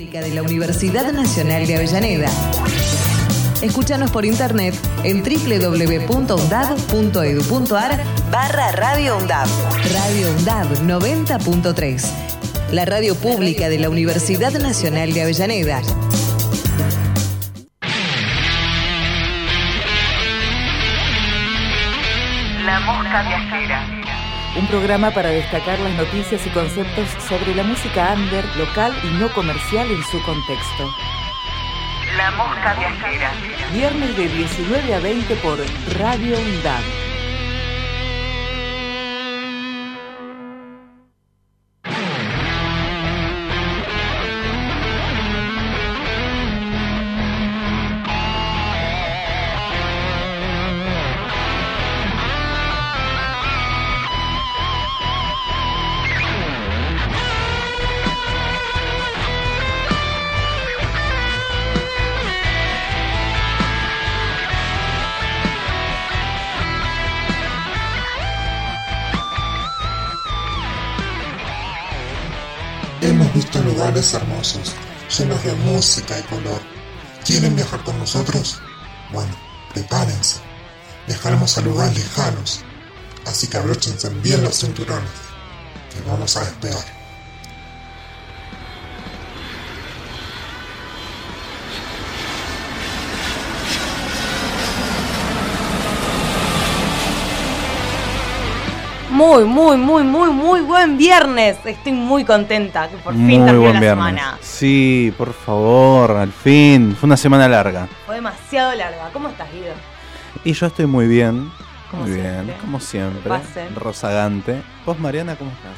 Pública 0.00 0.22
de 0.22 0.32
la 0.32 0.40
Universidad 0.40 1.12
Nacional 1.12 1.66
de 1.66 1.76
Avellaneda. 1.76 2.30
Escúchanos 3.60 4.10
por 4.10 4.24
internet 4.24 4.74
en 5.04 5.22
www.undab.edu.ar 5.22 8.00
barra 8.30 8.72
Radio 8.72 9.18
UNDAB. 9.18 9.46
Radio 9.92 10.30
UNDAB 10.38 10.68
90.3. 10.86 12.02
La 12.72 12.86
radio 12.86 13.14
pública 13.14 13.68
de 13.68 13.78
la 13.78 13.90
Universidad 13.90 14.52
Nacional 14.52 15.12
de 15.12 15.20
Avellaneda. 15.20 15.82
La 22.64 22.80
Mosca 22.80 23.20
Viajera. 23.20 23.99
Un 24.56 24.66
programa 24.66 25.12
para 25.12 25.30
destacar 25.30 25.78
las 25.78 25.94
noticias 25.94 26.44
y 26.44 26.50
conceptos 26.50 27.08
sobre 27.28 27.54
la 27.54 27.62
música 27.62 28.12
under, 28.16 28.44
local 28.56 28.92
y 29.04 29.06
no 29.18 29.32
comercial 29.32 29.88
en 29.88 30.02
su 30.02 30.20
contexto. 30.22 30.92
La 32.16 32.32
Mosca 32.32 32.74
Viajera. 32.74 33.32
Viernes 33.72 34.16
de 34.16 34.28
19 34.28 34.94
a 34.94 34.98
20 34.98 35.36
por 35.36 35.58
Radio 35.98 36.36
UNDAB. 36.36 37.09
Hermosos, 74.14 74.74
llenos 75.16 75.42
de 75.44 75.52
música 75.54 76.18
y 76.18 76.22
color. 76.22 76.60
¿Quieren 77.24 77.54
viajar 77.54 77.82
con 77.84 77.98
nosotros? 77.98 78.60
Bueno, 79.12 79.32
prepárense. 79.72 80.40
Viajaremos 81.06 81.58
a 81.58 81.60
lugares 81.60 81.96
lejanos, 81.96 82.60
así 83.26 83.46
que 83.46 83.58
abróchense 83.58 84.08
bien 84.08 84.42
los 84.42 84.58
cinturones, 84.58 85.10
que 85.92 86.08
vamos 86.08 86.36
a 86.36 86.44
despegar. 86.44 86.99
Muy, 99.20 99.44
muy, 99.44 99.76
muy, 99.76 100.02
muy, 100.02 100.30
muy 100.30 100.60
buen 100.62 100.96
viernes. 100.96 101.58
Estoy 101.66 101.92
muy 101.92 102.24
contenta 102.24 102.88
que 102.88 102.96
por 102.96 103.12
fin 103.12 103.44
terminó 103.44 103.52
la 103.52 103.52
viernes. 103.80 103.90
semana. 103.90 104.38
Sí, 104.40 105.12
por 105.18 105.34
favor, 105.34 106.12
al 106.12 106.32
fin. 106.32 106.96
Fue 106.98 107.06
una 107.06 107.18
semana 107.18 107.46
larga. 107.46 107.86
Fue 108.06 108.14
demasiado 108.14 108.74
larga. 108.74 109.10
¿Cómo 109.12 109.28
estás, 109.28 109.52
Guido? 109.52 109.74
Y 110.42 110.54
yo 110.54 110.66
estoy 110.66 110.86
muy 110.86 111.06
bien. 111.06 111.52
Como 111.90 112.04
muy 112.04 112.12
siempre. 112.14 112.42
bien, 112.44 112.56
como 112.62 112.80
siempre. 112.80 113.32
Rozagante. 113.74 114.62
¿Vos, 114.86 114.98
Mariana, 114.98 115.36
cómo 115.36 115.50
estás? 115.50 115.76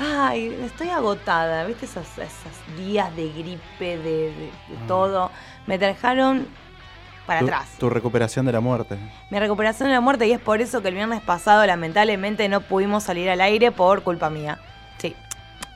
Ay, 0.00 0.58
estoy 0.64 0.88
agotada. 0.88 1.62
¿Viste 1.66 1.84
esos, 1.84 2.08
esos 2.18 2.76
días 2.76 3.14
de 3.14 3.28
gripe, 3.28 3.98
de, 3.98 4.02
de- 4.02 4.30
de 4.32 4.76
Ah. 4.82 4.86
todo? 4.88 5.30
Me 5.68 5.78
dejaron 5.78 6.48
para 7.26 7.40
Tu- 7.40 7.46
atrás. 7.46 7.68
Tu 7.78 7.88
recuperación 7.90 8.46
de 8.46 8.52
la 8.52 8.60
muerte. 8.60 8.96
Mi 9.30 9.38
recuperación 9.38 9.88
de 9.88 9.94
la 9.94 10.00
muerte 10.00 10.26
y 10.26 10.32
es 10.32 10.40
por 10.40 10.60
eso 10.60 10.82
que 10.82 10.88
el 10.88 10.94
viernes 10.94 11.20
pasado 11.22 11.64
lamentablemente 11.66 12.48
no 12.48 12.60
pudimos 12.60 13.04
salir 13.04 13.30
al 13.30 13.40
aire 13.40 13.70
por 13.72 14.02
culpa 14.02 14.30
mía. 14.30 14.58
Sí, 14.98 15.14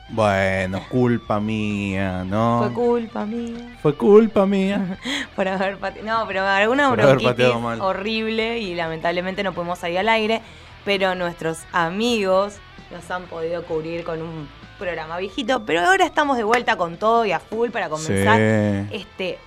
Bueno, 0.09 0.81
culpa 0.89 1.39
mía, 1.39 2.23
¿no? 2.25 2.59
fue 2.59 2.73
culpa 2.73 3.25
mía. 3.25 3.77
Fue 3.81 3.95
culpa 3.95 4.45
mía. 4.45 4.97
por 5.35 5.47
haber 5.47 5.77
pate- 5.79 6.03
No, 6.03 6.25
pero 6.27 6.45
alguna 6.45 6.89
Por 6.89 6.97
bronquitis 7.01 7.27
pateado 7.31 7.83
horrible 7.85 8.59
y 8.59 8.75
lamentablemente 8.75 9.41
no 9.43 9.53
pudimos 9.53 9.79
salir 9.79 9.99
al 9.99 10.09
aire. 10.09 10.41
Pero 10.83 11.15
nuestros 11.15 11.59
amigos 11.71 12.57
nos 12.91 13.09
han 13.09 13.23
podido 13.23 13.63
cubrir 13.63 14.03
con 14.03 14.21
un 14.21 14.47
programa 14.77 15.17
viejito. 15.17 15.65
Pero 15.65 15.81
ahora 15.81 16.05
estamos 16.05 16.37
de 16.37 16.43
vuelta 16.43 16.75
con 16.77 16.97
todo 16.97 17.25
y 17.25 17.31
a 17.31 17.39
full 17.39 17.69
para 17.71 17.89
comenzar 17.89 18.37
Sí. 18.37 18.87
este 18.95 19.39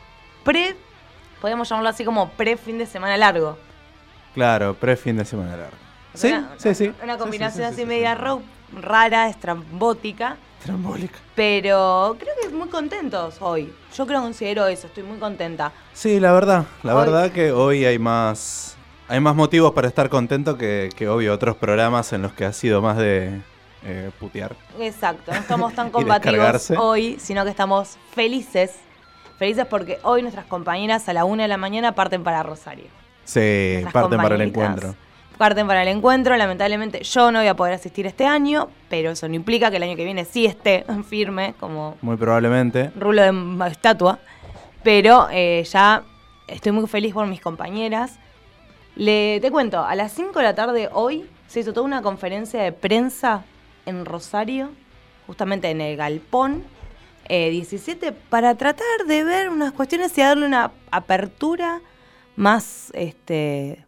pre, 0.42 0.74
podemos 1.40 1.68
llamarlo 1.68 1.88
así 1.90 2.04
como 2.04 2.30
pre 2.30 2.56
fin 2.56 2.78
de 2.78 2.86
semana 2.86 3.16
largo. 3.16 3.58
Claro, 4.34 4.74
pre-fin 4.74 5.16
de 5.16 5.24
semana 5.24 5.56
largo. 5.56 5.76
Sí, 6.14 6.28
Una- 6.28 6.50
sí, 6.58 6.74
sí. 6.74 6.92
Una 7.02 7.18
combinación 7.18 7.52
sí, 7.64 7.68
sí, 7.68 7.72
así 7.72 7.80
sí, 7.82 7.86
media 7.86 8.14
rock, 8.14 8.42
rara, 8.72 9.28
estrambótica. 9.28 10.36
Trambólica. 10.62 11.18
Pero 11.34 12.16
creo 12.18 12.34
que 12.42 12.48
muy 12.54 12.68
contentos 12.68 13.36
hoy. 13.40 13.72
Yo 13.96 14.06
creo 14.06 14.20
considero 14.20 14.66
eso, 14.66 14.86
estoy 14.88 15.02
muy 15.04 15.18
contenta. 15.18 15.72
Sí, 15.92 16.20
la 16.20 16.32
verdad, 16.32 16.66
la 16.82 16.94
Hoy- 16.94 17.00
verdad 17.06 17.30
que 17.32 17.52
hoy 17.52 17.84
hay 17.84 17.98
más 17.98 18.76
hay 19.10 19.20
más 19.20 19.34
motivos 19.34 19.72
para 19.72 19.88
estar 19.88 20.10
contento 20.10 20.58
que, 20.58 20.90
que 20.94 21.08
obvio 21.08 21.32
otros 21.32 21.56
programas 21.56 22.12
en 22.12 22.20
los 22.22 22.32
que 22.34 22.44
ha 22.44 22.52
sido 22.52 22.82
más 22.82 22.98
de 22.98 23.40
eh, 23.84 24.10
putear. 24.20 24.54
Exacto, 24.78 25.32
no 25.32 25.38
estamos 25.38 25.72
tan 25.74 25.90
combativos 25.92 26.70
hoy, 26.76 27.16
sino 27.18 27.42
que 27.44 27.50
estamos 27.50 27.96
felices. 28.14 28.72
Felices 29.38 29.66
porque 29.66 29.98
hoy 30.02 30.22
nuestras 30.22 30.46
compañeras 30.46 31.08
a 31.08 31.12
la 31.12 31.24
una 31.24 31.44
de 31.44 31.48
la 31.48 31.56
mañana 31.56 31.92
parten 31.92 32.24
para 32.24 32.42
Rosario. 32.42 32.86
Sí, 33.24 33.70
Nuestras 33.82 33.92
parten 33.92 34.20
para 34.20 34.34
el 34.34 34.40
encuentro. 34.40 34.96
Parten 35.36 35.66
para 35.68 35.82
el 35.82 35.88
encuentro. 35.88 36.36
Lamentablemente 36.36 37.04
yo 37.04 37.30
no 37.30 37.38
voy 37.38 37.46
a 37.46 37.54
poder 37.54 37.74
asistir 37.74 38.04
este 38.06 38.26
año, 38.26 38.68
pero 38.88 39.12
eso 39.12 39.28
no 39.28 39.36
implica 39.36 39.70
que 39.70 39.76
el 39.76 39.84
año 39.84 39.94
que 39.94 40.04
viene 40.04 40.24
sí 40.24 40.44
esté 40.44 40.84
firme, 41.08 41.54
como 41.60 41.96
Muy 42.02 42.16
probablemente. 42.16 42.90
rulo 42.96 43.22
de 43.22 43.68
estatua. 43.70 44.18
Pero 44.82 45.28
eh, 45.30 45.62
ya 45.70 46.02
estoy 46.48 46.72
muy 46.72 46.88
feliz 46.88 47.14
por 47.14 47.26
mis 47.28 47.40
compañeras. 47.40 48.18
Le, 48.96 49.38
te 49.40 49.52
cuento, 49.52 49.84
a 49.84 49.94
las 49.94 50.10
5 50.12 50.36
de 50.36 50.44
la 50.44 50.54
tarde 50.56 50.88
hoy 50.92 51.30
se 51.46 51.60
hizo 51.60 51.72
toda 51.72 51.86
una 51.86 52.02
conferencia 52.02 52.60
de 52.60 52.72
prensa 52.72 53.44
en 53.86 54.04
Rosario, 54.04 54.70
justamente 55.28 55.70
en 55.70 55.80
el 55.80 55.96
Galpón 55.96 56.64
eh, 57.28 57.50
17, 57.50 58.12
para 58.12 58.54
tratar 58.54 58.86
de 59.06 59.24
ver 59.24 59.50
unas 59.50 59.72
cuestiones 59.72 60.16
y 60.16 60.22
darle 60.22 60.46
una 60.46 60.72
apertura 60.90 61.80
más, 62.36 62.90
este, 62.94 63.84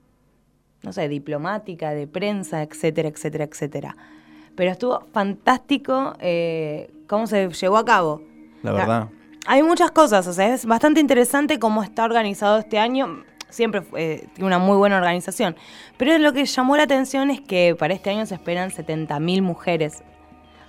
no 0.82 0.92
sé, 0.92 1.08
diplomática, 1.08 1.90
de 1.90 2.06
prensa, 2.06 2.62
etcétera, 2.62 3.08
etcétera, 3.08 3.44
etcétera. 3.44 3.96
Pero 4.56 4.70
estuvo 4.72 5.06
fantástico 5.12 6.14
eh, 6.18 6.90
cómo 7.06 7.26
se 7.26 7.48
llevó 7.48 7.78
a 7.78 7.84
cabo. 7.84 8.22
La 8.62 8.72
verdad. 8.72 9.08
Hay 9.46 9.62
muchas 9.62 9.90
cosas, 9.90 10.26
o 10.26 10.32
sea, 10.32 10.52
es 10.52 10.66
bastante 10.66 11.00
interesante 11.00 11.58
cómo 11.58 11.82
está 11.82 12.04
organizado 12.04 12.58
este 12.58 12.78
año. 12.78 13.24
Siempre 13.48 13.82
eh, 13.96 14.28
tiene 14.34 14.46
una 14.46 14.58
muy 14.58 14.76
buena 14.76 14.98
organización. 14.98 15.56
Pero 15.96 16.18
lo 16.18 16.32
que 16.32 16.44
llamó 16.44 16.76
la 16.76 16.82
atención 16.82 17.30
es 17.30 17.40
que 17.40 17.74
para 17.78 17.94
este 17.94 18.10
año 18.10 18.26
se 18.26 18.34
esperan 18.34 18.70
70.000 18.70 19.42
mujeres. 19.42 20.02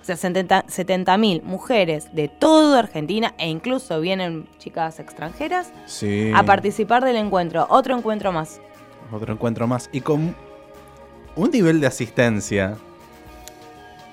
O 0.02 0.04
sea, 0.04 0.16
70 0.16 0.64
70.000 0.66 1.42
mujeres 1.42 2.12
de 2.12 2.26
toda 2.28 2.80
Argentina 2.80 3.34
e 3.38 3.48
incluso 3.48 4.00
vienen 4.00 4.48
chicas 4.58 4.98
extranjeras 4.98 5.72
Sí. 5.86 6.32
a 6.34 6.42
participar 6.42 7.04
del 7.04 7.14
encuentro. 7.16 7.66
Otro 7.70 7.96
encuentro 7.96 8.32
más. 8.32 8.60
Otro 9.12 9.32
encuentro 9.32 9.68
más. 9.68 9.88
Y 9.92 10.00
con 10.00 10.34
un 11.36 11.50
nivel 11.50 11.80
de 11.80 11.86
asistencia 11.86 12.76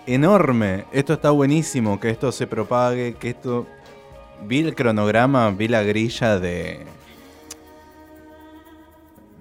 enorme. 0.06 0.86
Esto 0.92 1.14
está 1.14 1.32
buenísimo, 1.32 2.00
que 2.00 2.10
esto 2.10 2.32
se 2.32 2.48
propague, 2.48 3.16
que 3.16 3.30
esto... 3.30 3.66
Vi 4.46 4.60
el 4.62 4.74
cronograma, 4.74 5.50
vi 5.52 5.68
la 5.68 5.84
grilla 5.84 6.40
de... 6.40 6.86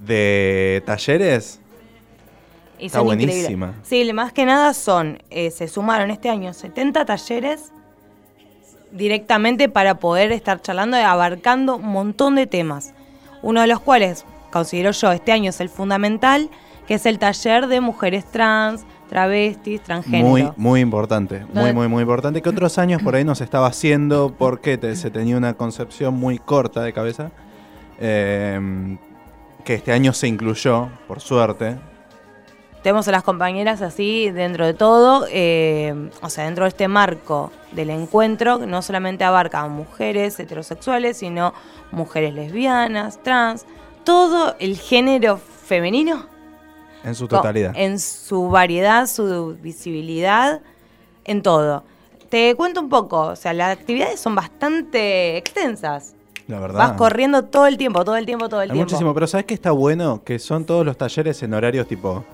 De 0.05 0.83
talleres. 0.87 1.61
Y 2.79 2.87
Está 2.87 2.99
son 2.99 3.07
buenísima. 3.07 3.67
increíbles. 3.69 3.89
Sí, 3.89 4.13
más 4.13 4.33
que 4.33 4.45
nada 4.45 4.73
son, 4.75 5.23
eh, 5.31 5.51
se 5.51 5.67
sumaron 5.69 6.11
este 6.11 6.29
año 6.29 6.53
70 6.53 7.05
talleres 7.05 7.73
directamente 8.93 9.69
para 9.69 9.97
poder 9.97 10.33
estar 10.33 10.61
charlando 10.63 10.97
y 10.97 11.01
abarcando 11.03 11.77
un 11.77 11.89
montón 11.89 12.35
de 12.37 12.47
temas. 12.47 12.95
Uno 13.43 13.61
de 13.61 13.67
los 13.67 13.81
cuales, 13.81 14.25
considero 14.51 14.91
yo, 14.93 15.13
este 15.13 15.33
año 15.33 15.51
es 15.51 15.61
el 15.61 15.69
fundamental, 15.69 16.49
que 16.87 16.95
es 16.95 17.05
el 17.07 17.19
taller 17.19 17.67
de 17.67 17.81
mujeres 17.81 18.25
trans, 18.31 18.85
travestis, 19.11 19.83
transgénero. 19.83 20.29
Muy, 20.29 20.49
muy 20.57 20.81
importante. 20.81 21.45
Muy, 21.53 21.73
muy, 21.73 21.87
muy 21.89 22.01
importante. 22.03 22.41
Que 22.41 22.49
otros 22.49 22.79
años 22.79 23.03
por 23.03 23.15
ahí 23.15 23.25
no 23.25 23.35
se 23.35 23.45
estaba 23.45 23.67
haciendo 23.67 24.35
porque 24.39 24.79
te- 24.79 24.97
se 24.97 25.11
tenía 25.11 25.37
una 25.37 25.55
concepción 25.55 26.15
muy 26.15 26.39
corta 26.39 26.83
de 26.83 26.93
cabeza. 26.93 27.31
Eh, 28.01 28.97
que 29.65 29.75
este 29.75 29.93
año 29.93 30.13
se 30.15 30.29
incluyó, 30.29 30.89
por 31.07 31.21
suerte. 31.21 31.77
Tenemos 32.83 33.09
a 33.09 33.13
las 33.13 33.23
compañeras 33.23 33.83
así 33.83 34.31
dentro 34.31 34.65
de 34.65 34.75
todo, 34.75 35.27
eh, 35.31 36.11
o 36.23 36.31
sea, 36.31 36.45
dentro 36.45 36.65
de 36.65 36.69
este 36.69 36.89
marco 36.89 37.51
del 37.73 37.91
encuentro, 37.91 38.59
no 38.59 38.83
solamente 38.83 39.25
abarca 39.25 39.61
a 39.61 39.69
mujeres 39.69 40.39
heterosexuales, 40.39 41.17
sino 41.19 41.53
mujeres 41.91 42.35
lesbianas, 42.35 43.23
trans, 43.23 43.67
todo 44.05 44.55
el 44.59 44.79
género 44.79 45.39
femenino 45.39 46.27
En 47.05 47.15
su 47.15 47.29
totalidad. 47.29 47.73
En 47.75 47.99
su 47.99 48.49
variedad, 48.49 49.07
su 49.07 49.57
visibilidad, 49.61 50.61
en 51.25 51.43
todo. 51.43 51.85
Te 52.31 52.55
cuento 52.55 52.81
un 52.81 52.89
poco, 52.89 53.21
o 53.23 53.37
sea, 53.37 53.53
las 53.53 53.77
actividades 53.77 54.21
son 54.21 54.35
bastante 54.35 55.37
extensas. 55.37 56.15
La 56.47 56.61
verdad. 56.61 56.79
Vas 56.79 56.93
corriendo 56.93 57.45
todo 57.45 57.67
el 57.67 57.77
tiempo, 57.77 58.05
todo 58.05 58.17
el 58.17 58.25
tiempo, 58.25 58.49
todo 58.49 58.63
el 58.63 58.71
Hay 58.71 58.75
tiempo. 58.75 58.91
muchísimo, 58.91 59.13
pero 59.13 59.27
¿sabes 59.27 59.45
qué 59.45 59.53
está 59.53 59.71
bueno? 59.73 60.23
Que 60.25 60.39
son 60.39 60.65
todos 60.65 60.87
los 60.87 60.97
talleres 60.97 61.43
en 61.43 61.53
horarios 61.53 61.87
tipo 61.87 62.25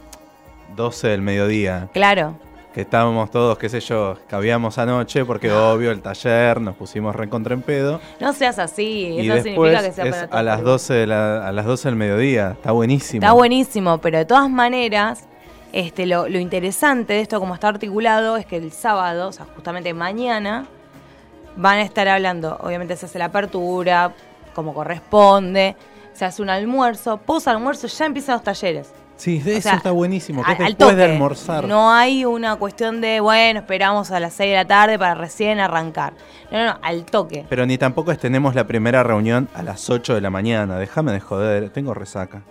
12 0.77 1.09
del 1.09 1.23
mediodía. 1.23 1.89
Claro. 1.93 2.37
Que 2.73 2.81
estábamos 2.81 3.31
todos, 3.31 3.57
qué 3.57 3.69
sé 3.69 3.79
yo, 3.79 4.17
cabíamos 4.27 4.79
anoche 4.79 5.25
porque 5.25 5.53
obvio 5.53 5.93
el 5.93 6.03
taller, 6.03 6.61
nos 6.61 6.75
pusimos 6.75 7.15
recontra 7.15 7.55
en 7.55 7.63
pedo. 7.63 8.01
No 8.19 8.33
seas 8.33 8.59
así, 8.59 8.83
y 9.13 9.21
eso 9.29 9.35
después 9.35 9.43
significa 9.45 9.83
que 9.83 9.93
sea 9.93 10.05
es 10.07 10.11
para 10.11 10.27
todos 10.27 10.41
a 10.41 10.43
las, 10.43 10.55
por 10.57 10.61
igual. 10.63 10.73
12 10.73 10.95
de 10.95 11.07
la- 11.07 11.49
a 11.49 11.53
las 11.53 11.67
12 11.67 11.89
del 11.89 11.97
mediodía. 11.97 12.51
Está 12.53 12.73
buenísimo. 12.73 13.23
Está 13.25 13.33
buenísimo, 13.33 13.99
pero 13.99 14.19
de 14.19 14.25
todas 14.25 14.51
maneras, 14.51 15.29
este, 15.73 16.07
lo, 16.07 16.29
lo 16.29 16.39
interesante 16.41 17.13
de 17.13 17.21
esto, 17.21 17.39
como 17.39 17.55
está 17.55 17.69
articulado, 17.69 18.37
es 18.37 18.45
que 18.47 18.57
el 18.57 18.73
sábado, 18.73 19.29
o 19.29 19.33
sea, 19.33 19.47
justamente 19.55 19.95
mañana, 19.95 20.67
van 21.57 21.79
a 21.79 21.83
estar 21.83 22.09
hablando, 22.09 22.57
obviamente 22.61 22.97
se 22.97 23.07
hace 23.07 23.21
la 23.21 23.27
apertura, 23.27 24.13
como 24.53 24.75
corresponde, 24.75 25.77
se 26.13 26.25
hace 26.25 26.43
un 26.43 26.51
almuerzo, 26.51 27.19
post 27.19 27.47
almuerzo 27.47 27.87
ya 27.87 28.07
empiezan 28.07 28.35
los 28.35 28.43
talleres. 28.43 28.93
Sí, 29.17 29.39
de 29.39 29.55
O 29.55 29.59
eso 29.59 29.69
sea, 29.69 29.75
está 29.75 29.91
buenísimo. 29.93 30.43
Que 30.45 30.53
al 30.53 30.59
después 30.77 30.97
de 30.97 31.05
almorzar. 31.05 31.67
No 31.67 31.93
hay 31.93 32.25
una 32.25 32.57
cuestión 32.57 33.01
de, 33.01 33.21
bueno, 33.21 33.61
esperamos 33.61 34.11
a 34.11 34.21
las 34.21 34.35
6 34.35 34.51
de 34.51 34.57
la 34.57 34.65
tarde 34.65 34.99
para 34.99 35.15
recién 35.15 35.61
arrancar. 35.61 36.15
No, 36.51 36.59
no, 36.59 36.65
no, 36.73 36.79
al 36.83 37.05
toque. 37.05 37.47
Pero 37.49 37.65
ni 37.67 37.79
tampoco 37.79 38.13
es 38.13 38.19
tenemos 38.19 38.55
la 38.55 38.67
primera 38.67 39.03
reunión 39.03 39.49
a 39.55 39.63
las 39.63 39.89
8 39.89 40.15
de 40.15 40.21
la 40.21 40.31
mañana. 40.31 40.79
Déjame 40.79 41.13
de 41.13 41.21
joder, 41.21 41.71
tengo 41.71 41.95
resaca. 41.95 42.43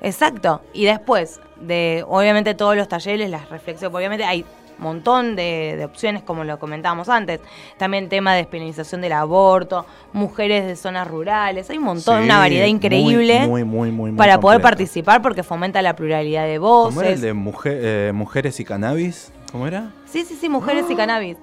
Exacto. 0.00 0.62
Y 0.72 0.84
después 0.84 1.40
de, 1.60 2.04
obviamente, 2.06 2.54
todos 2.54 2.76
los 2.76 2.88
talleres, 2.88 3.28
las 3.30 3.48
reflexiones, 3.50 3.94
obviamente 3.94 4.24
hay 4.24 4.44
montón 4.78 5.36
de, 5.36 5.74
de 5.76 5.84
opciones, 5.84 6.22
como 6.22 6.44
lo 6.44 6.58
comentábamos 6.58 7.08
antes. 7.08 7.40
También 7.76 8.08
tema 8.08 8.32
de 8.32 8.38
despenalización 8.38 9.00
del 9.00 9.12
aborto, 9.12 9.86
mujeres 10.12 10.66
de 10.66 10.76
zonas 10.76 11.06
rurales, 11.08 11.68
hay 11.70 11.78
un 11.78 11.84
montón, 11.84 12.18
Sí, 12.20 12.24
una 12.24 12.38
variedad 12.38 12.66
increíble 12.66 13.46
Muy, 13.46 13.64
muy, 13.64 13.90
muy, 13.90 14.12
para 14.12 14.40
poder 14.40 14.60
participar 14.60 15.22
porque 15.22 15.42
fomenta 15.42 15.82
la 15.82 15.94
pluralidad 15.96 16.46
de 16.46 16.58
¿Cómo 16.58 17.00
era 17.00 17.10
el 17.10 17.14
voces. 17.16 17.20
de 17.22 17.32
mujer- 17.34 17.80
eh, 17.82 18.12
mujeres 18.14 18.58
y 18.60 18.64
cannabis? 18.64 19.32
¿Cómo 19.52 19.66
era? 19.66 19.90
Sí, 20.06 20.24
sí, 20.24 20.36
sí, 20.40 20.48
mujeres 20.48 20.84
y 20.90 20.94
cannabis. 20.96 21.36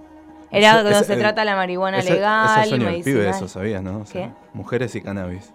Era 0.51 0.81
cuando 0.83 1.03
se 1.03 1.17
trata 1.17 1.43
la 1.43 1.55
marihuana 1.55 1.99
Ese- 1.99 2.13
legal 2.13 2.59
ese 2.65 2.67
y 2.67 2.71
del 2.71 2.79
pibe, 2.79 2.91
medicinal. 2.91 3.27
eso 3.27 3.47
sabías, 3.47 3.81
¿no? 3.83 3.99
O 3.99 4.05
sea, 4.05 4.27
¿Qué? 4.27 4.31
Mujeres 4.53 4.95
y 4.95 5.01
cannabis. 5.01 5.51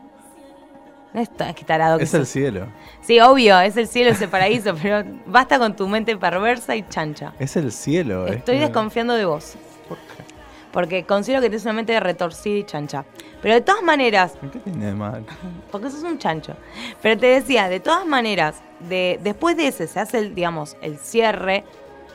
No 1.12 1.26
tarado 1.66 1.98
que 1.98 2.04
Es 2.04 2.14
el 2.14 2.26
cielo. 2.26 2.66
Sí, 3.00 3.20
obvio, 3.20 3.60
es 3.60 3.76
el 3.76 3.88
cielo, 3.88 4.10
ese 4.10 4.28
paraíso, 4.28 4.74
pero 4.82 5.04
basta 5.26 5.58
con 5.58 5.74
tu 5.74 5.88
mente 5.88 6.16
perversa 6.16 6.76
y 6.76 6.86
chancha. 6.88 7.32
Es 7.38 7.56
el 7.56 7.72
cielo. 7.72 8.26
es 8.26 8.36
Estoy 8.36 8.58
desconfiando 8.58 9.14
de 9.14 9.24
vos. 9.24 9.54
¿Por 9.88 9.98
qué? 9.98 10.24
Porque 10.72 11.04
considero 11.04 11.40
que 11.40 11.48
tienes 11.48 11.64
una 11.64 11.72
mente 11.72 11.98
retorcida 11.98 12.58
y 12.58 12.64
chancha. 12.64 13.04
Pero 13.42 13.54
de 13.54 13.60
todas 13.60 13.82
maneras, 13.82 14.34
¿Qué 14.52 14.58
tiene 14.60 14.86
de 14.86 14.94
mal? 14.94 15.24
porque 15.72 15.90
sos 15.90 16.04
un 16.04 16.18
chancho. 16.18 16.54
Pero 17.02 17.18
te 17.18 17.26
decía, 17.26 17.68
de 17.68 17.80
todas 17.80 18.06
maneras, 18.06 18.62
de, 18.88 19.18
después 19.22 19.56
de 19.56 19.68
ese 19.68 19.86
se 19.88 19.98
hace, 19.98 20.18
el, 20.18 20.34
digamos, 20.34 20.76
el 20.80 20.98
cierre 20.98 21.64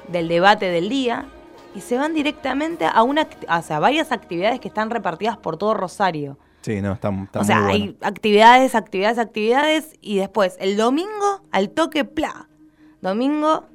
del 0.08 0.28
debate 0.28 0.70
del 0.70 0.88
día 0.88 1.26
y 1.74 1.82
se 1.82 1.98
van 1.98 2.14
directamente 2.14 2.86
a 2.86 3.04
una, 3.04 3.28
sea, 3.62 3.80
varias 3.80 4.12
actividades 4.12 4.60
que 4.60 4.70
están 4.70 4.90
repartidas 4.90 5.36
por 5.38 5.58
todo 5.58 5.74
Rosario. 5.74 6.38
Sí, 6.66 6.82
no, 6.82 6.94
está, 6.94 7.10
está 7.10 7.42
o 7.42 7.44
sea, 7.44 7.60
muy 7.62 7.72
hay 7.72 7.80
bueno. 7.82 7.98
actividades, 8.02 8.74
actividades, 8.74 9.20
actividades 9.20 9.94
y 10.02 10.18
después 10.18 10.58
el 10.60 10.78
domingo 10.78 11.44
al 11.52 11.70
toque, 11.70 12.06
pla. 12.06 12.50
Domingo 13.02 13.66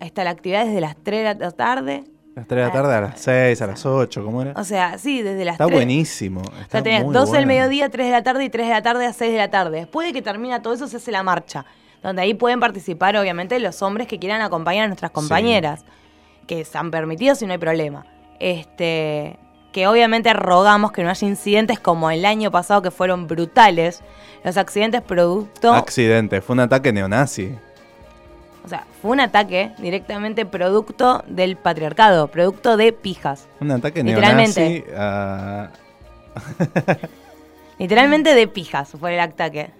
está 0.00 0.24
la 0.24 0.30
actividad 0.30 0.66
desde 0.66 0.80
las 0.80 0.96
3 0.96 1.38
de 1.38 1.44
la 1.44 1.50
tarde. 1.52 2.02
Las 2.34 2.48
3 2.48 2.58
de 2.60 2.66
la 2.66 2.72
tarde 2.72 2.92
a 2.92 3.00
las 3.02 3.20
6, 3.20 3.62
a 3.62 3.66
las 3.68 3.86
8, 3.86 4.24
¿cómo 4.24 4.42
era? 4.42 4.52
O 4.56 4.64
sea, 4.64 4.98
sí, 4.98 5.22
desde 5.22 5.44
las 5.44 5.54
Está 5.54 5.66
3. 5.66 5.78
buenísimo. 5.78 6.40
O 6.40 6.60
Está 6.60 6.78
sea, 6.78 6.82
tenés 6.82 7.04
muy 7.04 7.14
12 7.14 7.36
del 7.36 7.46
mediodía, 7.46 7.88
3 7.88 8.04
de 8.06 8.10
la 8.12 8.22
tarde 8.24 8.42
y 8.42 8.50
3 8.50 8.66
de 8.66 8.72
la 8.72 8.82
tarde 8.82 9.06
a 9.06 9.12
6 9.12 9.30
de 9.30 9.38
la 9.38 9.50
tarde. 9.52 9.78
Después 9.78 10.08
de 10.08 10.12
que 10.12 10.20
termina 10.20 10.60
todo 10.60 10.74
eso, 10.74 10.88
se 10.88 10.96
hace 10.96 11.12
la 11.12 11.22
marcha. 11.22 11.64
Donde 12.02 12.20
ahí 12.22 12.34
pueden 12.34 12.58
participar, 12.58 13.16
obviamente, 13.16 13.60
los 13.60 13.80
hombres 13.80 14.08
que 14.08 14.18
quieran 14.18 14.42
acompañar 14.42 14.86
a 14.86 14.88
nuestras 14.88 15.12
compañeras. 15.12 15.84
Que 16.48 16.64
se 16.64 16.76
han 16.76 16.90
permitido 16.90 17.36
si 17.36 17.46
no 17.46 17.52
hay 17.52 17.58
problema. 17.58 18.04
Este. 18.40 19.38
Que 19.74 19.88
obviamente 19.88 20.32
rogamos 20.32 20.92
que 20.92 21.02
no 21.02 21.10
haya 21.10 21.26
incidentes 21.26 21.80
como 21.80 22.08
el 22.08 22.24
año 22.24 22.52
pasado 22.52 22.80
que 22.80 22.92
fueron 22.92 23.26
brutales. 23.26 24.02
Los 24.44 24.56
accidentes 24.56 25.02
producto. 25.02 25.74
Accidente, 25.74 26.40
fue 26.40 26.54
un 26.54 26.60
ataque 26.60 26.92
neonazi. 26.92 27.52
o 28.64 28.68
sea, 28.68 28.86
fue 29.02 29.10
un 29.10 29.18
ataque 29.20 29.72
directamente 29.78 30.46
producto 30.46 31.24
del 31.26 31.56
patriarcado, 31.56 32.28
producto 32.28 32.76
de 32.76 32.92
pijas. 32.92 33.48
Un 33.60 33.72
ataque 33.72 34.04
Literalmente. 34.04 34.84
neonazi 34.86 34.94
a... 34.96 35.70
Literalmente 37.80 38.32
de 38.36 38.46
pijas 38.46 38.90
fue 39.00 39.14
el 39.14 39.20
ataque. 39.20 39.70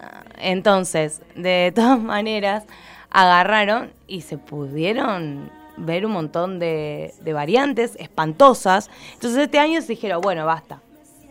Ah, 0.00 0.22
Entonces, 0.38 1.22
de 1.34 1.72
todas 1.74 1.98
maneras, 1.98 2.62
agarraron 3.10 3.90
y 4.06 4.20
se 4.20 4.38
pudieron 4.38 5.50
ver 5.76 6.06
un 6.06 6.12
montón 6.12 6.58
de, 6.58 7.14
de 7.20 7.32
variantes 7.32 7.96
espantosas. 7.98 8.90
Entonces 9.14 9.38
este 9.40 9.58
año 9.58 9.80
se 9.80 9.88
dijeron, 9.88 10.20
bueno, 10.20 10.46
basta. 10.46 10.80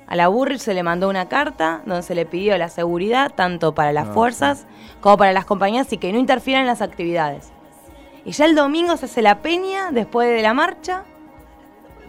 A 0.07 0.15
la 0.15 0.27
Burrich 0.27 0.59
se 0.59 0.73
le 0.73 0.83
mandó 0.83 1.09
una 1.09 1.27
carta 1.29 1.81
donde 1.85 2.03
se 2.03 2.13
le 2.13 2.25
pidió 2.25 2.57
la 2.57 2.69
seguridad 2.69 3.33
tanto 3.33 3.73
para 3.73 3.91
las 3.91 4.09
Ah, 4.09 4.13
fuerzas 4.13 4.67
como 5.01 5.17
para 5.17 5.33
las 5.33 5.45
compañías 5.45 5.91
y 5.91 5.97
que 5.97 6.11
no 6.13 6.19
interfieran 6.19 6.61
en 6.61 6.67
las 6.67 6.81
actividades. 6.81 7.51
Y 8.23 8.31
ya 8.31 8.45
el 8.45 8.55
domingo 8.55 8.97
se 8.97 9.05
hace 9.05 9.21
la 9.21 9.41
peña 9.41 9.91
después 9.91 10.29
de 10.29 10.41
la 10.41 10.53
marcha 10.53 11.03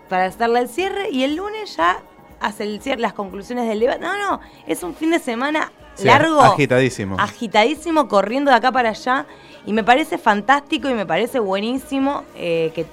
para 0.09 0.27
hacerle 0.27 0.61
el 0.61 0.69
cierre 0.69 1.11
y 1.11 1.25
el 1.25 1.37
lunes 1.37 1.77
ya 1.77 1.99
hace 2.41 2.65
el 2.65 2.81
cierre, 2.83 3.01
las 3.01 3.15
conclusiones 3.15 3.67
del 3.67 3.81
debate. 3.81 4.01
No, 4.01 4.17
no, 4.17 4.41
es 4.67 4.83
un 4.83 4.95
fin 4.95 5.11
de 5.11 5.19
semana 5.19 5.73
Sí, 5.97 6.05
largo, 6.07 6.41
agitadísimo. 6.43 7.17
agitadísimo, 7.19 8.09
corriendo 8.09 8.51
de 8.51 8.57
acá 8.57 8.71
para 8.73 8.91
allá. 8.91 9.27
Y 9.67 9.73
me 9.73 9.83
parece 9.83 10.19
fantástico 10.19 10.89
y 10.89 10.95
me 10.95 11.07
parece 11.07 11.41
buenísimo 11.41 12.23
eh, 12.37 12.71
que 12.75 12.87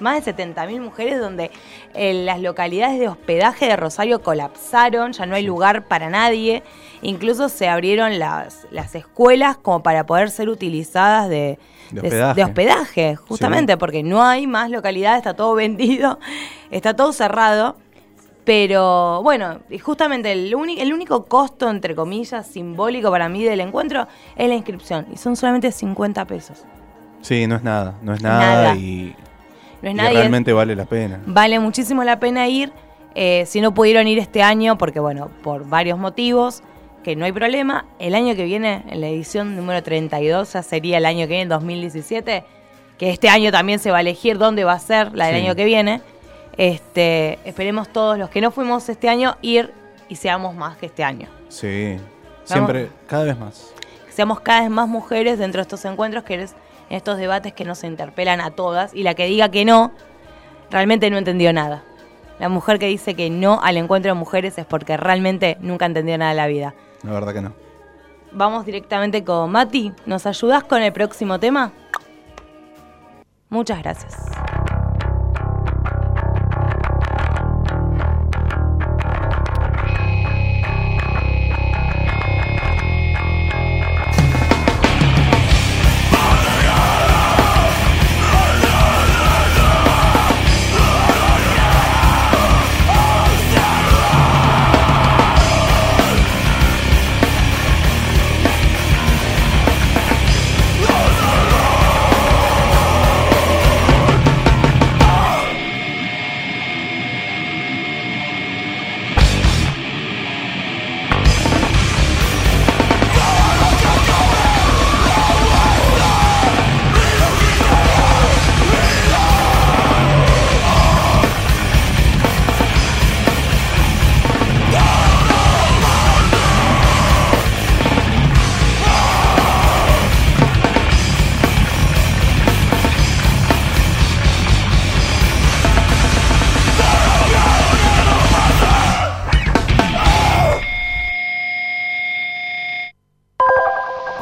más 0.00 0.24
de 0.24 0.32
70.000 0.34 0.80
mujeres 0.80 1.18
donde 1.20 1.50
eh, 1.94 2.14
las 2.24 2.40
localidades 2.40 3.00
de 3.00 3.08
hospedaje 3.08 3.66
de 3.66 3.76
Rosario 3.76 4.22
colapsaron, 4.22 5.12
ya 5.12 5.26
no 5.26 5.34
hay 5.34 5.42
lugar 5.42 5.84
para 5.86 6.08
nadie. 6.08 6.62
Incluso 7.02 7.48
se 7.48 7.68
abrieron 7.68 8.18
las, 8.18 8.66
las 8.70 8.94
escuelas 8.94 9.56
como 9.56 9.82
para 9.82 10.06
poder 10.06 10.30
ser 10.30 10.48
utilizadas 10.48 11.28
de, 11.28 11.58
De 11.90 12.00
de- 12.00 12.06
hospedaje. 12.08 12.34
de 12.36 12.44
hospedaje, 12.44 13.16
justamente, 13.16 13.76
porque 13.76 14.02
no 14.04 14.22
hay 14.22 14.46
más 14.46 14.70
localidades, 14.70 15.18
está 15.18 15.34
todo 15.34 15.54
vendido, 15.56 16.18
está 16.70 16.94
todo 16.94 17.12
cerrado. 17.12 17.76
Pero 18.52 19.22
bueno, 19.22 19.58
justamente 19.82 20.32
el, 20.32 20.46
el 20.78 20.92
único 20.94 21.26
costo, 21.26 21.68
entre 21.68 21.94
comillas, 21.94 22.46
simbólico 22.46 23.10
para 23.10 23.28
mí 23.28 23.44
del 23.44 23.60
encuentro 23.60 24.08
es 24.36 24.48
la 24.48 24.54
inscripción. 24.54 25.06
Y 25.12 25.18
son 25.18 25.36
solamente 25.36 25.70
50 25.70 26.24
pesos. 26.24 26.64
Sí, 27.20 27.46
no 27.46 27.56
es 27.56 27.62
nada, 27.62 27.96
no 28.00 28.14
es 28.14 28.22
nada, 28.22 28.62
Nada. 28.72 28.74
y, 28.74 29.14
No 29.82 29.90
es 29.90 29.94
y 29.96 29.98
realmente 30.16 30.54
vale 30.54 30.74
la 30.74 30.86
pena. 30.86 31.20
Vale 31.26 31.60
muchísimo 31.60 32.02
la 32.04 32.18
pena 32.18 32.48
ir. 32.48 32.72
eh, 33.14 33.44
si 33.46 33.60
no 33.60 33.74
pudieron 33.74 34.08
ir 34.08 34.18
este 34.18 34.42
año, 34.42 34.78
porque 34.78 34.98
bueno, 34.98 35.28
por 35.42 35.68
varios 35.68 35.98
motivos, 35.98 36.62
que 37.04 37.16
no 37.16 37.26
hay 37.26 37.32
problema, 37.32 37.84
el 37.98 38.14
año 38.14 38.34
que 38.34 38.44
viene, 38.44 38.82
en 38.88 39.02
la 39.02 39.08
edición 39.08 39.56
número 39.56 39.82
32, 39.82 40.54
ya 40.54 40.62
sería 40.62 40.96
el 40.96 41.04
año 41.04 41.26
que 41.26 41.34
viene, 41.34 41.46
2017, 41.50 42.44
que 42.96 43.10
este 43.10 43.28
año 43.28 43.52
también 43.52 43.78
se 43.78 43.90
va 43.90 43.98
a 43.98 44.00
elegir 44.00 44.38
dónde 44.38 44.64
va 44.64 44.72
a 44.72 44.78
ser 44.78 45.14
la 45.14 45.26
del 45.26 45.36
Sí. 45.36 45.42
año 45.46 45.54
que 45.54 45.64
viene. 45.66 46.00
Este, 46.58 47.38
esperemos 47.44 47.88
todos 47.88 48.18
los 48.18 48.30
que 48.30 48.40
no 48.40 48.50
fuimos 48.50 48.88
este 48.88 49.08
año 49.08 49.36
ir 49.42 49.72
y 50.08 50.16
seamos 50.16 50.56
más 50.56 50.76
que 50.76 50.86
este 50.86 51.04
año. 51.04 51.28
Sí, 51.48 51.96
siempre, 52.42 52.90
cada 53.06 53.24
vez 53.24 53.38
más. 53.38 53.72
Que 54.06 54.12
seamos 54.12 54.40
cada 54.40 54.62
vez 54.62 54.70
más 54.70 54.88
mujeres 54.88 55.38
dentro 55.38 55.60
de 55.60 55.62
estos 55.62 55.84
encuentros, 55.84 56.24
que 56.24 56.42
es 56.42 56.54
en 56.90 56.96
estos 56.96 57.16
debates 57.16 57.52
que 57.52 57.64
nos 57.64 57.84
interpelan 57.84 58.40
a 58.40 58.50
todas. 58.50 58.92
Y 58.92 59.04
la 59.04 59.14
que 59.14 59.26
diga 59.26 59.50
que 59.50 59.64
no, 59.64 59.92
realmente 60.68 61.08
no 61.10 61.18
entendió 61.18 61.52
nada. 61.52 61.84
La 62.40 62.48
mujer 62.48 62.80
que 62.80 62.86
dice 62.86 63.14
que 63.14 63.30
no 63.30 63.60
al 63.62 63.76
encuentro 63.76 64.12
de 64.12 64.18
mujeres 64.18 64.58
es 64.58 64.66
porque 64.66 64.96
realmente 64.96 65.58
nunca 65.60 65.86
entendió 65.86 66.18
nada 66.18 66.32
de 66.32 66.36
la 66.36 66.46
vida. 66.48 66.74
La 67.04 67.12
verdad 67.12 67.34
que 67.34 67.40
no. 67.40 67.52
Vamos 68.32 68.66
directamente 68.66 69.22
con 69.22 69.50
Mati. 69.52 69.92
¿Nos 70.06 70.26
ayudas 70.26 70.64
con 70.64 70.82
el 70.82 70.92
próximo 70.92 71.38
tema? 71.38 71.72
Muchas 73.48 73.78
gracias. 73.80 74.16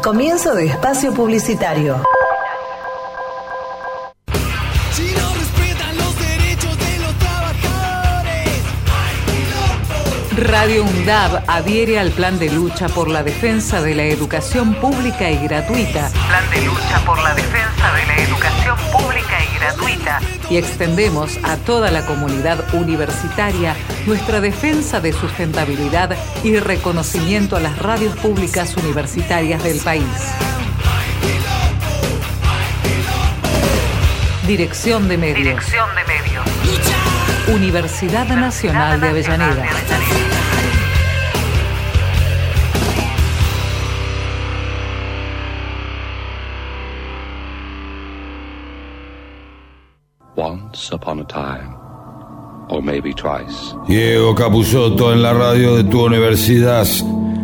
Comienzo 0.06 0.54
de 0.54 0.66
espacio 0.66 1.12
publicitario. 1.12 2.00
Radio 10.36 10.84
UNDAB 10.84 11.42
adhiere 11.48 11.98
al 11.98 12.12
plan 12.12 12.38
de 12.38 12.52
lucha 12.52 12.88
por 12.88 13.08
la 13.08 13.25
defensa 13.25 13.82
de 13.82 13.96
la 13.96 14.04
educación 14.04 14.75
pública 14.75 15.28
y 15.28 15.38
gratuita 15.38 16.08
Plan 16.28 16.50
de 16.52 16.60
lucha 16.66 17.00
por 17.04 17.18
la 17.20 17.34
defensa 17.34 17.92
de 17.94 18.06
la 18.06 18.16
educación 18.18 18.76
pública 18.92 19.42
y 19.42 19.45
gratuita. 19.45 19.45
Y 20.50 20.56
extendemos 20.56 21.38
a 21.42 21.56
toda 21.56 21.90
la 21.90 22.04
comunidad 22.06 22.75
universitaria 22.75 23.75
nuestra 24.06 24.40
defensa 24.40 25.00
de 25.00 25.12
sustentabilidad 25.12 26.16
y 26.44 26.58
reconocimiento 26.58 27.56
a 27.56 27.60
las 27.60 27.78
radios 27.78 28.16
públicas 28.16 28.76
universitarias 28.76 29.62
del 29.62 29.78
país. 29.80 30.04
Dirección 34.46 35.08
de 35.08 35.18
Medios. 35.18 35.38
Dirección 35.38 35.88
de 35.96 36.04
medios. 36.04 36.44
Universidad 37.48 38.26
Nacional 38.28 39.00
de 39.00 39.08
Avellaneda. 39.08 39.66
Once 50.86 50.94
upon 50.94 51.18
a 51.18 51.24
time, 51.24 51.74
or 52.68 52.80
maybe 52.80 53.12
twice. 53.12 53.74
Diego 53.88 54.34
Capusotto 54.36 55.12
en 55.12 55.20
la 55.20 55.32
radio 55.32 55.74
de 55.74 55.82
tu 55.82 56.04
universidad. 56.04 56.86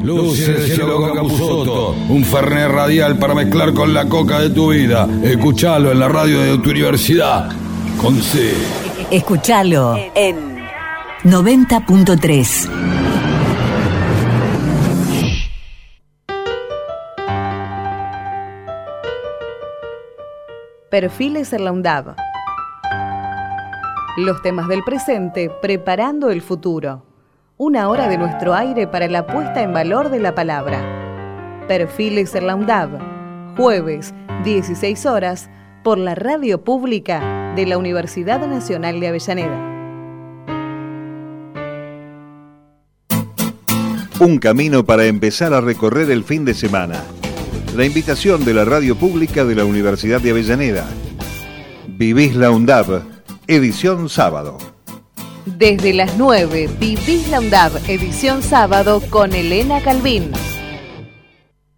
Luces 0.01 0.47
del 0.47 0.67
cielo 0.71 1.13
Capusotto, 1.13 1.91
un 2.09 2.25
fernet 2.25 2.69
radial 2.69 3.19
para 3.19 3.35
mezclar 3.35 3.75
con 3.75 3.93
la 3.93 4.09
coca 4.09 4.39
de 4.39 4.51
tu 4.51 4.71
vida. 4.71 5.09
Escuchalo 5.25 5.91
en 5.91 5.99
la 5.99 6.07
radio 6.09 6.41
de 6.41 6.59
tu 6.59 6.71
universidad. 6.71 7.51
Con 8.01 8.23
C. 8.23 8.53
Escuchalo 9.11 9.97
en 10.15 10.65
90.3. 11.25 12.69
Perfiles 20.91 21.53
en 21.53 21.65
la 21.65 21.73
UNDAB. 21.73 22.15
Los 24.17 24.43
temas 24.43 24.69
del 24.69 24.85
presente 24.85 25.51
preparando 25.63 26.29
el 26.29 26.43
futuro. 26.43 27.03
Una 27.57 27.89
hora 27.89 28.09
de 28.09 28.19
nuestro 28.19 28.53
aire 28.53 28.87
para 28.87 29.09
la 29.09 29.27
puesta 29.27 29.63
en 29.63 29.73
valor 29.73 30.11
de 30.11 30.21
la 30.21 30.35
palabra. 30.35 31.65
Perfiles 31.67 32.35
en 32.35 32.47
la 32.47 32.55
UNDAB. 32.55 33.57
Jueves, 33.57 34.13
16 34.45 35.07
horas, 35.07 35.49
por 35.83 35.97
la 35.97 36.15
radio 36.15 36.63
pública 36.63 37.55
de 37.57 37.65
la 37.65 37.79
Universidad 37.79 38.47
Nacional 38.47 39.01
de 39.01 39.09
Avellaneda. 39.09 39.69
Un 44.21 44.39
camino 44.39 44.85
para 44.85 45.07
empezar 45.07 45.55
a 45.55 45.63
recorrer 45.63 46.11
el 46.11 46.23
fin 46.23 46.45
de 46.45 46.53
semana. 46.53 47.03
La 47.75 47.87
invitación 47.87 48.45
de 48.45 48.53
la 48.53 48.67
radio 48.67 48.95
pública 48.95 49.47
de 49.47 49.55
la 49.55 49.65
Universidad 49.65 50.21
de 50.21 50.33
Avellaneda. 50.33 50.87
Vivís 51.89 52.37
la 52.37 52.51
UNDAB, 52.51 53.12
edición 53.47 54.09
sábado. 54.09 54.59
Desde 55.45 55.93
las 55.93 56.17
9, 56.17 56.71
Vivís 56.79 57.29
la 57.29 57.41
UNDAB, 57.41 57.89
edición 57.89 58.43
sábado 58.43 59.03
con 59.11 59.33
Elena 59.33 59.81
Calvin. 59.83 60.31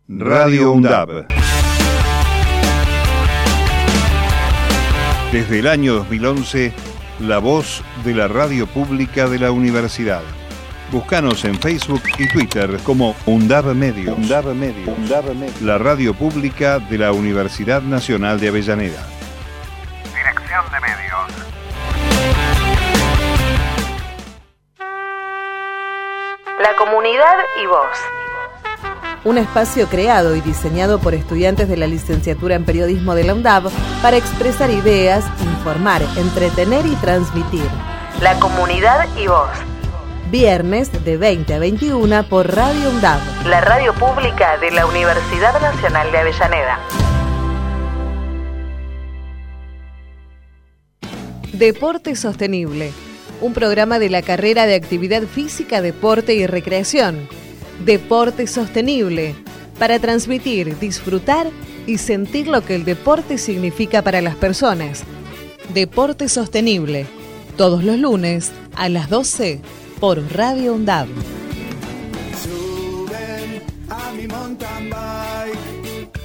Radio 0.07 0.73
UNDAB. 0.73 1.27
Desde 5.33 5.59
el 5.59 5.67
año 5.67 5.95
2011, 5.95 6.73
la 7.21 7.39
voz 7.39 7.83
de 8.05 8.15
la 8.15 8.29
radio 8.29 8.67
pública 8.67 9.29
de 9.29 9.39
la 9.39 9.51
universidad. 9.51 10.23
Búscanos 10.93 11.45
en 11.47 11.59
Facebook 11.59 12.03
y 12.19 12.29
Twitter 12.29 12.79
como 12.85 13.17
UNDAB 13.25 13.75
Medios. 13.75 14.17
UNDAB 14.19 14.55
Medios. 14.55 15.63
La 15.63 15.79
radio 15.79 16.13
pública 16.13 16.79
de 16.79 16.99
la 16.99 17.13
Universidad 17.13 17.83
Nacional 17.83 18.39
de 18.39 18.49
Avellaneda. 18.49 19.14
La 26.65 26.75
comunidad 26.77 27.37
y 27.63 27.67
vos. 27.67 27.99
Un 29.23 29.37
espacio 29.37 29.87
creado 29.87 30.35
y 30.35 30.41
diseñado 30.41 30.99
por 30.99 31.13
estudiantes 31.13 31.69
de 31.69 31.77
la 31.77 31.87
licenciatura 31.87 32.55
en 32.55 32.65
periodismo 32.65 33.15
de 33.15 33.25
la 33.25 33.35
UNDAB 33.35 33.65
para 34.01 34.17
expresar 34.17 34.71
ideas, 34.71 35.27
informar, 35.43 36.01
entretener 36.17 36.87
y 36.87 36.97
transmitir. 36.97 37.69
La 38.23 38.41
comunidad 38.41 39.07
y 39.15 39.27
vos. 39.27 39.51
Viernes 40.31 41.05
de 41.05 41.19
20 41.19 41.53
a 41.53 41.59
21 41.59 42.29
por 42.31 42.57
Radio 42.57 42.89
UNDAB. 42.89 43.21
La 43.45 43.61
radio 43.61 43.93
pública 43.93 44.57
de 44.57 44.71
la 44.71 44.87
Universidad 44.87 45.61
Nacional 45.61 46.11
de 46.13 46.19
Avellaneda. 46.19 46.79
Deporte 51.53 52.17
Sostenible, 52.17 52.95
un 53.45 53.53
programa 53.53 53.99
de 53.99 54.09
la 54.09 54.23
carrera 54.23 54.65
de 54.65 54.75
Actividad 54.75 55.25
Física, 55.25 55.83
Deporte 55.83 56.35
y 56.35 56.47
Recreación. 56.47 57.29
Deporte 57.85 58.47
Sostenible, 58.47 59.35
para 59.79 59.99
transmitir, 59.99 60.79
disfrutar 60.79 61.49
y 61.87 61.99
sentir 61.99 62.49
lo 62.49 62.65
que 62.65 62.75
el 62.75 62.87
deporte 62.87 63.37
significa 63.37 64.01
para 64.01 64.23
las 64.23 64.35
personas. 64.35 65.05
Deporte 65.75 66.31
Sostenible, 66.31 67.05
todos 67.59 67.85
los 67.85 67.99
lunes 67.99 68.51
a 68.77 68.89
las 68.89 69.11
12 69.11 69.61
por 70.01 70.23
Radio 70.33 70.73
UNDAB. 70.73 71.09
Suben 72.43 73.63
a 73.91 74.11
mi 74.13 74.27
mountain 74.27 74.89
bike. 74.89 76.19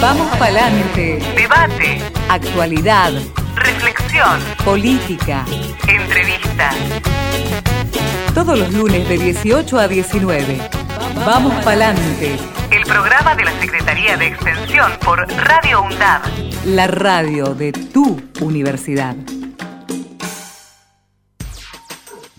Vamos 0.00 0.36
pa'lante. 0.38 1.18
Debate. 1.36 1.98
Actualidad, 2.28 3.12
Reflexión. 3.60 4.40
política. 4.64 5.44
Entrevista. 5.86 6.70
Todos 8.34 8.58
los 8.58 8.72
lunes 8.72 9.08
de 9.08 9.18
18 9.18 9.78
a 9.78 9.88
19. 9.88 10.58
Vamos 11.26 11.54
pa'lante. 11.64 12.36
El 12.70 12.82
programa 12.84 13.34
de 13.34 13.44
la 13.44 13.60
Secretaría 13.60 14.16
de 14.16 14.28
Extensión 14.28 14.92
por 15.04 15.26
Radio 15.28 15.82
UNDAB. 15.82 16.22
La 16.66 16.86
radio 16.86 17.54
de 17.54 17.72
tu 17.72 18.20
universidad. 18.40 19.14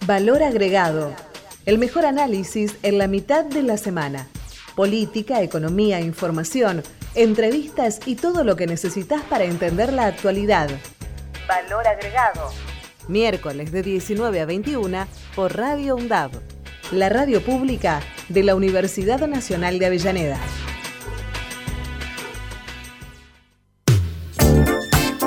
Valor 0.05 0.43
agregado. 0.43 1.13
El 1.65 1.77
mejor 1.77 2.05
análisis 2.05 2.75
en 2.81 2.97
la 2.97 3.07
mitad 3.07 3.45
de 3.45 3.63
la 3.63 3.77
semana. 3.77 4.27
Política, 4.75 5.41
economía, 5.41 5.99
información, 5.99 6.81
entrevistas 7.13 7.99
y 8.05 8.15
todo 8.15 8.43
lo 8.43 8.55
que 8.55 8.67
necesitas 8.67 9.21
para 9.23 9.43
entender 9.43 9.93
la 9.93 10.07
actualidad. 10.07 10.69
Valor 11.51 11.85
agregado. 11.85 12.49
Miércoles 13.09 13.73
de 13.73 13.83
19 13.83 14.39
a 14.39 14.45
21 14.45 15.05
por 15.35 15.57
Radio 15.57 15.97
UNDAB, 15.97 16.31
la 16.93 17.09
radio 17.09 17.43
pública 17.43 17.99
de 18.29 18.43
la 18.43 18.55
Universidad 18.55 19.27
Nacional 19.27 19.77
de 19.77 19.87
Avellaneda. 19.87 20.37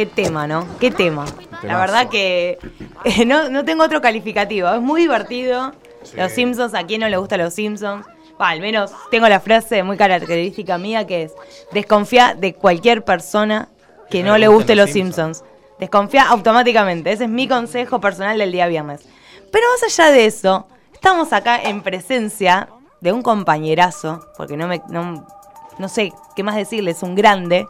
Qué 0.00 0.06
tema, 0.06 0.46
¿no? 0.46 0.66
Qué 0.78 0.90
tema. 0.90 1.26
La 1.62 1.76
verdad 1.76 2.08
que 2.08 2.58
eh, 3.04 3.26
no, 3.26 3.50
no 3.50 3.66
tengo 3.66 3.84
otro 3.84 4.00
calificativo. 4.00 4.66
Es 4.70 4.80
muy 4.80 5.02
divertido. 5.02 5.72
Los 6.16 6.32
Simpsons, 6.32 6.72
¿a 6.72 6.84
quién 6.84 7.02
no 7.02 7.08
le 7.10 7.18
gusta 7.18 7.36
los 7.36 7.52
Simpsons? 7.52 8.06
Al 8.38 8.60
menos 8.60 8.92
tengo 9.10 9.28
la 9.28 9.40
frase 9.40 9.82
muy 9.82 9.98
característica 9.98 10.78
mía 10.78 11.06
que 11.06 11.24
es 11.24 11.34
desconfía 11.72 12.34
de 12.34 12.54
cualquier 12.54 13.04
persona 13.04 13.68
que 14.08 14.22
no 14.22 14.38
le 14.38 14.48
guste 14.48 14.74
los 14.74 14.88
Simpsons. 14.88 15.44
Desconfía 15.78 16.26
automáticamente. 16.28 17.12
Ese 17.12 17.24
es 17.24 17.30
mi 17.30 17.46
consejo 17.46 18.00
personal 18.00 18.38
del 18.38 18.52
día 18.52 18.68
viernes. 18.68 19.02
Pero 19.52 19.66
más 19.70 19.82
allá 19.82 20.10
de 20.10 20.24
eso, 20.24 20.66
estamos 20.94 21.34
acá 21.34 21.60
en 21.62 21.82
presencia 21.82 22.70
de 23.02 23.12
un 23.12 23.20
compañerazo, 23.20 24.26
porque 24.38 24.56
no 24.56 24.66
me 24.66 24.80
no, 24.88 25.26
no 25.78 25.88
sé 25.90 26.10
qué 26.34 26.42
más 26.42 26.56
decirles, 26.56 27.02
un 27.02 27.14
grande. 27.14 27.66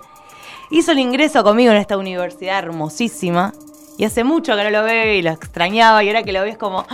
Hizo 0.70 0.92
el 0.92 1.00
ingreso 1.00 1.42
conmigo 1.42 1.72
en 1.72 1.78
esta 1.78 1.96
universidad 1.96 2.58
hermosísima 2.58 3.52
y 3.98 4.04
hace 4.04 4.22
mucho 4.22 4.56
que 4.56 4.62
no 4.62 4.70
lo 4.70 4.84
veo 4.84 5.14
y 5.14 5.22
lo 5.22 5.30
extrañaba 5.30 6.02
y 6.04 6.08
ahora 6.08 6.22
que 6.22 6.32
lo 6.32 6.42
veo 6.42 6.52
es 6.52 6.58
como, 6.58 6.86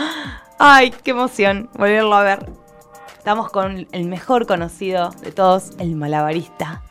ay, 0.58 0.92
qué 1.04 1.10
emoción 1.10 1.68
volverlo 1.74 2.14
a 2.14 2.22
ver. 2.22 2.46
Estamos 3.18 3.50
con 3.50 3.86
el 3.92 4.04
mejor 4.06 4.46
conocido 4.46 5.10
de 5.22 5.30
todos, 5.30 5.72
el 5.78 5.94
malabarista. 5.94 6.82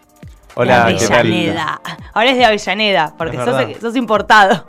Hola. 0.54 0.84
Avellaneda. 0.84 1.82
Ahora 2.14 2.30
es 2.30 2.38
de 2.38 2.46
Avellaneda, 2.46 3.14
porque 3.18 3.38
sos, 3.82 3.96
importado. 3.96 4.66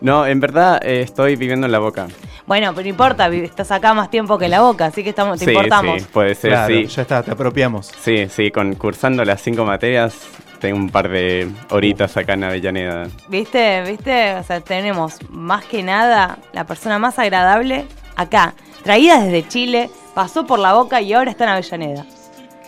No, 0.00 0.26
en 0.26 0.40
verdad 0.40 0.78
eh, 0.82 1.00
estoy 1.00 1.36
viviendo 1.36 1.66
en 1.66 1.72
la 1.72 1.78
boca. 1.78 2.06
Bueno, 2.46 2.72
pero 2.74 2.82
no 2.84 2.90
importa, 2.90 3.26
estás 3.28 3.70
acá 3.72 3.94
más 3.94 4.10
tiempo 4.10 4.36
que 4.38 4.44
en 4.44 4.52
la 4.52 4.60
boca, 4.60 4.86
así 4.86 5.02
que 5.02 5.10
estamos, 5.10 5.38
te 5.38 5.46
sí, 5.46 5.50
importamos. 5.50 6.02
sí, 6.02 6.08
puede 6.12 6.34
ser, 6.34 6.50
Claro, 6.50 6.74
sí. 6.74 6.86
ya 6.86 7.02
está, 7.02 7.22
te 7.22 7.30
apropiamos. 7.32 7.90
Sí, 8.00 8.28
sí, 8.28 8.50
con, 8.52 8.74
cursando 8.74 9.24
las 9.24 9.40
cinco 9.40 9.64
materias, 9.64 10.14
tengo 10.60 10.76
un 10.78 10.90
par 10.90 11.08
de 11.08 11.50
horitas 11.70 12.16
acá 12.16 12.34
en 12.34 12.44
Avellaneda. 12.44 13.08
¿Viste? 13.28 13.82
¿Viste? 13.82 14.34
O 14.34 14.42
sea, 14.42 14.60
tenemos 14.60 15.16
más 15.30 15.64
que 15.64 15.82
nada 15.82 16.38
la 16.52 16.64
persona 16.64 16.98
más 16.98 17.18
agradable 17.18 17.86
acá, 18.16 18.54
traída 18.82 19.20
desde 19.22 19.46
Chile, 19.48 19.90
pasó 20.14 20.46
por 20.46 20.58
la 20.58 20.72
boca 20.74 21.00
y 21.00 21.12
ahora 21.12 21.30
está 21.30 21.44
en 21.44 21.50
Avellaneda. 21.50 22.04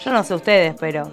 Yo 0.05 0.13
no 0.13 0.23
sé 0.23 0.35
ustedes, 0.35 0.75
pero 0.79 1.11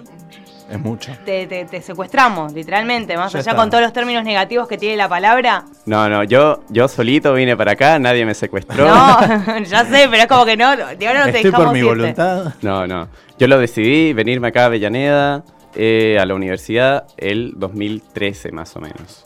Es 0.70 0.78
mucho. 0.78 1.12
te, 1.24 1.46
te- 1.46 1.64
te 1.64 1.80
secuestramos, 1.82 2.52
literalmente, 2.52 3.16
más 3.16 3.32
Ya 3.32 3.38
allá 3.40 3.50
está. 3.52 3.60
con 3.60 3.70
todos 3.70 3.82
los 3.82 3.92
términos 3.92 4.22
negativos 4.24 4.68
que 4.68 4.76
tiene 4.78 4.96
la 4.96 5.08
palabra. 5.08 5.64
No, 5.86 6.08
no, 6.08 6.22
yo, 6.24 6.62
yo 6.68 6.86
solito 6.88 7.32
vine 7.34 7.56
para 7.56 7.72
acá, 7.72 7.98
nadie 7.98 8.24
me 8.26 8.34
secuestró. 8.34 8.86
No, 8.86 9.58
ya 9.64 9.84
sé, 9.84 10.06
pero 10.10 10.22
es 10.22 10.26
como 10.26 10.44
que 10.44 10.56
no, 10.56 10.76
de 10.76 11.06
ahora 11.08 11.26
no 11.26 11.32
te 11.32 11.42
dejamos 11.42 11.76
irte. 11.76 12.14
No, 12.62 12.86
no. 12.86 13.08
Yo 13.38 13.46
lo 13.48 13.58
decidí, 13.58 14.12
venirme 14.12 14.48
acá 14.48 14.62
a 14.62 14.66
Avellaneda, 14.66 15.44
eh, 15.76 16.18
a 16.20 16.26
la 16.26 16.34
universidad, 16.34 17.06
el 17.16 17.52
2013 17.56 18.52
más 18.52 18.74
o 18.76 18.80
menos. 18.80 19.24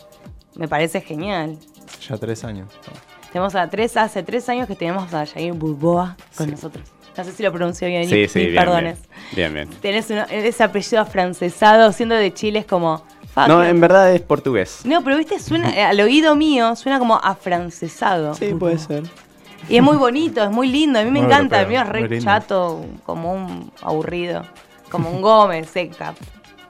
Me 0.56 0.68
parece 0.68 1.00
genial. 1.00 1.56
Ya 2.08 2.16
tres 2.18 2.44
años. 2.44 2.68
Tenemos 3.32 3.54
a 3.54 3.68
tres, 3.70 3.96
hace 3.96 4.22
tres 4.22 4.48
años 4.48 4.66
que 4.66 4.74
tenemos 4.74 5.12
a 5.14 5.24
Jair 5.26 5.52
Burboa 5.52 6.16
con 6.36 6.50
nosotros. 6.50 6.84
No 7.16 7.24
sé 7.24 7.32
si 7.32 7.42
lo 7.42 7.52
pronuncio 7.52 7.86
bien, 7.88 8.08
Sí, 8.08 8.28
sí, 8.28 8.46
bien, 8.46 8.54
perdones. 8.56 8.98
bien. 9.34 9.52
Bien, 9.52 9.68
bien. 9.68 9.80
Tenés 9.80 10.10
uno- 10.10 10.24
ese 10.30 10.62
apellido 10.64 11.00
afrancesado, 11.02 11.92
siendo 11.92 12.14
de 12.14 12.32
Chile 12.32 12.60
es 12.60 12.66
como... 12.66 13.04
fuck. 13.34 13.46
No, 13.48 13.62
en 13.64 13.80
verdad 13.80 14.12
es 14.14 14.20
portugués. 14.22 14.80
No, 14.84 15.02
pero 15.04 15.16
viste, 15.18 15.38
suena, 15.38 15.70
eh, 15.76 15.82
al 15.82 16.00
oído 16.00 16.34
mío 16.34 16.74
suena 16.76 16.98
como 16.98 17.16
afrancesado. 17.16 18.34
Sí, 18.34 18.54
puede 18.54 18.78
ser. 18.78 19.04
Y 19.68 19.76
es 19.76 19.82
muy 19.82 19.96
bonito, 19.96 20.42
es 20.42 20.50
muy 20.50 20.68
lindo, 20.68 20.98
a 20.98 21.02
mí 21.04 21.10
me 21.10 21.20
Muy 21.20 21.26
encanta, 21.30 21.60
el 21.60 21.66
europeo, 21.72 21.92
mío 21.92 22.04
es 22.04 22.10
re 22.10 22.20
chato, 22.20 22.84
como 23.04 23.34
un 23.34 23.70
aburrido, 23.82 24.44
como 24.90 25.10
un 25.10 25.20
Gómez, 25.20 25.68
seca. 25.68 26.14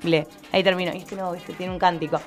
Ble. 0.02 0.26
Ahí 0.52 0.62
termino, 0.62 0.92
y 0.94 0.98
este 0.98 1.16
no, 1.16 1.34
este 1.34 1.52
tiene 1.52 1.72
un 1.72 1.78
cántico. 1.78 2.20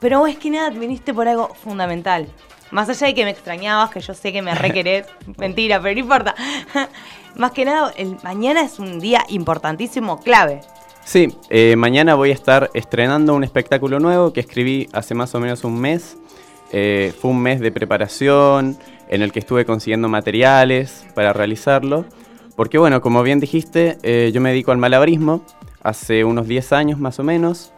Pero 0.00 0.20
vos 0.20 0.30
es 0.30 0.36
que 0.36 0.50
nada, 0.50 0.70
viniste 0.70 1.14
por 1.14 1.28
algo 1.28 1.54
fundamental. 1.54 2.28
Más 2.70 2.88
allá 2.88 3.06
de 3.06 3.14
que 3.14 3.24
me 3.24 3.30
extrañabas, 3.30 3.90
que 3.90 4.00
yo 4.00 4.12
sé 4.14 4.32
que 4.32 4.42
me 4.42 4.54
requerés, 4.54 5.06
mentira, 5.38 5.80
pero 5.80 5.94
no 5.94 6.00
importa. 6.00 6.34
Más 7.36 7.52
que 7.52 7.66
nada, 7.66 7.92
el 7.96 8.16
mañana 8.22 8.62
es 8.62 8.78
un 8.78 8.98
día 8.98 9.24
importantísimo, 9.28 10.20
clave. 10.20 10.62
Sí, 11.04 11.36
eh, 11.50 11.76
mañana 11.76 12.14
voy 12.14 12.30
a 12.30 12.32
estar 12.32 12.70
estrenando 12.72 13.34
un 13.34 13.44
espectáculo 13.44 14.00
nuevo 14.00 14.32
que 14.32 14.40
escribí 14.40 14.88
hace 14.92 15.14
más 15.14 15.34
o 15.34 15.40
menos 15.40 15.62
un 15.62 15.78
mes. 15.78 16.16
Eh, 16.72 17.12
fue 17.20 17.30
un 17.30 17.40
mes 17.40 17.60
de 17.60 17.70
preparación 17.70 18.76
en 19.08 19.22
el 19.22 19.32
que 19.32 19.38
estuve 19.38 19.64
consiguiendo 19.64 20.08
materiales 20.08 21.06
para 21.14 21.32
realizarlo. 21.32 22.06
Porque 22.56 22.78
bueno, 22.78 23.02
como 23.02 23.22
bien 23.22 23.38
dijiste, 23.38 23.98
eh, 24.02 24.30
yo 24.32 24.40
me 24.40 24.48
dedico 24.48 24.72
al 24.72 24.78
malabarismo 24.78 25.44
hace 25.86 26.24
unos 26.24 26.46
10 26.48 26.72
años 26.72 26.98
más 26.98 27.18
o 27.18 27.22
menos. 27.22 27.72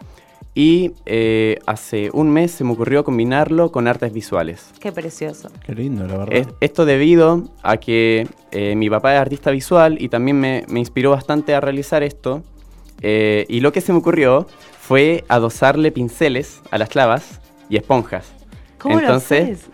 Y 0.55 0.91
eh, 1.05 1.59
hace 1.67 2.09
un 2.11 2.31
mes 2.31 2.51
se 2.51 2.63
me 2.63 2.71
ocurrió 2.73 3.03
combinarlo 3.03 3.71
con 3.71 3.87
artes 3.87 4.11
visuales. 4.11 4.71
Qué 4.79 4.91
precioso. 4.91 5.49
Qué 5.63 5.73
lindo, 5.75 6.05
la 6.07 6.17
verdad. 6.17 6.33
Es- 6.35 6.47
esto 6.59 6.85
debido 6.85 7.49
a 7.63 7.77
que 7.77 8.27
eh, 8.51 8.75
mi 8.75 8.89
papá 8.89 9.13
es 9.13 9.21
artista 9.21 9.51
visual 9.51 10.01
y 10.01 10.09
también 10.09 10.39
me, 10.39 10.65
me 10.67 10.79
inspiró 10.79 11.11
bastante 11.11 11.53
a 11.53 11.61
realizar 11.61 12.03
esto. 12.03 12.43
Eh, 13.01 13.45
y 13.47 13.61
lo 13.61 13.71
que 13.71 13.79
se 13.79 13.93
me 13.93 13.99
ocurrió 13.99 14.47
fue 14.81 15.23
adosarle 15.29 15.91
pinceles 15.91 16.61
a 16.71 16.77
las 16.79 16.89
clavas 16.89 17.39
y 17.69 17.77
esponjas. 17.77 18.25
¿Cómo 18.79 18.95
lo 18.95 19.01
Entonces, 19.01 19.67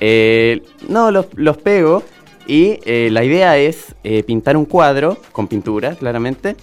eh, 0.00 0.62
no, 0.88 1.10
los, 1.10 1.26
los 1.36 1.56
pego 1.58 2.02
y 2.46 2.80
eh, 2.84 3.08
la 3.12 3.24
idea 3.24 3.56
es 3.56 3.94
eh, 4.04 4.22
pintar 4.24 4.56
un 4.56 4.64
cuadro 4.64 5.16
con 5.32 5.46
pintura, 5.48 5.94
claramente, 5.94 6.56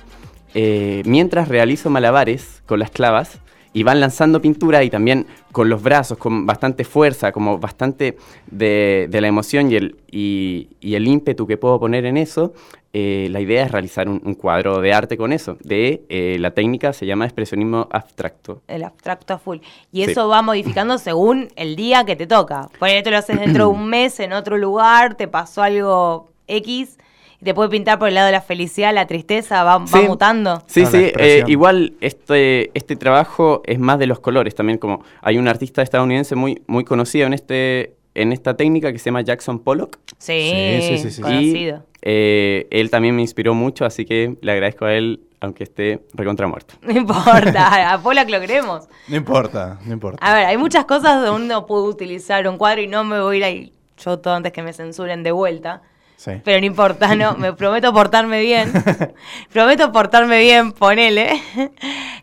eh, 0.56 1.04
mientras 1.06 1.48
realizo 1.50 1.89
malabares 1.91 2.63
con 2.65 2.80
las 2.80 2.89
clavas 2.89 3.39
y 3.74 3.84
van 3.84 4.00
lanzando 4.00 4.41
pintura 4.41 4.84
y 4.84 4.89
también 4.89 5.28
con 5.52 5.68
los 5.70 5.84
brazos, 5.84 6.18
con 6.18 6.46
bastante 6.46 6.86
fuerza, 6.86 7.32
como 7.34 7.60
bastante 7.60 8.18
de, 8.50 9.08
de 9.10 9.22
la 9.22 9.28
emoción 9.28 9.70
y 9.70 9.76
el, 9.76 9.98
y, 10.10 10.70
y 10.80 10.96
el 10.96 11.06
ímpetu 11.08 11.46
que 11.46 11.58
puedo 11.58 11.78
poner 11.80 12.06
en 12.06 12.15
eso. 12.18 12.54
eh, 12.94 13.28
la 13.32 13.41
idea 13.41 13.65
es 13.65 13.72
realizar 13.74 14.08
un, 14.08 14.22
un 14.24 14.36
cuadro 14.36 14.80
de 14.80 14.94
arte 14.94 15.18
con 15.18 15.34
eso. 15.34 15.58
De 15.62 16.04
eh, 16.08 16.38
la 16.39 16.52
técnica 16.52 16.94
se 16.94 17.06
llama 17.06 17.26
expresionismo 17.26 17.89
abstracto. 17.91 18.62
El 18.70 18.86
abstracto 18.86 19.34
a 19.34 19.38
full. 19.39 19.58
Y 19.91 20.06
Sí. 20.06 20.12
eso 20.12 20.30
va 20.30 20.41
modificando 20.41 20.98
según 20.98 21.50
el 21.58 21.76
día 21.76 22.06
que 22.06 22.15
te 22.15 22.28
toca. 22.28 22.70
Por 22.80 22.88
ahí 22.88 23.04
te 23.04 23.12
lo 23.12 23.18
haces 23.18 23.38
dentro 23.38 23.65
de 23.68 23.72
un 23.74 23.88
mes, 23.89 24.22
en 24.22 24.32
otro 24.32 24.58
lugar, 24.58 25.15
te 25.15 25.28
pasó 25.28 25.62
algo 25.63 26.30
X, 26.48 26.98
te 27.45 27.53
puede 27.53 27.69
pintar 27.69 27.97
por 27.97 28.10
el 28.10 28.15
lado 28.15 28.25
de 28.25 28.34
la 28.34 28.41
felicidad, 28.41 28.93
la 28.93 29.08
tristeza, 29.08 29.63
va, 29.63 29.79
mutando. 29.79 30.63
Sí, 30.67 30.86
sí, 30.86 31.12
eh, 31.17 31.43
igual 31.47 31.93
este, 32.01 32.71
este 32.73 32.95
trabajo 32.97 33.62
es 33.65 33.79
más 33.79 33.99
de 33.99 34.08
los 34.08 34.19
colores 34.19 34.55
también, 34.55 34.77
como 34.77 35.03
hay 35.21 35.38
un 35.38 35.47
artista 35.47 35.81
estadounidense 35.81 36.36
muy, 36.36 36.62
muy 36.67 36.84
conocido 36.84 37.27
en, 37.27 37.34
este, 37.34 37.95
en 38.13 38.34
esta 38.34 38.58
técnica 38.58 38.91
que 38.91 38.99
se 38.99 39.05
llama 39.05 39.21
Jackson 39.21 39.60
Pollock. 39.60 39.97
Sí, 40.17 40.51
Sí, 40.81 40.81
sí, 40.81 40.97
sí, 40.97 41.12
sí. 41.12 41.21
conocido. 41.21 41.77
Y 41.77 41.95
eh, 42.01 42.67
él 42.71 42.89
también 42.89 43.15
me 43.15 43.21
inspiró 43.21 43.53
mucho, 43.53 43.86
así 43.86 44.05
que 44.05 44.36
le 44.41 44.51
agradezco 44.51 44.86
a 44.86 44.93
él, 44.93 45.21
aunque 45.39 45.63
esté 45.63 46.01
recontra 46.13 46.47
muerto. 46.47 46.75
No 46.81 46.91
importa, 46.91 47.93
a 47.93 48.25
que 48.25 48.31
lo 48.31 48.39
queremos. 48.39 48.88
No 49.08 49.15
importa, 49.15 49.79
no 49.86 49.93
importa. 49.93 50.25
A 50.25 50.34
ver, 50.34 50.45
hay 50.45 50.58
muchas 50.58 50.86
cosas 50.86 51.23
donde 51.23 51.45
uno 51.45 51.65
puede 51.65 51.84
utilizar 51.84 52.47
un 52.47 52.58
cuadro 52.58 52.81
y 52.81 52.88
no 52.88 53.03
me 53.03 53.19
voy 53.21 53.36
a 53.36 53.38
ir 53.38 53.43
ahí 53.43 53.71
yo 53.97 54.19
todo 54.19 54.34
antes 54.34 54.51
que 54.51 54.62
me 54.62 54.73
censuren 54.73 55.23
de 55.23 55.31
vuelta. 55.31 55.81
Sí. 56.17 56.32
Pero 56.43 56.60
no 56.60 56.65
importa, 56.65 57.15
no, 57.15 57.36
me 57.36 57.54
prometo 57.54 57.93
portarme 57.93 58.41
bien. 58.41 58.71
prometo 59.51 59.91
portarme 59.91 60.39
bien, 60.39 60.71
ponele. 60.71 61.41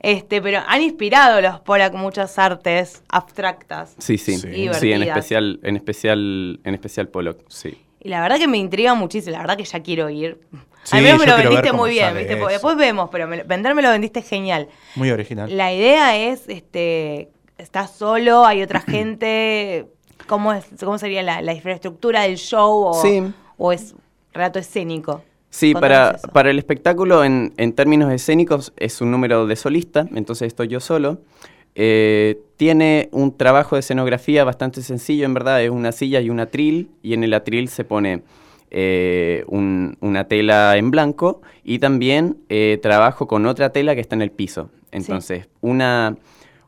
Este, 0.01 0.43
pero 0.43 0.61
han 0.67 0.83
inspirado 0.83 1.41
los 1.41 1.61
Polak 1.61 1.95
muchas 1.95 2.39
artes 2.39 3.03
abstractas. 3.09 3.95
Sí, 3.99 4.19
sí, 4.19 4.37
sí, 4.39 4.93
en 4.93 5.03
especial, 5.03 5.61
en 5.63 5.77
especial, 5.77 6.61
en 6.65 6.75
especial 6.75 7.09
Pollock, 7.09 7.39
sí. 7.49 7.79
Y 8.01 8.09
la 8.09 8.21
verdad 8.21 8.39
que 8.39 8.49
me 8.49 8.59
intriga 8.59 8.95
muchísimo, 8.95 9.33
la 9.33 9.39
verdad 9.43 9.57
que 9.57 9.65
ya 9.65 9.81
quiero 9.81 10.11
ir. 10.11 10.41
Sí, 10.83 10.97
Al 10.97 11.05
menos 11.05 11.21
me 11.21 11.27
lo 11.27 11.37
vendiste 11.37 11.73
muy 11.73 11.91
bien, 11.91 12.17
¿viste? 12.17 12.33
eso. 12.33 12.41
Porque 12.41 12.55
después 12.55 12.77
vemos, 12.77 13.09
pero 13.13 13.29
me, 13.29 13.45
venderme 13.45 13.83
lo 13.83 13.91
vendiste 13.91 14.23
genial. 14.23 14.69
Muy 14.97 15.11
original. 15.13 15.57
La 15.57 15.73
idea 15.73 16.17
es, 16.17 16.49
este, 16.49 17.31
¿estás 17.59 17.93
solo? 17.93 18.45
¿Hay 18.45 18.61
otra 18.63 18.81
gente? 18.89 19.87
¿Cómo, 20.27 20.53
es, 20.53 20.67
cómo 20.81 20.99
sería 20.99 21.23
la, 21.23 21.41
la 21.43 21.53
infraestructura 21.53 22.23
del 22.23 22.37
show? 22.39 22.87
O, 22.87 22.95
Sí. 23.01 23.23
O 23.63 23.73
es 23.73 23.95
relato 24.33 24.59
escénico? 24.59 25.23
Sí, 25.51 25.75
para, 25.75 26.13
eso. 26.13 26.29
para 26.29 26.51
el 26.51 26.59
espectáculo 26.59 27.25
en, 27.25 27.53
en 27.59 27.73
términos 27.75 28.11
escénicos 28.13 28.73
es 28.77 29.01
un 29.01 29.11
número 29.11 29.47
de 29.47 29.55
solista, 29.57 30.07
entonces 30.15 30.47
estoy 30.49 30.69
yo 30.69 30.81
solo. 30.81 31.19
Eh, 31.75 32.39
tiene 32.57 33.09
un 33.13 33.37
trabajo 33.37 33.77
de 33.77 33.81
escenografía 33.81 34.45
bastante 34.45 34.83
sencillo, 34.83 35.25
en 35.27 35.35
verdad, 35.35 35.63
es 35.63 35.71
una 35.71 35.93
silla 35.93 36.21
y 36.21 36.29
un 36.31 36.41
atril, 36.41 36.91
y 37.03 37.15
en 37.15 37.23
el 37.25 37.35
atril 37.35 37.69
se 37.69 37.85
pone 37.85 38.23
eh, 38.75 39.45
un- 39.49 39.97
una 40.01 40.25
tela 40.29 40.77
en 40.79 40.91
blanco 40.91 41.43
y 41.63 41.79
también 41.79 42.39
eh, 42.49 42.79
trabajo 42.83 43.27
con 43.27 43.45
otra 43.47 43.71
tela 43.71 43.95
que 43.95 44.01
está 44.01 44.15
en 44.17 44.23
el 44.23 44.31
piso. 44.31 44.71
Entonces, 44.91 45.49
una, 45.61 46.17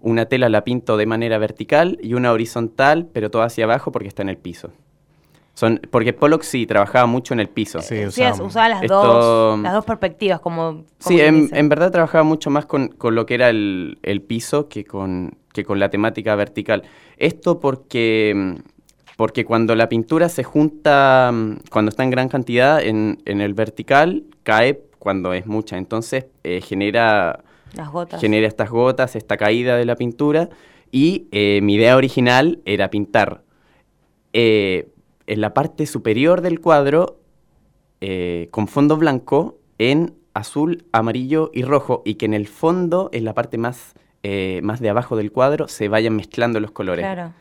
una 0.01 0.27
tela 0.27 0.51
la 0.51 0.65
pinto 0.65 0.99
de 0.99 1.07
manera 1.07 1.39
vertical 1.39 1.99
y 2.03 2.13
una 2.13 2.33
horizontal, 2.33 3.09
pero 3.13 3.31
toda 3.31 3.47
hacia 3.47 3.65
abajo 3.65 3.91
porque 3.91 4.09
está 4.09 4.21
en 4.23 4.29
el 4.29 4.37
piso. 4.37 4.71
Son, 5.55 5.81
porque 5.91 6.13
Pollock 6.13 6.43
sí 6.43 6.67
trabajaba 6.67 7.07
mucho 7.07 7.33
en 7.33 7.39
el 7.41 7.49
piso. 7.49 7.81
Sí, 7.81 7.95
es- 7.95 8.19
usaba 8.41 8.69
las, 8.69 8.83
Esto- 8.83 9.03
dos, 9.03 9.61
las 9.61 9.73
dos 9.73 9.85
perspectivas, 9.85 10.41
como. 10.41 10.63
como 10.65 10.85
Sí, 10.99 11.21
en, 11.21 11.49
en 11.53 11.69
verdad 11.69 11.93
trabajaba 11.93 12.25
mucho 12.25 12.51
más 12.51 12.67
con, 12.67 12.89
con 12.89 13.15
lo 13.15 13.25
que 13.25 13.35
era 13.35 13.51
el, 13.51 13.99
el 14.03 14.21
piso 14.21 14.69
que 14.69 14.85
con, 14.85 15.37
que 15.53 15.65
con 15.65 15.79
la 15.79 15.91
temática 15.91 16.35
vertical. 16.35 16.83
Esto 17.19 17.61
porque, 17.61 18.57
porque 19.17 19.45
cuando 19.45 19.77
la 19.77 19.89
pintura 19.89 20.29
se 20.29 20.43
junta, 20.43 21.33
cuando 21.71 21.89
está 21.91 22.03
en 22.03 22.11
gran 22.11 22.29
cantidad 22.29 22.83
en, 22.83 23.19
en 23.25 23.41
el 23.41 23.55
vertical, 23.55 24.25
cae 24.43 24.81
cuando 24.99 25.33
es 25.35 25.47
mucha. 25.47 25.77
Entonces 25.79 26.27
eh, 26.43 26.63
genera, 26.63 27.45
Las 27.77 27.91
gotas. 27.93 28.21
genera 28.21 28.49
estas 28.49 28.71
gotas, 28.71 29.15
esta 29.15 29.37
caída 29.37 29.77
de 29.77 29.85
la 29.85 29.95
pintura. 29.95 30.49
Y 30.91 31.29
eh, 31.31 31.61
mi 31.63 31.75
idea 31.75 31.97
original 31.97 32.59
era 32.65 32.91
pintar 32.91 33.43
eh, 34.33 34.89
en 35.27 35.41
la 35.41 35.55
parte 35.55 35.87
superior 35.87 36.41
del 36.41 36.61
cuadro 36.61 37.19
eh, 38.01 38.49
con 38.51 38.69
fondo 38.69 38.97
blanco 38.97 39.59
en 39.79 40.15
azul, 40.35 40.85
amarillo 40.93 41.51
y 41.55 41.63
rojo 41.63 42.03
y 42.05 42.15
que 42.17 42.27
en 42.27 42.35
el 42.35 42.47
fondo, 42.47 43.09
en 43.13 43.25
la 43.25 43.35
parte 43.35 43.57
más, 43.57 43.95
eh, 44.23 44.61
más 44.63 44.81
de 44.81 44.91
abajo 44.91 45.17
del 45.17 45.31
cuadro, 45.33 45.69
se 45.69 45.89
vayan 45.89 46.17
mezclando 46.17 46.61
los 46.61 46.71
colores. 46.73 47.05
Claro. 47.05 47.33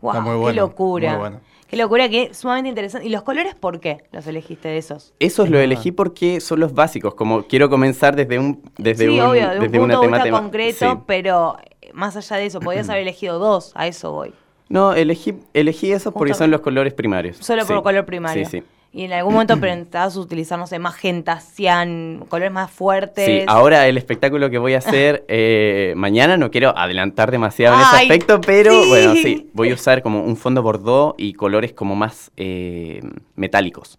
Wow, 0.00 0.10
Está 0.12 0.20
muy 0.22 0.50
qué 0.52 0.56
locura. 0.60 1.10
muy 1.12 1.18
bueno. 1.20 1.40
Qué 1.68 1.76
locura, 1.76 2.08
que 2.08 2.24
es 2.30 2.36
sumamente 2.36 2.68
interesante. 2.68 3.08
¿Y 3.08 3.10
los 3.10 3.22
colores 3.22 3.56
por 3.56 3.80
qué 3.80 4.04
los 4.12 4.24
elegiste 4.28 4.68
de 4.68 4.78
esos? 4.78 5.14
Esos 5.18 5.50
lo 5.50 5.58
elegí 5.58 5.90
porque 5.90 6.40
son 6.40 6.60
los 6.60 6.74
básicos, 6.74 7.14
como 7.16 7.42
quiero 7.48 7.68
comenzar 7.68 8.14
desde 8.14 8.38
un 8.38 8.62
desde 8.78 9.06
sí, 9.08 9.18
un, 9.18 9.20
obvio, 9.20 9.48
de 9.50 9.56
un 9.56 9.62
desde 9.64 9.78
punto 9.80 9.84
una 9.84 10.00
de 10.00 10.06
vista 10.06 10.22
tema- 10.24 10.40
concreto, 10.42 10.90
sí. 10.92 10.98
pero 11.06 11.56
eh, 11.80 11.90
más 11.92 12.16
allá 12.16 12.36
de 12.36 12.46
eso, 12.46 12.60
podías 12.60 12.88
haber 12.90 13.02
elegido 13.02 13.40
dos, 13.40 13.72
a 13.74 13.88
eso 13.88 14.12
voy. 14.12 14.32
No, 14.68 14.94
elegí, 14.94 15.34
elegí 15.54 15.92
esos 15.92 16.12
porque 16.12 16.34
son 16.34 16.50
los 16.50 16.60
colores 16.60 16.92
primarios. 16.92 17.36
Solo 17.38 17.64
por 17.66 17.82
color 17.82 18.04
primario. 18.04 18.44
Sí, 18.44 18.60
sí. 18.60 18.66
Y 18.92 19.04
en 19.04 19.12
algún 19.12 19.34
momento 19.34 19.60
pensabas 19.60 20.16
utilizar, 20.16 20.58
no 20.58 20.66
sé, 20.66 20.78
magenta, 20.78 21.38
cian, 21.38 22.24
colores 22.28 22.50
más 22.50 22.70
fuertes. 22.70 23.26
Sí, 23.26 23.44
ahora 23.46 23.86
el 23.86 23.98
espectáculo 23.98 24.48
que 24.48 24.56
voy 24.56 24.72
a 24.72 24.78
hacer 24.78 25.24
eh, 25.28 25.92
mañana, 25.96 26.38
no 26.38 26.50
quiero 26.50 26.76
adelantar 26.76 27.30
demasiado 27.30 27.74
en 27.74 27.82
ese 27.82 27.96
aspecto, 27.96 28.40
pero 28.40 28.72
sí. 28.72 28.88
bueno, 28.88 29.12
sí, 29.14 29.50
voy 29.52 29.70
a 29.70 29.74
usar 29.74 30.02
como 30.02 30.24
un 30.24 30.36
fondo 30.36 30.62
bordó 30.62 31.14
y 31.18 31.34
colores 31.34 31.74
como 31.74 31.94
más 31.94 32.30
eh, 32.38 33.02
metálicos. 33.34 33.98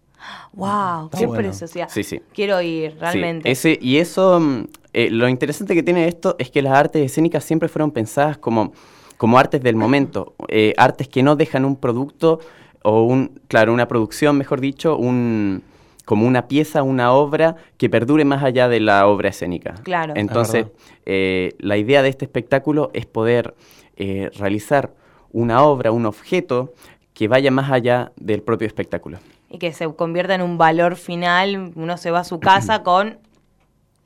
¡Wow! 0.52 1.04
Está 1.04 1.18
¡Qué 1.18 1.26
bueno. 1.26 1.42
preciosidad! 1.44 1.88
Sí, 1.90 2.02
sí. 2.02 2.20
Quiero 2.34 2.60
ir, 2.60 2.96
realmente. 2.98 3.54
Sí, 3.54 3.70
ese, 3.70 3.78
y 3.80 3.98
eso, 3.98 4.40
mm, 4.40 4.64
eh, 4.94 5.10
lo 5.10 5.28
interesante 5.28 5.76
que 5.76 5.84
tiene 5.84 6.08
esto 6.08 6.34
es 6.40 6.50
que 6.50 6.60
las 6.60 6.72
artes 6.72 7.04
escénicas 7.04 7.44
siempre 7.44 7.68
fueron 7.68 7.92
pensadas 7.92 8.36
como, 8.36 8.72
como 9.18 9.38
artes 9.38 9.62
del 9.62 9.76
momento, 9.76 10.34
eh, 10.48 10.72
artes 10.78 11.08
que 11.08 11.22
no 11.22 11.36
dejan 11.36 11.64
un 11.64 11.76
producto 11.76 12.40
o 12.82 13.02
un, 13.02 13.40
claro, 13.48 13.74
una 13.74 13.88
producción, 13.88 14.38
mejor 14.38 14.60
dicho, 14.60 14.96
un, 14.96 15.62
como 16.04 16.26
una 16.26 16.46
pieza, 16.48 16.82
una 16.82 17.12
obra 17.12 17.56
que 17.76 17.90
perdure 17.90 18.24
más 18.24 18.42
allá 18.42 18.68
de 18.68 18.80
la 18.80 19.06
obra 19.06 19.28
escénica. 19.28 19.74
Claro. 19.82 20.14
Es 20.14 20.20
Entonces, 20.20 20.66
eh, 21.04 21.54
la 21.58 21.76
idea 21.76 22.02
de 22.02 22.08
este 22.08 22.24
espectáculo 22.24 22.90
es 22.94 23.04
poder 23.04 23.54
eh, 23.96 24.30
realizar 24.38 24.94
una 25.32 25.64
obra, 25.64 25.90
un 25.90 26.06
objeto 26.06 26.72
que 27.12 27.26
vaya 27.26 27.50
más 27.50 27.70
allá 27.72 28.12
del 28.16 28.42
propio 28.42 28.68
espectáculo. 28.68 29.18
Y 29.50 29.58
que 29.58 29.72
se 29.72 29.92
convierta 29.94 30.36
en 30.36 30.42
un 30.42 30.56
valor 30.56 30.94
final. 30.94 31.72
Uno 31.74 31.96
se 31.96 32.12
va 32.12 32.20
a 32.20 32.24
su 32.24 32.38
casa 32.38 32.82
con. 32.84 33.18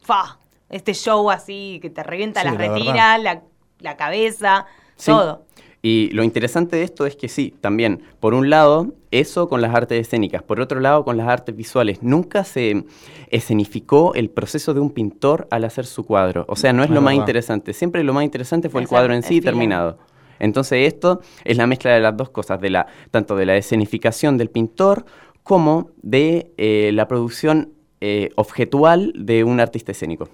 ¡Fa! 0.01 0.39
Este 0.71 0.95
show 0.95 1.31
así 1.31 1.79
que 1.83 1.91
te 1.91 2.03
revienta 2.03 2.41
Sí, 2.41 2.47
las 2.47 2.57
la 2.57 2.67
retinas, 2.67 3.23
la, 3.23 3.43
la 3.81 3.97
cabeza, 3.99 4.67
Sí. 5.03 5.11
todo. 5.11 5.45
Y 5.85 6.11
lo 6.13 6.23
interesante 6.23 6.77
de 6.77 6.85
esto 6.85 7.07
es 7.07 7.17
que 7.17 7.29
sí, 7.29 7.55
también, 7.61 8.03
por 8.21 8.35
un 8.35 8.51
lado, 8.51 8.95
eso 9.11 9.49
con 9.49 9.61
las 9.61 9.75
artes 9.75 10.01
escénicas, 10.01 10.41
por 10.41 10.61
otro 10.61 10.79
lado, 10.79 11.05
con 11.05 11.17
las 11.17 11.27
artes 11.27 11.57
visuales. 11.57 12.05
Nunca 12.05 12.45
se 12.45 12.85
escenificó 13.31 14.15
el 14.15 14.31
proceso 14.31 14.75
de 14.75 14.81
un 14.81 14.91
pintor 14.91 15.49
al 15.51 15.65
hacer 15.65 15.85
su 15.87 16.05
cuadro. 16.05 16.45
O 16.47 16.55
sea, 16.55 16.73
no 16.73 16.85
es 16.85 16.91
lo 16.91 17.01
más 17.01 17.15
interesante. 17.15 17.73
Siempre 17.73 18.05
lo 18.05 18.13
más 18.13 18.23
interesante 18.23 18.69
fue 18.69 18.83
el 18.83 18.87
cuadro 18.87 19.13
en 19.13 19.25
sí 19.25 19.41
terminado. 19.41 19.99
Entonces 20.39 20.87
esto 20.87 21.21
es 21.45 21.57
la 21.57 21.67
mezcla 21.67 21.93
de 21.93 22.01
las 22.01 22.17
dos 22.17 22.31
cosas, 22.31 22.61
de 22.61 22.71
la, 22.71 22.87
tanto 23.11 23.35
de 23.35 23.47
la 23.47 23.57
escenificación 23.57 24.39
del 24.39 24.51
pintor 24.51 25.05
como 25.43 25.91
de 26.03 26.53
eh, 26.59 26.91
la 26.95 27.09
producción 27.09 27.73
eh, 28.01 28.31
objetual 28.37 29.13
de 29.17 29.43
un 29.43 29.59
artista 29.59 29.91
escénico. 29.91 30.29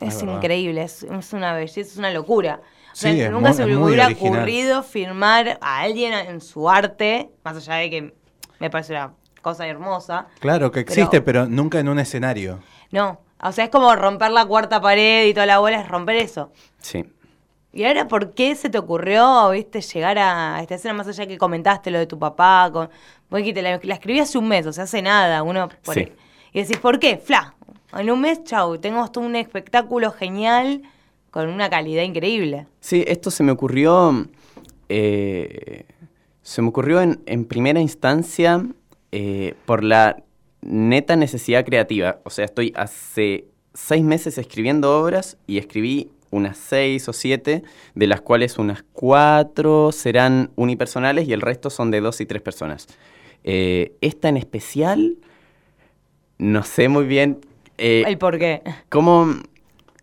Es 0.00 0.22
increíble, 0.22 0.82
es, 0.82 1.02
es 1.02 1.32
una 1.32 1.54
belleza, 1.54 1.80
es 1.80 1.96
una 1.96 2.12
locura. 2.12 2.60
O 2.94 2.96
sea, 2.96 3.12
Sí, 3.12 3.20
es 3.20 3.30
nunca 3.30 3.48
muy- 3.48 3.56
se 3.56 3.66
me 3.66 3.76
hubiera 3.76 4.06
original. 4.06 4.32
ocurrido 4.38 4.82
firmar 4.84 5.58
a 5.60 5.80
alguien 5.80 6.12
en 6.14 6.40
su 6.40 6.70
arte, 6.70 7.28
más 7.44 7.56
allá 7.56 7.74
de 7.74 7.90
que 7.90 8.14
me 8.60 8.70
parece 8.70 8.92
una 8.92 9.12
cosa 9.42 9.66
hermosa. 9.66 10.28
Claro 10.38 10.70
que 10.70 10.80
existe, 10.80 11.20
pero, 11.20 11.46
nunca 11.46 11.80
en 11.80 11.88
un 11.88 11.98
escenario. 11.98 12.60
No, 12.92 13.20
o 13.42 13.50
sea, 13.50 13.64
es 13.64 13.70
como 13.70 13.94
romper 13.96 14.30
la 14.30 14.46
cuarta 14.46 14.80
pared 14.80 15.26
y 15.26 15.34
toda 15.34 15.44
la 15.46 15.58
bola 15.58 15.80
es 15.80 15.88
romper 15.88 16.16
eso. 16.16 16.52
Sí. 16.78 17.04
¿Y 17.72 17.84
ahora 17.84 18.06
por 18.06 18.32
qué 18.34 18.54
se 18.54 18.70
te 18.70 18.78
ocurrió, 18.78 19.50
viste, 19.50 19.80
llegar 19.80 20.16
a 20.18 20.60
esta 20.62 20.76
escena 20.76 20.94
más 20.94 21.08
allá 21.08 21.26
que 21.26 21.36
comentaste 21.36 21.90
lo 21.90 21.98
de 21.98 22.06
tu 22.06 22.16
papá? 22.16 22.70
Con, 22.72 22.88
vos 23.28 23.38
dijiste, 23.38 23.60
la, 23.62 23.80
la 23.82 23.94
escribí 23.94 24.20
hace 24.20 24.38
un 24.38 24.46
mes, 24.46 24.64
o 24.66 24.72
sea, 24.72 24.84
hace 24.84 25.02
nada, 25.02 25.42
uno... 25.42 25.68
por- 25.84 25.94
Sí. 25.96 26.12
Y 26.52 26.60
decís, 26.62 26.76
¿por 26.78 27.00
qué? 27.00 27.16
Fla, 27.18 27.52
en 27.98 28.08
un 28.12 28.20
mes, 28.20 28.44
chau, 28.44 28.78
tengo 28.78 29.10
todo 29.10 29.24
un 29.24 29.34
espectáculo 29.34 30.12
genial 30.12 30.82
con 31.34 31.48
una 31.48 31.68
calidad 31.68 32.04
increíble. 32.04 32.68
Sí, 32.78 33.02
esto 33.08 33.28
se 33.32 33.42
me 33.42 33.50
ocurrió. 33.50 34.28
eh, 34.88 35.84
se 36.42 36.62
me 36.62 36.68
ocurrió 36.68 37.00
en, 37.00 37.20
en 37.26 37.44
primera 37.44 37.80
instancia 37.80 38.64
eh, 39.10 39.54
por 39.66 39.82
la 39.82 40.22
neta 40.60 41.16
necesidad 41.16 41.64
creativa. 41.64 42.20
O 42.22 42.30
sea, 42.30 42.44
estoy 42.44 42.72
hace 42.76 43.46
seis 43.72 44.04
meses 44.04 44.38
escribiendo 44.38 44.96
obras 44.96 45.36
y 45.48 45.58
escribí 45.58 46.08
unas 46.30 46.56
seis 46.56 47.08
o 47.08 47.12
siete, 47.12 47.64
de 47.96 48.06
las 48.06 48.20
cuales 48.20 48.56
unas 48.56 48.84
cuatro 48.92 49.90
serán 49.90 50.52
unipersonales 50.54 51.26
y 51.26 51.32
el 51.32 51.40
resto 51.40 51.68
son 51.68 51.90
de 51.90 52.00
dos 52.00 52.20
y 52.20 52.26
tres 52.26 52.42
personas. 52.42 52.86
Eh, 53.42 53.96
esta 54.00 54.28
en 54.28 54.36
especial, 54.36 55.16
no 56.38 56.62
sé 56.62 56.88
muy 56.88 57.06
bien. 57.06 57.40
eh, 57.76 58.04
El 58.06 58.18
por 58.18 58.38
qué. 58.38 58.62
¿Cómo, 58.88 59.34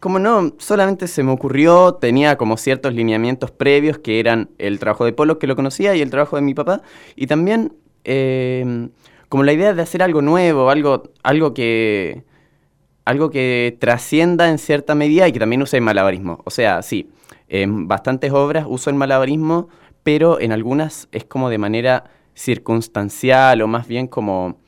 cómo 0.01 0.19
no? 0.19 0.51
Solamente 0.57 1.07
se 1.07 1.23
me 1.23 1.31
ocurrió, 1.31 1.93
tenía 1.93 2.35
como 2.35 2.57
ciertos 2.57 2.93
lineamientos 2.93 3.51
previos 3.51 3.99
que 3.99 4.19
eran 4.19 4.49
el 4.57 4.79
trabajo 4.79 5.05
de 5.05 5.13
Polo, 5.13 5.39
que 5.39 5.47
lo 5.47 5.55
conocía, 5.55 5.95
y 5.95 6.01
el 6.01 6.09
trabajo 6.09 6.35
de 6.35 6.41
mi 6.41 6.53
papá, 6.53 6.81
y 7.15 7.27
también 7.27 7.73
eh, 8.03 8.89
como 9.29 9.43
la 9.43 9.53
idea 9.53 9.73
de 9.73 9.81
hacer 9.81 10.03
algo 10.03 10.21
nuevo, 10.21 10.69
algo, 10.69 11.03
algo 11.23 11.53
que 11.53 12.25
algo 13.05 13.29
que 13.29 13.77
trascienda 13.79 14.49
en 14.49 14.57
cierta 14.57 14.95
medida 14.95 15.27
y 15.27 15.31
que 15.31 15.39
también 15.39 15.61
use 15.61 15.77
el 15.77 15.83
malabarismo. 15.83 16.41
O 16.45 16.49
sea, 16.49 16.81
sí, 16.81 17.09
en 17.47 17.87
bastantes 17.87 18.31
obras 18.31 18.65
uso 18.67 18.89
el 18.89 18.95
malabarismo, 18.95 19.69
pero 20.03 20.39
en 20.39 20.51
algunas 20.51 21.07
es 21.11 21.25
como 21.25 21.49
de 21.49 21.57
manera 21.57 22.05
circunstancial 22.33 23.61
o 23.61 23.67
más 23.67 23.87
bien 23.87 24.07
como, 24.07 24.61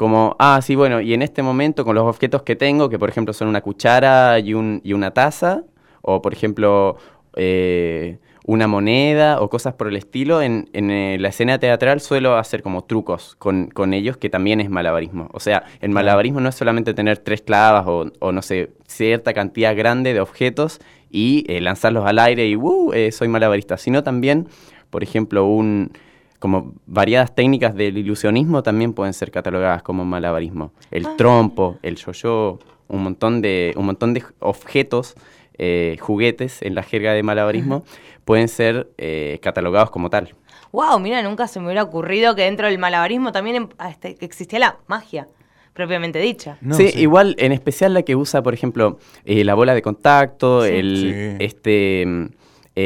como, 0.00 0.34
ah, 0.38 0.60
sí, 0.62 0.76
bueno, 0.76 1.02
y 1.02 1.12
en 1.12 1.20
este 1.20 1.42
momento 1.42 1.84
con 1.84 1.94
los 1.94 2.04
objetos 2.04 2.42
que 2.42 2.56
tengo, 2.56 2.88
que 2.88 2.98
por 2.98 3.10
ejemplo 3.10 3.34
son 3.34 3.48
una 3.48 3.60
cuchara 3.60 4.38
y, 4.38 4.54
un, 4.54 4.80
y 4.82 4.94
una 4.94 5.10
taza, 5.10 5.64
o 6.00 6.22
por 6.22 6.32
ejemplo 6.32 6.96
eh, 7.36 8.16
una 8.46 8.66
moneda 8.66 9.42
o 9.42 9.50
cosas 9.50 9.74
por 9.74 9.88
el 9.88 9.96
estilo, 9.96 10.40
en, 10.40 10.70
en, 10.72 10.90
eh, 10.90 11.18
la 11.20 11.28
escena 11.28 11.58
teatral 11.58 12.00
suelo 12.00 12.38
hacer 12.38 12.62
como 12.62 12.84
trucos 12.84 13.36
con, 13.36 13.66
con 13.66 13.92
ellos, 13.92 14.16
que 14.16 14.30
también 14.30 14.62
es 14.62 14.70
malabarismo. 14.70 15.28
O 15.34 15.38
sea, 15.38 15.64
el 15.82 15.90
malabarismo 15.90 16.40
no 16.40 16.48
es 16.48 16.54
solamente 16.54 16.94
tener 16.94 17.18
tres 17.18 17.42
clavas 17.42 17.84
o, 17.86 18.10
o 18.20 18.32
no 18.32 18.40
sé, 18.40 18.70
cierta 18.86 19.34
cantidad 19.34 19.76
grande 19.76 20.14
de 20.14 20.22
objetos 20.22 20.80
y 21.10 21.44
eh, 21.46 21.60
lanzarlos 21.60 22.06
al 22.06 22.18
aire 22.20 22.46
y 22.46 22.56
¡uh! 22.56 22.94
eh, 22.94 23.12
soy 23.12 23.28
malabarista, 23.28 23.76
sino 23.76 24.02
también, 24.02 24.48
por 24.88 25.02
ejemplo, 25.02 25.44
un 25.44 25.92
como 26.40 26.72
variadas 26.86 27.32
técnicas 27.34 27.74
del 27.76 27.96
ilusionismo 27.98 28.62
también 28.64 28.92
pueden 28.94 29.12
ser 29.14 29.30
catalogadas 29.30 29.82
como 29.84 30.04
malabarismo. 30.04 30.72
El 30.90 31.06
Ah. 31.06 31.14
trompo, 31.16 31.78
el 31.82 31.94
yo-yo, 31.96 32.58
un 32.88 33.04
montón 33.04 33.40
de, 33.42 33.72
un 33.76 33.86
montón 33.86 34.14
de 34.14 34.24
objetos, 34.40 35.14
eh, 35.58 35.96
juguetes 36.00 36.62
en 36.62 36.74
la 36.74 36.82
jerga 36.82 37.12
de 37.12 37.22
malabarismo, 37.22 37.84
pueden 38.24 38.48
ser 38.48 38.88
eh, 38.98 39.38
catalogados 39.42 39.90
como 39.90 40.08
tal. 40.10 40.34
Wow, 40.72 40.98
mira, 40.98 41.22
nunca 41.22 41.46
se 41.46 41.60
me 41.60 41.66
hubiera 41.66 41.82
ocurrido 41.82 42.34
que 42.34 42.42
dentro 42.42 42.66
del 42.68 42.78
malabarismo 42.78 43.32
también 43.32 43.56
em- 43.56 43.68
ah, 43.78 43.90
este, 43.90 44.16
existía 44.24 44.58
la 44.60 44.78
magia, 44.86 45.28
propiamente 45.74 46.18
dicha. 46.20 46.56
sí, 46.72 46.90
igual 46.96 47.34
en 47.38 47.52
especial 47.52 47.92
la 47.92 48.02
que 48.02 48.16
usa, 48.16 48.42
por 48.42 48.54
ejemplo, 48.54 48.98
eh, 49.24 49.44
la 49.44 49.54
bola 49.54 49.74
de 49.74 49.82
contacto, 49.82 50.64
Sí. 50.64 50.70
el, 50.72 51.36
Sí. 51.38 51.44
este, 51.44 52.04
mm, 52.06 52.26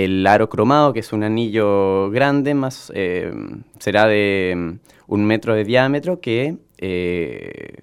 el 0.03 0.27
aro 0.27 0.49
cromado, 0.49 0.93
que 0.93 1.01
es 1.01 1.13
un 1.13 1.23
anillo 1.25 2.11
grande, 2.11 2.55
más 2.55 2.91
eh, 2.95 3.33
será 3.79 4.07
de 4.07 4.55
mm, 4.57 4.71
un 5.13 5.25
metro 5.25 5.55
de 5.55 5.65
diámetro, 5.65 6.21
que 6.21 6.57
eh, 6.79 7.83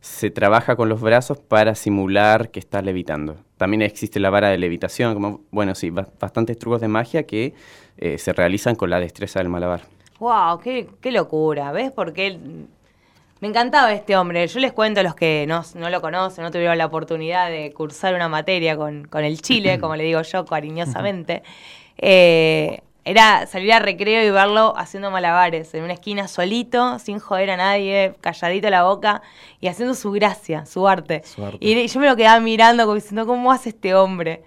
se 0.00 0.30
trabaja 0.30 0.76
con 0.76 0.88
los 0.88 1.00
brazos 1.00 1.38
para 1.38 1.74
simular 1.74 2.50
que 2.50 2.58
está 2.60 2.80
levitando. 2.82 3.36
También 3.58 3.82
existe 3.82 4.18
la 4.20 4.30
vara 4.30 4.48
de 4.48 4.58
levitación, 4.58 5.12
como, 5.14 5.40
bueno, 5.50 5.74
sí, 5.74 5.90
ba- 5.90 6.08
bastantes 6.20 6.58
trucos 6.58 6.80
de 6.80 6.88
magia 6.88 7.24
que 7.24 7.52
eh, 7.98 8.16
se 8.18 8.32
realizan 8.32 8.76
con 8.76 8.88
la 8.90 8.98
destreza 9.00 9.40
del 9.40 9.48
malabar. 9.50 9.82
wow, 10.18 10.58
qué, 10.60 10.86
qué 11.00 11.12
locura, 11.12 11.72
¿ves? 11.72 11.90
Porque 11.92 12.26
él- 12.28 12.66
me 13.40 13.48
encantaba 13.48 13.92
este 13.92 14.16
hombre. 14.16 14.46
Yo 14.46 14.60
les 14.60 14.72
cuento 14.72 15.00
a 15.00 15.02
los 15.02 15.14
que 15.14 15.46
no, 15.48 15.62
no 15.74 15.90
lo 15.90 16.00
conocen, 16.00 16.44
no 16.44 16.50
tuvieron 16.50 16.76
la 16.76 16.86
oportunidad 16.86 17.48
de 17.48 17.72
cursar 17.72 18.14
una 18.14 18.28
materia 18.28 18.76
con, 18.76 19.04
con 19.04 19.24
el 19.24 19.40
Chile, 19.40 19.78
como 19.78 19.96
le 19.96 20.04
digo 20.04 20.20
yo 20.22 20.44
cariñosamente. 20.44 21.42
Eh, 21.96 22.80
era 23.04 23.46
salir 23.46 23.72
a 23.72 23.78
recreo 23.78 24.22
y 24.22 24.30
verlo 24.30 24.74
haciendo 24.76 25.10
malabares 25.10 25.72
en 25.74 25.84
una 25.84 25.94
esquina 25.94 26.28
solito, 26.28 26.98
sin 26.98 27.18
joder 27.18 27.50
a 27.50 27.56
nadie, 27.56 28.14
calladito 28.20 28.68
la 28.68 28.84
boca 28.84 29.22
y 29.58 29.68
haciendo 29.68 29.94
su 29.94 30.10
gracia, 30.12 30.66
su 30.66 30.86
arte. 30.86 31.22
Su 31.24 31.44
arte. 31.44 31.58
Y 31.60 31.86
yo 31.86 32.00
me 32.00 32.06
lo 32.06 32.16
quedaba 32.16 32.40
mirando 32.40 32.84
como 32.84 32.96
diciendo, 32.96 33.26
¿cómo 33.26 33.52
hace 33.52 33.70
este 33.70 33.94
hombre? 33.94 34.42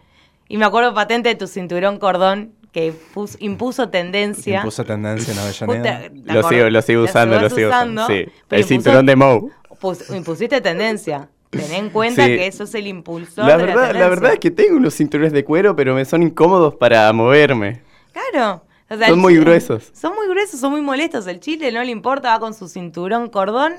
Y 0.48 0.58
me 0.58 0.66
acuerdo 0.66 0.94
patente 0.94 1.30
de 1.30 1.36
tu 1.36 1.48
cinturón 1.48 1.98
cordón 1.98 2.54
que 2.74 2.92
pus- 3.14 3.38
impuso 3.40 3.88
tendencia. 3.90 4.58
Impuso 4.58 4.84
tendencia 4.84 5.32
en 5.34 5.40
Avellaneda. 5.40 6.00
Puta, 6.10 6.26
¿te 6.26 6.34
Lo 6.34 6.50
sigo, 6.50 6.70
lo 6.70 6.82
sigo 6.82 7.04
usando, 7.04 7.40
lo 7.40 7.50
sigo 7.50 7.70
usando. 7.70 8.08
Sí. 8.08 8.26
pero 8.50 8.60
El 8.60 8.66
impuso- 8.66 8.68
cinturón 8.68 9.06
de 9.06 9.16
Moe. 9.16 9.42
Pus- 9.80 10.10
impusiste 10.14 10.60
tendencia. 10.60 11.30
Ten 11.52 11.72
en 11.72 11.90
cuenta 11.92 12.26
Sí. 12.26 12.32
que 12.36 12.48
eso 12.48 12.64
es 12.64 12.74
el 12.74 12.88
impulsor 12.88 13.46
La 13.46 13.58
de 13.58 13.66
verdad, 13.68 13.94
la 13.94 14.10
verdad 14.10 14.34
es 14.34 14.40
que 14.40 14.50
tengo 14.50 14.76
unos 14.78 14.96
cinturones 14.96 15.32
de 15.34 15.46
cuero, 15.46 15.76
pero 15.76 15.94
me 15.94 16.04
son 16.04 16.24
incómodos 16.24 16.74
para 16.76 17.14
moverme. 17.14 17.82
Claro. 18.12 18.64
O 18.90 18.98
sea, 18.98 19.08
Son 19.10 19.20
muy 19.20 19.34
chile- 19.34 19.46
gruesos. 19.46 19.92
Son 19.94 20.16
muy 20.16 20.28
gruesos, 20.28 20.60
son 20.60 20.72
muy 20.72 20.82
molestos. 20.82 21.28
El 21.28 21.40
chile 21.40 21.72
no 21.72 21.84
le 21.84 21.92
importa, 21.92 22.30
va 22.32 22.40
con 22.40 22.54
su 22.56 22.68
cinturón 22.68 23.30
cordón, 23.30 23.74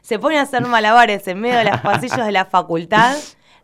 se 0.00 0.18
pone 0.18 0.38
a 0.38 0.42
hacer 0.42 0.62
malabares 0.66 1.28
en 1.28 1.40
medio 1.40 1.58
de 1.58 1.64
los 1.64 1.80
pasillos 1.82 2.24
de 2.24 2.32
la 2.32 2.46
facultad, 2.46 3.14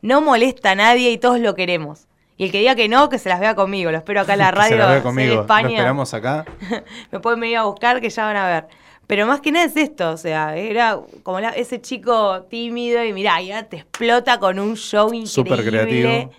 no 0.03 0.21
molesta 0.21 0.73
a 0.73 0.75
nadie 0.75 1.11
y 1.11 1.17
todos 1.19 1.41
lo 1.41 1.55
queremos. 1.55 2.07
Y 2.37 2.45
el 2.45 2.51
que 2.53 2.59
diga 2.59 2.75
que 2.75 2.89
no, 2.89 3.09
que 3.09 3.19
se 3.19 3.29
las 3.29 3.39
vea 3.41 3.55
conmigo. 3.55 3.91
Lo 3.91 3.99
espero 3.99 4.21
acá 4.21 4.33
en 4.33 4.41
la 4.41 4.51
radio 4.53 4.69
se 4.71 4.77
la 4.77 4.87
vea 4.89 5.03
conmigo. 5.03 5.35
Lo 5.37 5.41
España. 5.43 5.69
esperamos 5.71 6.13
acá. 6.15 6.45
me 7.13 7.21
pueden 7.21 7.41
venir 7.41 7.59
a 7.59 7.63
buscar 7.65 8.01
que 8.01 8.11
ya 8.11 8.25
van 8.25 8.37
a 8.37 8.47
ver. 8.49 8.67
Pero 9.07 9.27
más 9.27 9.41
que 9.43 9.53
nada 9.53 9.67
es 9.67 9.77
esto, 9.77 10.11
o 10.13 10.17
sea, 10.17 10.57
era 10.57 10.99
como 11.23 11.39
la- 11.39 11.51
ese 11.51 11.79
chico 11.81 12.43
tímido 12.49 13.05
y 13.05 13.13
mirá, 13.13 13.41
ya 13.43 13.63
te 13.65 13.77
explota 13.77 14.39
con 14.41 14.59
un 14.59 14.77
show 14.77 15.09
increíble, 15.09 15.29
Súper 15.29 15.63
creativo. 15.65 16.33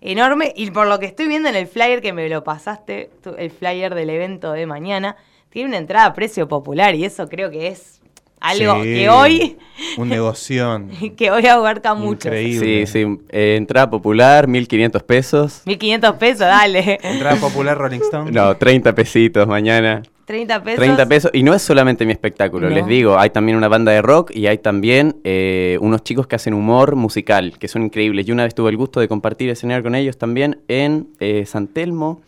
enorme. 0.00 0.52
Y 0.56 0.70
por 0.72 0.86
lo 0.88 0.98
que 0.98 1.06
estoy 1.06 1.28
viendo 1.28 1.48
en 1.48 1.54
el 1.56 1.66
flyer 1.68 2.00
que 2.02 2.12
me 2.12 2.28
lo 2.28 2.42
pasaste, 2.42 3.10
el 3.38 3.50
flyer 3.50 3.94
del 3.94 4.10
evento 4.10 4.52
de 4.52 4.66
mañana, 4.66 5.16
tiene 5.50 5.68
una 5.68 5.78
entrada 5.78 6.06
a 6.06 6.12
precio 6.12 6.48
popular 6.48 6.94
y 6.96 7.04
eso 7.04 7.28
creo 7.28 7.50
que 7.50 7.68
es 7.68 7.97
algo 8.40 8.82
Sí, 8.82 8.94
que 8.94 9.08
hoy 9.08 9.56
Un 9.96 10.08
negoción. 10.08 10.90
que 11.16 11.30
hoy 11.30 11.46
abarca 11.46 11.94
mucho. 11.94 12.28
Increíble. 12.28 12.86
Sí, 12.86 13.04
sí. 13.04 13.18
eh, 13.30 13.56
entrada 13.56 13.88
popular, 13.90 14.46
1500 14.48 15.02
pesos. 15.02 15.62
1500 15.66 16.14
pesos, 16.16 16.40
dale. 16.40 16.98
Entrada 17.02 17.36
popular 17.36 17.76
Rolling 17.78 18.00
Stone. 18.00 18.30
No, 18.32 18.56
30 18.56 18.94
pesitos 18.94 19.46
mañana. 19.46 20.02
30 20.24 20.62
pesos. 20.62 20.78
30 20.84 21.06
pesos. 21.06 21.30
Y 21.32 21.42
no 21.42 21.54
es 21.54 21.62
solamente 21.62 22.04
mi 22.04 22.12
espectáculo, 22.12 22.68
No. 22.68 22.74
les 22.74 22.86
digo, 22.86 23.18
hay 23.18 23.30
también 23.30 23.56
una 23.56 23.68
banda 23.68 23.92
de 23.92 24.02
rock 24.02 24.30
y 24.34 24.46
hay 24.46 24.58
también 24.58 25.16
eh, 25.24 25.78
unos 25.80 26.02
chicos 26.04 26.26
que 26.26 26.36
hacen 26.36 26.52
humor 26.52 26.96
musical, 26.96 27.58
que 27.58 27.66
son 27.66 27.82
increíbles. 27.84 28.26
Yo 28.26 28.34
una 28.34 28.44
vez 28.44 28.54
tuve 28.54 28.68
el 28.68 28.76
gusto 28.76 29.00
de 29.00 29.08
compartir 29.08 29.48
escenario 29.48 29.82
con 29.82 29.94
ellos 29.94 30.18
también 30.18 30.60
en 30.68 31.08
eh, 31.18 31.44
San 31.46 31.66
Telmo, 31.68 32.20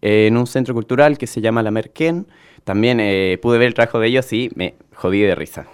eh, 0.00 0.28
en 0.28 0.38
un 0.38 0.46
centro 0.46 0.72
cultural 0.72 1.18
que 1.18 1.26
se 1.26 1.42
llama 1.42 1.62
La 1.62 1.70
Merquén. 1.70 2.26
También 2.64 2.98
eh, 3.00 3.38
pude 3.42 3.58
ver 3.58 3.68
el 3.68 3.74
trabajo 3.74 3.98
de 3.98 4.08
ellos 4.08 4.32
y 4.32 4.50
me 4.54 4.74
jodí 4.94 5.20
de 5.20 5.34
risa. 5.34 5.66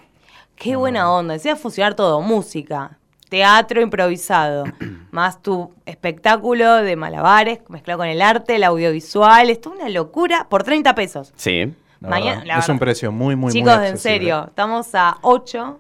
Qué 0.57 0.77
buena 0.77 1.13
onda. 1.13 1.35
Decía 1.35 1.55
fusionar 1.57 1.95
todo, 1.95 2.21
música, 2.21 2.99
teatro 3.29 3.81
improvisado, 3.81 4.65
más 5.11 5.43
tu 5.43 5.73
espectáculo 5.87 6.77
de 6.77 6.97
malabares 6.97 7.61
mezclado 7.69 7.99
con 7.99 8.09
el 8.09 8.23
arte, 8.23 8.57
el 8.57 8.65
audiovisual. 8.65 9.51
Esto 9.51 9.73
es 9.75 9.81
una 9.81 9.89
locura 9.91 10.47
por 10.49 10.63
30 10.65 10.95
pesos. 10.95 11.33
Sí. 11.37 11.73
La 12.01 12.09
Mañana- 12.11 12.31
verdad. 12.41 12.47
la 12.47 12.53
es 12.55 12.59
verdad. 12.61 12.71
un 12.71 12.79
precio 12.79 13.13
muy, 13.13 13.37
muy, 13.37 13.53
Chicos, 13.53 13.77
muy 13.79 13.87
en 13.89 13.99
serio, 13.99 14.45
estamos 14.49 14.95
a 14.95 15.19
8. 15.23 15.79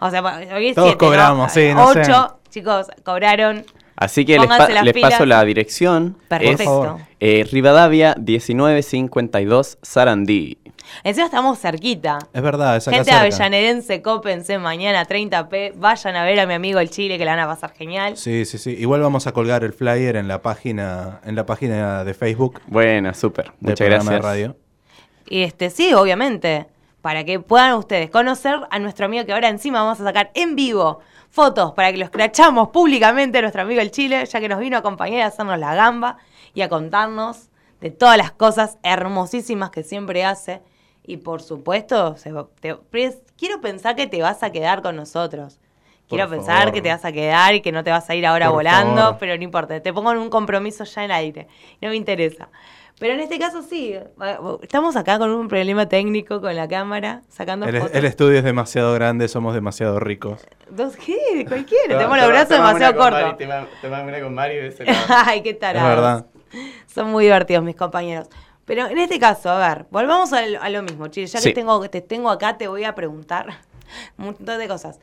O 0.00 0.10
sea, 0.10 0.22
hoy 0.54 0.68
es 0.68 0.74
Todos 0.74 0.88
siete, 0.88 1.04
cobramos, 1.04 1.52
sí, 1.52 1.72
no 1.74 1.92
sé. 1.92 2.00
8, 2.02 2.38
chicos, 2.50 2.86
cobraron. 3.04 3.64
Así 3.96 4.24
que 4.24 4.38
les, 4.38 4.46
pa- 4.46 4.68
paso 5.00 5.24
la 5.26 5.44
dirección. 5.44 6.16
Perfecto. 6.28 6.98
Es, 6.98 7.06
eh, 7.20 7.48
Rivadavia 7.50 8.14
1952 8.18 9.78
Sarandí. 9.82 10.58
Encima 11.02 11.26
estamos 11.26 11.58
cerquita. 11.58 12.18
Es 12.32 12.42
verdad, 12.42 12.76
es 12.76 12.86
acá 12.86 12.96
Gente 12.98 13.10
cerca. 13.10 13.20
avellanedense, 13.22 14.02
cópense 14.02 14.58
mañana 14.58 15.04
30p. 15.04 15.72
Vayan 15.76 16.14
a 16.16 16.24
ver 16.24 16.38
a 16.40 16.46
mi 16.46 16.54
amigo 16.54 16.78
el 16.78 16.90
Chile 16.90 17.18
que 17.18 17.24
la 17.24 17.32
van 17.34 17.40
a 17.44 17.46
pasar 17.48 17.72
genial. 17.72 18.16
Sí, 18.16 18.44
sí, 18.44 18.56
sí. 18.58 18.70
Igual 18.78 19.00
vamos 19.00 19.26
a 19.26 19.32
colgar 19.32 19.64
el 19.64 19.72
flyer 19.72 20.14
en 20.16 20.28
la 20.28 20.42
página, 20.42 21.20
en 21.24 21.34
la 21.34 21.44
página 21.44 22.04
de 22.04 22.14
Facebook. 22.14 22.60
Buena, 22.68 23.14
súper. 23.14 23.46
del 23.46 23.54
Muchas 23.60 23.78
programa 23.78 24.10
de 24.12 24.16
gracias. 24.18 24.22
radio. 24.22 24.56
Y 25.28 25.42
este, 25.42 25.70
sí, 25.70 25.92
obviamente. 25.92 26.66
Para 27.06 27.22
que 27.22 27.38
puedan 27.38 27.74
ustedes 27.74 28.10
conocer 28.10 28.58
a 28.68 28.80
nuestro 28.80 29.06
amigo 29.06 29.24
que 29.24 29.32
ahora 29.32 29.48
encima 29.48 29.80
vamos 29.80 30.00
a 30.00 30.02
sacar 30.02 30.32
en 30.34 30.56
vivo 30.56 30.98
fotos 31.30 31.72
para 31.72 31.92
que 31.92 31.98
lo 31.98 32.04
escrachamos 32.04 32.70
públicamente 32.70 33.38
a 33.38 33.42
nuestro 33.42 33.62
amigo 33.62 33.80
el 33.80 33.92
Chile, 33.92 34.26
ya 34.26 34.40
que 34.40 34.48
nos 34.48 34.58
vino 34.58 34.74
a 34.76 34.80
acompañar 34.80 35.22
a 35.22 35.26
hacernos 35.26 35.56
la 35.56 35.76
gamba 35.76 36.16
y 36.52 36.62
a 36.62 36.68
contarnos 36.68 37.48
de 37.80 37.92
todas 37.92 38.16
las 38.18 38.32
cosas 38.32 38.78
hermosísimas 38.82 39.70
que 39.70 39.84
siempre 39.84 40.24
hace. 40.24 40.62
Y 41.04 41.18
por 41.18 41.42
supuesto, 41.42 42.16
te- 42.58 42.76
quiero 43.38 43.60
pensar 43.60 43.94
que 43.94 44.08
te 44.08 44.20
vas 44.20 44.42
a 44.42 44.50
quedar 44.50 44.82
con 44.82 44.96
nosotros. 44.96 45.60
Quiero 46.08 46.28
Por 46.28 46.36
pensar 46.36 46.58
favor. 46.58 46.72
que 46.74 46.82
te 46.82 46.88
vas 46.88 47.04
a 47.04 47.10
quedar 47.12 47.54
y 47.54 47.60
que 47.60 47.72
no 47.72 47.82
te 47.82 47.90
vas 47.90 48.08
a 48.08 48.14
ir 48.14 48.24
ahora 48.26 48.46
Por 48.46 48.56
volando, 48.56 48.96
favor. 49.02 49.16
pero 49.18 49.36
no 49.36 49.42
importa, 49.42 49.80
te 49.80 49.92
pongo 49.92 50.12
en 50.12 50.18
un 50.18 50.30
compromiso 50.30 50.84
ya 50.84 51.04
en 51.04 51.10
aire. 51.10 51.48
No 51.80 51.88
me 51.88 51.96
interesa. 51.96 52.48
Pero 52.98 53.12
en 53.12 53.20
este 53.20 53.38
caso 53.38 53.60
sí, 53.62 53.94
estamos 54.62 54.96
acá 54.96 55.18
con 55.18 55.30
un 55.30 55.48
problema 55.48 55.86
técnico 55.86 56.40
con 56.40 56.56
la 56.56 56.66
cámara, 56.66 57.20
sacando 57.28 57.66
El, 57.66 57.78
fotos. 57.78 57.94
el 57.94 58.04
estudio 58.06 58.38
es 58.38 58.44
demasiado 58.44 58.94
grande, 58.94 59.28
somos 59.28 59.52
demasiado 59.52 60.00
ricos. 60.00 60.46
¿Dos 60.70 60.96
qué? 60.96 61.44
Cualquiera, 61.46 61.88
tenemos 61.98 62.16
los 62.16 62.28
brazos 62.28 62.48
demasiado 62.50 62.96
cortos. 62.96 63.34
una 63.84 64.20
con 64.22 64.34
Mario 64.34 64.62
de 64.62 64.68
ese 64.68 64.84
Ay, 65.08 65.42
qué 65.42 65.50
Es 65.50 65.58
tarados. 65.58 65.88
verdad. 65.90 66.26
Son 66.86 67.10
muy 67.10 67.24
divertidos 67.24 67.62
mis 67.64 67.76
compañeros. 67.76 68.28
Pero 68.64 68.86
en 68.86 68.96
este 68.98 69.18
caso, 69.18 69.50
a 69.50 69.68
ver, 69.74 69.86
volvamos 69.90 70.32
a 70.32 70.46
lo, 70.46 70.62
a 70.62 70.68
lo 70.70 70.82
mismo, 70.82 71.08
Chile. 71.08 71.26
Ya 71.26 71.38
Sí. 71.40 71.50
que 71.50 71.54
tengo, 71.54 71.88
te 71.90 72.00
tengo 72.00 72.30
acá, 72.30 72.56
te 72.56 72.66
voy 72.66 72.84
a 72.84 72.94
preguntar 72.94 73.46
un 74.18 74.24
montón 74.26 74.58
de 74.58 74.68
cosas. 74.68 74.98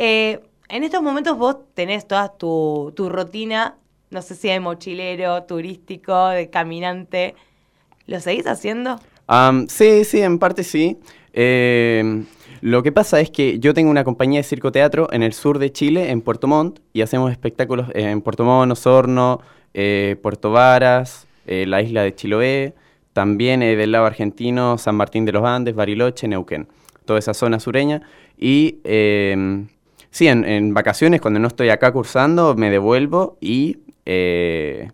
Eh, 0.00 0.38
en 0.68 0.84
estos 0.84 1.02
momentos 1.02 1.36
vos 1.36 1.56
tenés 1.74 2.06
toda 2.06 2.28
tu, 2.28 2.92
tu 2.94 3.08
rutina, 3.08 3.74
no 4.10 4.22
sé 4.22 4.36
si 4.36 4.46
de 4.46 4.60
mochilero, 4.60 5.42
turístico, 5.42 6.28
de 6.28 6.50
caminante. 6.50 7.34
¿Lo 8.06 8.20
seguís 8.20 8.46
haciendo? 8.46 9.00
Sí, 9.66 10.04
sí, 10.04 10.20
en 10.22 10.38
parte 10.38 10.62
sí. 10.62 10.98
Eh, 11.32 12.22
lo 12.60 12.84
que 12.84 12.92
pasa 12.92 13.18
es 13.18 13.30
que 13.30 13.58
yo 13.58 13.74
tengo 13.74 13.90
una 13.90 14.04
compañía 14.04 14.38
de 14.38 14.44
circo-teatro 14.44 15.08
en 15.10 15.24
el 15.24 15.32
sur 15.32 15.58
de 15.58 15.72
Chile, 15.72 16.10
en 16.10 16.20
Puerto 16.20 16.46
Montt, 16.46 16.78
y 16.92 17.02
hacemos 17.02 17.32
espectáculos 17.32 17.88
en 17.92 18.22
Puerto 18.22 18.44
Montt, 18.44 18.70
Osorno, 18.70 19.40
eh, 19.74 20.16
Puerto 20.22 20.52
Varas, 20.52 21.26
la 21.44 21.82
isla 21.82 22.02
de 22.02 22.14
Chiloé, 22.14 22.74
también 23.14 23.60
del 23.60 23.90
lado 23.90 24.06
argentino, 24.06 24.78
San 24.78 24.94
Martín 24.94 25.24
de 25.24 25.32
los 25.32 25.44
Andes, 25.44 25.74
Bariloche, 25.74 26.28
Neuquén, 26.28 26.68
toda 27.04 27.18
esa 27.18 27.34
zona 27.34 27.58
sureña. 27.58 28.02
Y 28.38 28.78
sí, 30.10 30.28
en, 30.28 30.44
en 30.44 30.74
vacaciones, 30.74 31.20
cuando 31.20 31.40
no 31.40 31.48
estoy 31.48 31.70
acá 31.70 31.92
cursando, 31.92 32.54
me 32.54 32.70
devuelvo 32.70 33.36
y... 33.40 33.78
eh, 34.06 34.90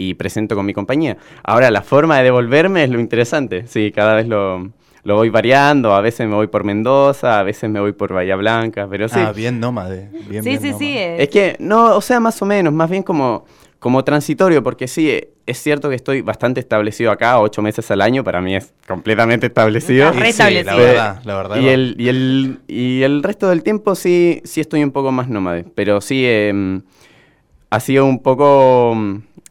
y 0.00 0.14
presento 0.14 0.54
con 0.54 0.64
mi 0.64 0.72
compañía. 0.74 1.16
Ahora, 1.42 1.72
la 1.72 1.82
forma 1.82 2.18
de 2.18 2.22
devolverme 2.22 2.84
es 2.84 2.90
lo 2.90 3.00
interesante. 3.00 3.66
Sí, 3.66 3.90
cada 3.90 4.14
vez 4.14 4.28
lo, 4.28 4.70
lo 5.02 5.16
voy 5.16 5.28
variando. 5.28 5.92
A 5.92 6.00
veces 6.00 6.28
me 6.28 6.36
voy 6.36 6.46
por 6.46 6.62
Mendoza, 6.62 7.40
a 7.40 7.42
veces 7.42 7.68
me 7.68 7.80
voy 7.80 7.90
por 7.90 8.12
Bahía 8.12 8.36
Blanca, 8.36 8.86
pero 8.88 9.08
sí. 9.08 9.18
Ah, 9.18 9.32
bien 9.32 9.58
nómade. 9.58 10.08
Bien, 10.28 10.44
sí, 10.44 10.50
bien 10.50 10.60
sí, 10.60 10.66
nómade. 10.68 10.78
sí. 10.78 10.96
eh, 10.98 11.22
Es 11.24 11.28
que, 11.30 11.56
no, 11.58 11.96
o 11.96 12.00
sea, 12.00 12.20
más 12.20 12.40
o 12.40 12.46
menos, 12.46 12.72
más 12.72 12.88
bien 12.88 13.02
como, 13.02 13.44
como 13.78 14.02
transitorio, 14.02 14.62
porque 14.62 14.88
sí, 14.88 15.08
eh, 15.10 15.30
es 15.46 15.62
cierto 15.62 15.88
que 15.88 15.94
estoy 15.94 16.20
bastante 16.20 16.60
establecido 16.60 17.10
acá, 17.10 17.40
ocho 17.40 17.62
meses 17.62 17.90
al 17.90 18.00
año, 18.00 18.24
para 18.24 18.40
mí 18.40 18.56
es 18.56 18.72
completamente 18.86 19.46
establecido. 19.46 20.12
Y 20.12 20.32
sí, 20.32 20.62
la 20.64 20.74
verdad, 20.74 21.20
la 21.24 21.36
verdad. 21.36 21.56
Y 21.60 21.68
el, 21.68 21.94
y, 21.98 22.08
el, 22.08 22.58
y 22.66 23.02
el 23.02 23.22
resto 23.22 23.48
del 23.48 23.62
tiempo 23.62 23.94
sí, 23.94 24.40
sí 24.44 24.60
estoy 24.60 24.82
un 24.82 24.90
poco 24.90 25.12
más 25.12 25.28
nómade, 25.28 25.64
pero 25.74 26.00
sí 26.00 26.24
eh, 26.26 26.80
ha 27.70 27.80
sido 27.80 28.04
un 28.04 28.20
poco... 28.20 28.96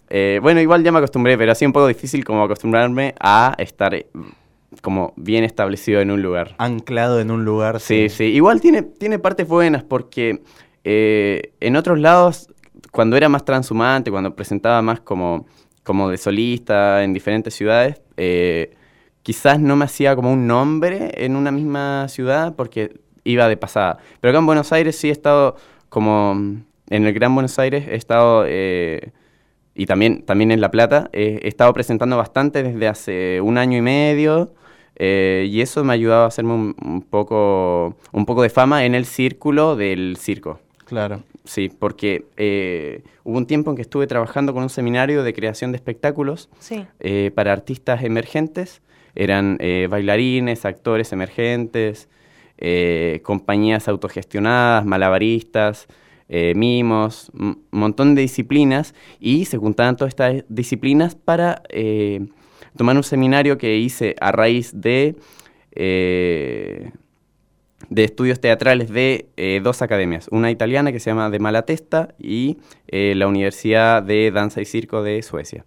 eh, 0.10 0.40
bueno, 0.42 0.60
igual 0.60 0.84
ya 0.84 0.92
me 0.92 0.98
acostumbré, 0.98 1.38
pero 1.38 1.52
ha 1.52 1.56
sido 1.56 1.70
un 1.70 1.74
poco 1.74 1.88
difícil 1.88 2.26
como 2.26 2.44
acostumbrarme 2.44 3.16
a 3.20 3.56
estar 3.58 3.94
eh, 3.96 4.08
como 4.82 5.14
bien 5.16 5.44
establecido 5.46 6.02
en 6.02 6.12
un 6.12 6.22
lugar. 6.22 6.54
Anclado 6.58 7.20
en 7.22 7.32
un 7.32 7.46
lugar. 7.46 7.80
Sí, 7.80 8.10
sí. 8.10 8.26
Igual 8.26 8.60
tiene, 8.60 8.84
tiene 8.84 9.20
partes 9.20 9.48
buenas 9.48 9.84
porque 9.84 10.42
eh, 10.84 11.54
en 11.60 11.76
otros 11.76 11.98
lados, 12.00 12.50
cuando 12.92 13.18
era 13.18 13.30
más 13.30 13.46
transhumante, 13.46 14.12
cuando 14.12 14.36
presentaba 14.36 14.82
más 14.82 15.00
como, 15.02 15.46
como 15.84 16.10
de 16.10 16.18
solista 16.18 17.04
en 17.04 17.14
diferentes 17.14 17.54
ciudades, 17.54 18.02
eh, 18.18 18.76
quizás 19.24 19.60
no 19.60 19.76
me 19.76 19.86
hacía 19.86 20.16
como 20.16 20.32
un 20.32 20.48
nombre 20.48 21.12
en 21.26 21.36
una 21.36 21.52
misma 21.52 22.08
ciudad 22.08 22.56
porque 22.56 23.00
iba 23.24 23.48
de 23.48 23.58
pasada. 23.58 23.98
Pero 24.22 24.32
acá 24.32 24.40
en 24.40 24.46
Buenos 24.46 24.72
Aires 24.72 24.96
sí 24.96 25.10
he 25.10 25.12
estado 25.12 25.56
como... 25.90 26.36
En 26.90 27.06
el 27.06 27.14
Gran 27.14 27.36
Buenos 27.36 27.60
Aires 27.60 27.86
he 27.88 27.96
estado... 27.96 28.46
eh, 28.48 29.12
y 29.76 29.86
también, 29.86 30.24
también 30.24 30.52
en 30.52 30.60
La 30.60 30.72
Plata, 30.72 31.10
eh, 31.14 31.40
he 31.44 31.48
estado 31.48 31.72
presentando 31.74 32.18
bastante 32.18 32.64
desde 32.64 32.88
hace 32.88 33.42
un 33.42 33.58
año 33.58 33.78
y 33.78 33.82
medio. 33.82 34.54
Eh, 34.96 35.46
y 35.52 35.62
eso 35.62 35.84
me 35.84 35.94
ayudaba 35.94 36.24
a 36.24 36.28
hacerme 36.28 36.54
un, 36.54 36.76
un 36.84 37.02
poco, 37.04 37.96
un 38.12 38.26
poco 38.26 38.42
de 38.42 38.50
fama 38.50 38.86
en 38.86 38.96
el 38.96 39.06
círculo 39.06 39.76
del 39.76 40.18
circo. 40.18 40.60
Claro. 40.88 41.24
Sí, 41.44 41.70
porque 41.70 42.26
eh, 42.38 43.04
hubo 43.24 43.38
un 43.38 43.46
tiempo 43.46 43.70
en 43.70 43.76
que 43.76 43.82
estuve 43.82 44.08
trabajando 44.08 44.54
con 44.54 44.64
un 44.64 44.70
seminario 44.70 45.24
de 45.24 45.34
creación 45.34 45.72
de 45.72 45.76
espectáculos 45.78 46.50
Sí. 46.60 46.86
eh, 47.00 47.32
para 47.36 47.52
artistas 47.54 48.04
emergentes. 48.04 48.82
Eran 49.16 49.58
eh, 49.60 49.88
bailarines, 49.90 50.64
actores 50.66 51.12
emergentes, 51.12 52.08
eh, 52.58 53.20
compañías 53.24 53.88
autogestionadas, 53.88 54.86
malabaristas, 54.86 55.88
eh, 56.30 56.54
mimos, 56.56 57.32
un 57.34 57.64
montón 57.72 58.16
de 58.16 58.22
disciplinas. 58.22 58.94
Y 59.20 59.46
se 59.46 59.58
juntaban 59.58 59.96
todas 59.98 60.12
estas 60.12 60.44
disciplinas 60.50 61.16
para 61.16 61.64
eh, 61.70 62.28
tomar 62.78 62.96
un 62.96 63.04
seminario 63.04 63.58
que 63.58 63.78
hice 63.78 64.16
a 64.22 64.32
raíz 64.32 64.72
de... 64.74 65.16
de 67.90 68.04
estudios 68.04 68.40
teatrales 68.40 68.90
de 68.90 69.28
eh, 69.38 69.62
dos 69.64 69.82
academias, 69.82 70.28
una 70.32 70.52
italiana 70.52 70.92
que 70.92 71.00
se 71.00 71.10
llama 71.10 71.30
de 71.30 71.40
Malatesta 71.40 72.16
y 72.20 72.58
eh, 72.88 73.14
la 73.16 73.28
Universidad 73.28 74.04
de 74.04 74.32
Danza 74.32 74.62
y 74.62 74.66
Circo 74.66 75.04
de 75.04 75.22
Suecia. 75.22 75.66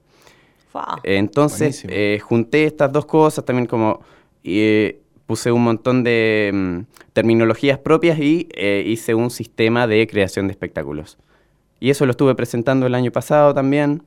Entonces 1.03 1.85
eh, 1.89 2.21
junté 2.23 2.65
estas 2.65 2.93
dos 2.93 3.07
cosas, 3.07 3.45
también 3.45 3.67
como 3.67 4.01
eh, 4.45 5.01
puse 5.27 5.53
un 5.53 5.63
montón 5.63 6.03
de 6.03 6.51
mm, 6.53 6.81
terminologías 7.13 7.79
propias 7.79 8.19
y 8.19 8.49
eh, 8.53 8.83
hice 8.87 9.15
un 9.15 9.31
sistema 9.31 9.87
de 9.87 10.07
creación 10.07 10.49
de 10.49 10.53
espectáculos. 10.53 11.19
Y 11.79 11.91
eso 11.91 12.05
lo 12.05 12.11
estuve 12.11 12.35
presentando 12.35 12.87
el 12.87 12.95
año 12.95 13.11
pasado 13.11 13.55
también 13.55 14.03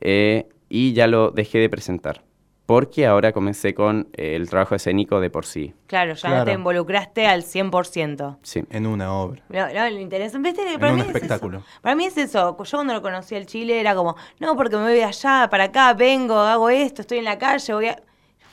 eh, 0.00 0.46
y 0.68 0.92
ya 0.92 1.06
lo 1.06 1.30
dejé 1.30 1.58
de 1.58 1.68
presentar. 1.68 2.22
Porque 2.70 3.04
ahora 3.04 3.32
comencé 3.32 3.74
con 3.74 4.06
eh, 4.12 4.36
el 4.36 4.48
trabajo 4.48 4.76
escénico 4.76 5.18
de 5.18 5.28
por 5.28 5.44
sí. 5.44 5.74
Claro, 5.88 6.14
ya 6.14 6.28
Claro. 6.28 6.44
te 6.44 6.52
involucraste 6.52 7.26
al 7.26 7.42
100%. 7.42 8.38
Sí. 8.42 8.62
En 8.70 8.86
una 8.86 9.12
obra. 9.12 9.42
No, 9.48 9.66
no, 9.72 9.90
lo 9.90 9.98
interesante, 9.98 10.50
¿viste? 10.50 10.74
En 10.74 10.78
Para 10.78 10.92
un 10.92 10.98
mí 10.98 11.02
es 11.02 11.08
eso. 11.08 11.16
espectáculo. 11.16 11.64
Para 11.82 11.96
mí 11.96 12.04
es 12.04 12.16
eso. 12.16 12.56
Yo 12.62 12.76
cuando 12.76 12.94
lo 12.94 13.02
conocí 13.02 13.34
al 13.34 13.46
Chile 13.46 13.80
era 13.80 13.96
como, 13.96 14.14
no, 14.38 14.54
porque 14.54 14.76
me 14.76 14.84
voy 14.84 15.00
allá, 15.00 15.48
para 15.50 15.64
acá, 15.64 15.94
vengo, 15.94 16.38
hago 16.38 16.70
esto, 16.70 17.02
estoy 17.02 17.18
en 17.18 17.24
la 17.24 17.38
calle, 17.38 17.74
voy 17.74 17.86
a... 17.88 18.00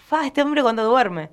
Fa, 0.07 0.25
este 0.25 0.41
hombre 0.41 0.63
cuando 0.63 0.83
duerme. 0.83 1.29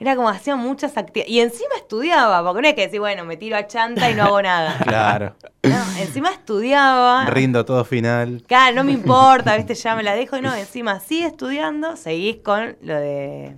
Era 0.00 0.14
como 0.14 0.28
hacía 0.28 0.54
muchas 0.54 0.96
actividades. 0.96 1.30
Y 1.32 1.40
encima 1.40 1.74
estudiaba, 1.76 2.44
porque 2.44 2.62
no 2.62 2.68
es 2.68 2.74
que 2.74 2.82
decir, 2.82 3.00
bueno, 3.00 3.24
me 3.24 3.36
tiro 3.36 3.56
a 3.56 3.66
chanta 3.66 4.10
y 4.10 4.14
no 4.14 4.24
hago 4.24 4.42
nada. 4.42 4.78
Claro. 4.84 5.34
No, 5.62 5.76
encima 5.98 6.30
estudiaba. 6.30 7.26
Rindo 7.26 7.64
todo 7.64 7.84
final. 7.84 8.42
Claro, 8.46 8.76
no 8.76 8.84
me 8.84 8.92
importa, 8.92 9.56
viste, 9.56 9.74
ya 9.74 9.96
me 9.96 10.02
la 10.02 10.14
dejo. 10.14 10.36
Y 10.36 10.40
no, 10.40 10.54
encima 10.54 11.00
sigue 11.00 11.26
estudiando, 11.26 11.96
seguís 11.96 12.36
con 12.38 12.76
lo 12.82 12.96
de. 12.96 13.56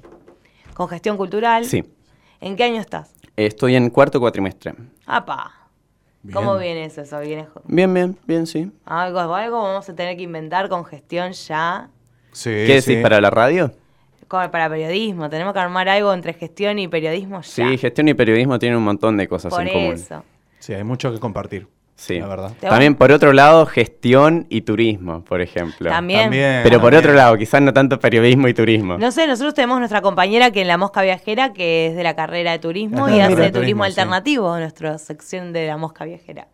con 0.75 0.89
gestión 0.89 1.17
cultural. 1.17 1.67
Sí. 1.67 1.85
¿En 2.41 2.57
qué 2.57 2.65
año 2.65 2.81
estás? 2.81 3.13
Estoy 3.37 3.77
en 3.77 3.91
cuarto 3.91 4.19
cuatrimestre. 4.19 4.75
¡Apa! 5.07 5.61
¿Cómo 6.33 6.59
viene 6.59 6.85
eso? 6.85 7.03
eso? 7.03 7.19
¿Viene 7.21 7.47
Bien, 7.65 7.93
bien, 7.93 8.19
bien, 8.27 8.47
sí. 8.47 8.71
algo, 8.85 9.21
algo 9.21 9.63
vamos 9.63 9.89
a 9.89 9.95
tener 9.95 10.17
que 10.17 10.23
inventar 10.25 10.69
con 10.69 10.85
gestión 10.85 11.33
ya. 11.33 11.89
Sí, 12.33 12.51
¿Qué 12.51 12.81
decís 12.81 13.03
para 13.03 13.21
la 13.21 13.31
radio? 13.31 13.73
Para 14.31 14.69
periodismo. 14.71 15.29
Tenemos 15.29 15.53
que 15.53 15.59
armar 15.59 15.89
algo 15.89 16.15
entre 16.15 16.33
gestión 16.35 16.79
y 16.79 16.87
periodismo 16.87 17.41
ya. 17.41 17.49
Sí, 17.49 17.77
gestión 17.79 18.07
y 18.09 18.15
periodismo 18.15 18.59
tienen 18.61 18.79
un 18.79 18.85
montón 18.85 19.17
de 19.17 19.27
cosas 19.27 19.53
Por 19.53 19.63
en 19.67 19.73
común. 19.73 19.93
eso. 19.95 20.23
Sí, 20.61 20.73
hay 20.73 20.85
mucho 20.85 21.13
que 21.13 21.19
compartir. 21.19 21.67
Sí. 21.97 22.19
La 22.19 22.29
verdad. 22.29 22.53
También 22.61 22.95
por 22.95 23.11
otro 23.13 23.33
lado, 23.33 23.67
gestión 23.67 24.47
y 24.49 24.63
turismo, 24.63 25.23
por 25.25 25.41
ejemplo. 25.43 25.91
También. 25.91 26.23
También, 26.23 26.61
Pero 26.63 26.81
por 26.81 26.93
también. 26.93 26.99
otro 27.01 27.13
lado, 27.13 27.37
quizás 27.37 27.61
no 27.61 27.73
tanto 27.75 27.99
periodismo 28.01 28.47
y 28.49 28.55
turismo. 28.55 28.97
No 28.97 29.11
sé, 29.11 29.27
nosotros 29.27 29.53
tenemos 29.53 29.79
nuestra 29.81 30.01
compañera 30.01 30.51
que 30.51 30.63
en 30.63 30.69
la 30.69 30.79
Mosca 30.79 31.03
Viajera, 31.03 31.53
que 31.53 31.89
es 31.89 31.97
de 31.97 32.03
la 32.03 32.15
carrera 32.15 32.53
de 32.53 32.59
turismo 32.61 33.09
y 33.09 33.21
hace 33.21 33.35
Turismo, 33.35 33.53
turismo 33.53 33.85
sí. 33.85 33.89
alternativo, 33.89 34.57
nuestra 34.59 34.97
sección 34.99 35.53
de 35.53 35.67
la 35.67 35.77
Mosca 35.77 36.05
Viajera. 36.07 36.47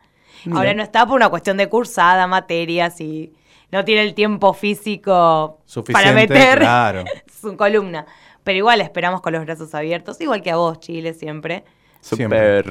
Mira. 0.46 0.58
Ahora 0.58 0.74
no 0.74 0.82
está 0.82 1.06
por 1.06 1.14
una 1.16 1.28
cuestión 1.28 1.56
de 1.58 1.68
cursada, 1.68 2.26
materias 2.26 3.00
y 3.00 3.32
no 3.72 3.84
tiene 3.84 4.02
el 4.02 4.14
tiempo 4.14 4.52
físico 4.54 5.60
para 5.92 6.12
meter 6.12 6.58
claro. 6.58 7.04
su 7.40 7.56
columna. 7.56 8.06
Pero 8.44 8.58
igual 8.58 8.80
esperamos 8.80 9.20
con 9.20 9.32
los 9.32 9.44
brazos 9.44 9.74
abiertos, 9.74 10.20
igual 10.20 10.42
que 10.42 10.50
a 10.50 10.56
vos, 10.56 10.78
Chile, 10.78 11.14
siempre. 11.14 11.64
Súper. 12.00 12.64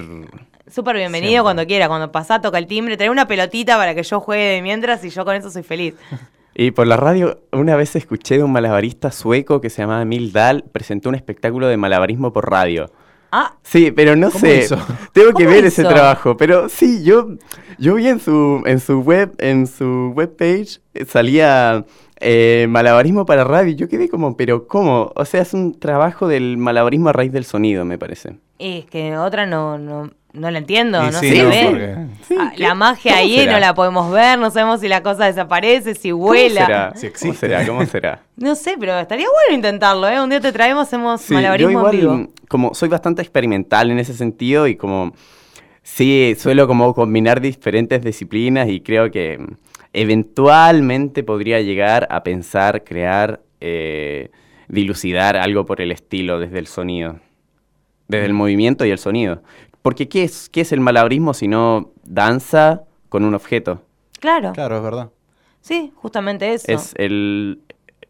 Súper 0.72 0.96
bienvenido 0.96 1.30
Siempre. 1.30 1.43
cuando 1.43 1.68
quiera, 1.68 1.88
cuando 1.88 2.12
pasá, 2.12 2.41
toca 2.41 2.58
el 2.58 2.66
timbre, 2.66 2.98
trae 2.98 3.10
una 3.10 3.28
pelotita 3.28 3.78
para 3.78 3.93
que 3.93 4.02
yo 4.02 4.20
juegue 4.20 4.56
de 4.56 4.62
mientras 4.64 5.04
y 5.04 5.10
yo 5.10 5.24
con 5.24 5.36
eso 5.36 5.52
soy 5.52 5.64
feliz. 5.64 5.96
Y 6.58 6.72
por 6.72 6.88
la 6.88 6.96
radio, 6.96 7.41
una 7.52 7.76
vez 7.76 7.98
escuché 7.98 8.38
de 8.38 8.43
un 8.43 8.54
malabarista 8.54 9.12
sueco 9.12 9.60
que 9.60 9.70
se 9.70 9.82
llamaba 9.82 10.04
Emil 10.04 10.32
Dahl, 10.32 10.64
presentó 10.72 11.10
un 11.10 11.16
espectáculo 11.16 11.68
de 11.68 11.76
malabarismo 11.76 12.32
por 12.32 12.50
radio. 12.50 12.89
Ah, 13.38 13.53
Sí, 13.63 13.91
pero 13.91 14.15
no 14.15 14.31
¿Cómo 14.31 14.39
sé. 14.45 14.59
hizo? 14.59 14.77
Tengo 15.11 15.33
que 15.33 15.43
¿Cómo 15.43 15.55
ver 15.55 15.65
ese 15.65 15.83
trabajo. 15.83 16.38
Pero 16.38 16.69
sí, 16.69 17.03
yo, 17.03 17.29
yo 17.77 17.95
vi 17.95 18.07
en 18.07 18.19
su, 18.19 18.63
en 18.65 18.79
su 18.79 19.01
web, 19.01 19.33
en 19.39 19.67
su 19.67 20.13
webpage, 20.15 20.79
eh, 20.93 21.03
salía 21.05 21.83
eh, 22.21 22.65
malabarismo 22.69 23.25
para 23.25 23.43
radio. 23.43 23.75
Yo 23.75 23.89
quedé 23.89 24.07
como, 24.07 24.38
pero 24.38 24.67
¿cómo? 24.67 25.11
O 25.15 25.25
sea, 25.25 25.41
es 25.41 25.53
un 25.53 25.77
trabajo 25.79 26.27
del 26.29 26.57
malabarismo 26.57 27.09
a 27.09 27.13
raíz 27.13 27.31
del 27.33 27.43
sonido, 27.45 27.83
me 27.83 27.97
parece. 27.97 28.38
y 28.57 28.79
es 28.79 28.86
que 28.86 29.17
otra 29.17 29.45
no, 29.45 29.77
no, 29.77 30.09
no 30.36 30.51
la 30.51 30.57
entiendo, 30.59 31.01
Y 31.03 31.11
no 31.11 31.19
sí, 31.19 31.29
se 31.29 31.43
no, 31.43 31.49
ve. 31.49 31.65
porque- 31.65 32.36
Ah, 32.39 32.53
la 32.57 32.73
magia 32.75 33.11
¿Cómo 33.13 33.21
ahí 33.23 33.36
será? 33.38 33.51
no 33.53 33.59
la 33.59 33.73
podemos 33.73 34.11
ver, 34.11 34.38
no 34.39 34.51
sabemos 34.51 34.81
si 34.81 34.88
la 34.88 35.01
cosa 35.01 35.25
desaparece, 35.25 35.95
si 35.95 36.11
¿Cómo 36.11 36.23
vuela. 36.25 36.65
será? 36.65 36.93
Si 36.95 37.09
¿Cómo 37.09 37.33
será? 37.33 37.65
¿Cómo 37.65 37.86
será? 37.86 38.23
No 38.36 38.55
sé, 38.55 38.75
pero 38.79 38.99
estaría 38.99 39.27
bueno 39.27 39.55
intentarlo, 39.55 40.07
¿eh? 40.09 40.21
Un 40.21 40.29
día 40.29 40.39
te 40.41 40.51
traemos, 40.51 40.88
hacemos 40.88 41.21
Sí, 41.21 41.29
yo 41.29 41.36
malabarismo 41.36 41.71
igual, 41.79 41.93
en 41.95 41.99
vivo. 42.01 42.29
como 42.47 42.73
soy 42.73 42.89
bastante 42.89 43.21
experimental 43.21 43.89
en 43.91 43.99
ese 43.99 44.13
sentido 44.13 44.67
y 44.67 44.75
como 44.75 45.13
sí, 45.83 46.36
suelo 46.38 46.67
como 46.67 46.93
combinar 46.93 47.39
diferentes 47.41 48.03
disciplinas 48.03 48.67
y 48.69 48.81
creo 48.81 49.09
que 49.11 49.39
eventualmente 49.93 51.23
podría 51.23 51.61
llegar 51.61 52.07
a 52.09 52.23
pensar, 52.23 52.83
crear, 52.83 53.41
eh, 53.61 54.29
dilucidar 54.67 55.38
algo 55.38 55.65
por 55.65 55.81
el 55.81 55.91
estilo 55.91 56.39
desde 56.39 56.59
el 56.59 56.67
sonido, 56.67 57.19
desde 58.07 58.25
el 58.25 58.33
movimiento 58.33 58.86
y 58.86 58.91
el 58.91 58.97
sonido. 58.97 59.41
Porque 59.86 60.09
¿qué 60.09 60.23
es, 60.23 60.49
qué 60.49 60.61
es 60.61 60.71
el 60.71 60.79
malabarismo 60.79 61.36
si 61.36 61.47
no 61.47 61.91
danza 62.03 62.86
con 63.09 63.23
un 63.23 63.36
objeto? 63.36 63.83
Claro, 64.19 64.51
Claro, 64.53 64.77
es 64.77 64.81
verdad. 64.81 65.09
sí, 65.61 65.93
justamente 65.95 66.51
eso. 66.55 66.71
Es 66.71 66.95
el, 66.97 67.61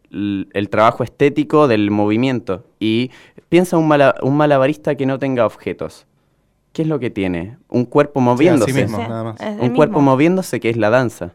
el, 0.09 0.47
el 0.53 0.69
trabajo 0.69 1.03
estético 1.03 1.67
del 1.67 1.91
movimiento. 1.91 2.63
Y 2.79 3.11
piensa 3.49 3.75
un, 3.77 3.89
mala- 3.89 4.15
un 4.21 4.37
malabarista 4.37 4.95
que 4.95 5.05
no 5.05 5.19
tenga 5.19 5.45
objetos. 5.45 6.07
¿Qué 6.71 6.83
es 6.83 6.87
lo 6.87 6.97
que 6.99 7.09
tiene? 7.09 7.57
Un 7.67 7.83
cuerpo 7.83 8.21
moviéndose. 8.21 8.71
mismo, 8.73 8.97
Sí, 8.97 9.03
nada 9.09 9.23
más. 9.25 9.41
un 9.59 9.75
cuerpo 9.75 9.99
mismo. 9.99 10.11
moviéndose 10.11 10.61
que 10.61 10.69
es 10.69 10.77
la 10.77 10.89
danza. 10.89 11.33